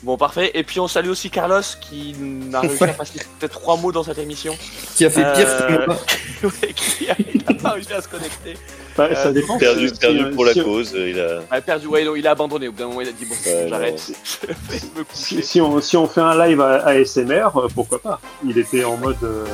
Bon 0.04 0.18
parfait. 0.18 0.50
Et 0.54 0.62
puis 0.64 0.80
on 0.80 0.86
salue 0.88 1.08
aussi 1.08 1.30
Carlos 1.30 1.62
qui 1.80 2.14
n'a 2.20 2.60
réussi 2.60 2.84
à 2.84 2.88
passer 2.88 3.20
peut-être 3.40 3.52
trois 3.58 3.76
mots 3.78 3.90
dans 3.90 4.02
cette 4.04 4.18
émission. 4.18 4.54
Qui 4.96 5.06
a 5.06 5.10
fait 5.10 5.22
pire 5.34 5.48
Euh, 5.48 5.78
que 5.78 5.86
moi. 5.86 5.96
Ouais, 6.44 6.72
qui 6.74 7.10
a, 7.10 7.14
il 7.34 7.42
a 7.48 7.54
pas 7.54 7.70
réussi 7.70 7.92
à 7.94 8.02
se 8.02 8.08
connecter. 8.08 8.54
Bah, 8.98 9.08
Euh, 9.10 9.14
ça 9.14 9.32
dépend. 9.32 9.56
Perdu, 9.58 9.88
si- 9.88 9.94
perdu 9.98 10.18
si- 10.18 10.34
pour 10.34 10.44
la 10.44 10.52
si- 10.52 10.62
cause. 10.62 10.92
euh, 10.94 11.08
Il 11.10 11.18
a... 11.18 11.40
Il 11.50 11.56
a 11.56 11.60
perdu. 11.62 11.86
Ouais, 11.86 12.04
il 12.16 12.26
a 12.26 12.30
abandonné. 12.32 12.68
Au 12.68 12.72
bout 12.72 12.78
d'un 12.78 12.86
moment, 12.88 13.00
il 13.00 13.08
a 13.08 13.12
dit 13.12 13.24
bon, 13.24 13.34
Ouais, 13.46 13.66
j'arrête. 13.68 14.00
Si, 15.14 15.42
si 15.42 15.60
on, 15.60 15.80
si 15.80 15.96
on 15.96 16.06
fait 16.06 16.20
un 16.20 16.46
live 16.46 16.60
à 16.60 16.84
ASMR, 16.86 17.48
euh, 17.56 17.68
pourquoi 17.74 17.98
pas 18.00 18.20
Il 18.46 18.58
était 18.58 18.84
en 18.84 18.96
mode, 18.98 19.16
euh, 19.22 19.46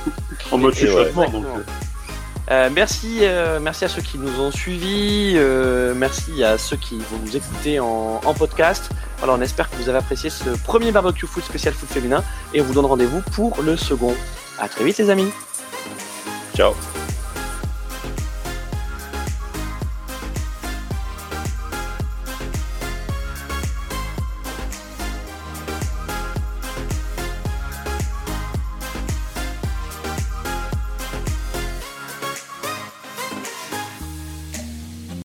en 0.50 0.56
mode 0.58 0.72
ouais. 0.74 0.80
chuchotement. 0.80 1.28
donc, 1.28 1.44
euh, 1.44 1.60
Euh, 2.50 2.70
merci, 2.72 3.18
euh, 3.22 3.60
merci 3.60 3.84
à 3.84 3.88
ceux 3.88 4.00
qui 4.00 4.16
nous 4.16 4.40
ont 4.40 4.50
suivis, 4.50 5.34
euh, 5.36 5.92
merci 5.94 6.42
à 6.42 6.56
ceux 6.56 6.76
qui 6.76 6.96
vont 6.98 7.18
nous 7.22 7.36
écouter 7.36 7.78
en, 7.78 8.20
podcast. 8.38 8.90
Voilà, 9.18 9.34
on 9.34 9.40
espère 9.40 9.68
que 9.68 9.76
vous 9.76 9.88
avez 9.88 9.98
apprécié 9.98 10.30
ce 10.30 10.50
premier 10.64 10.92
barbecue 10.92 11.26
foot 11.26 11.44
spécial 11.44 11.74
foot 11.74 11.88
féminin 11.88 12.22
et 12.54 12.60
on 12.60 12.64
vous 12.64 12.74
donne 12.74 12.86
rendez-vous 12.86 13.20
pour 13.32 13.60
le 13.62 13.76
second. 13.76 14.14
À 14.58 14.68
très 14.68 14.84
vite 14.84 14.98
les 14.98 15.10
amis. 15.10 15.30
Ciao. 16.54 16.72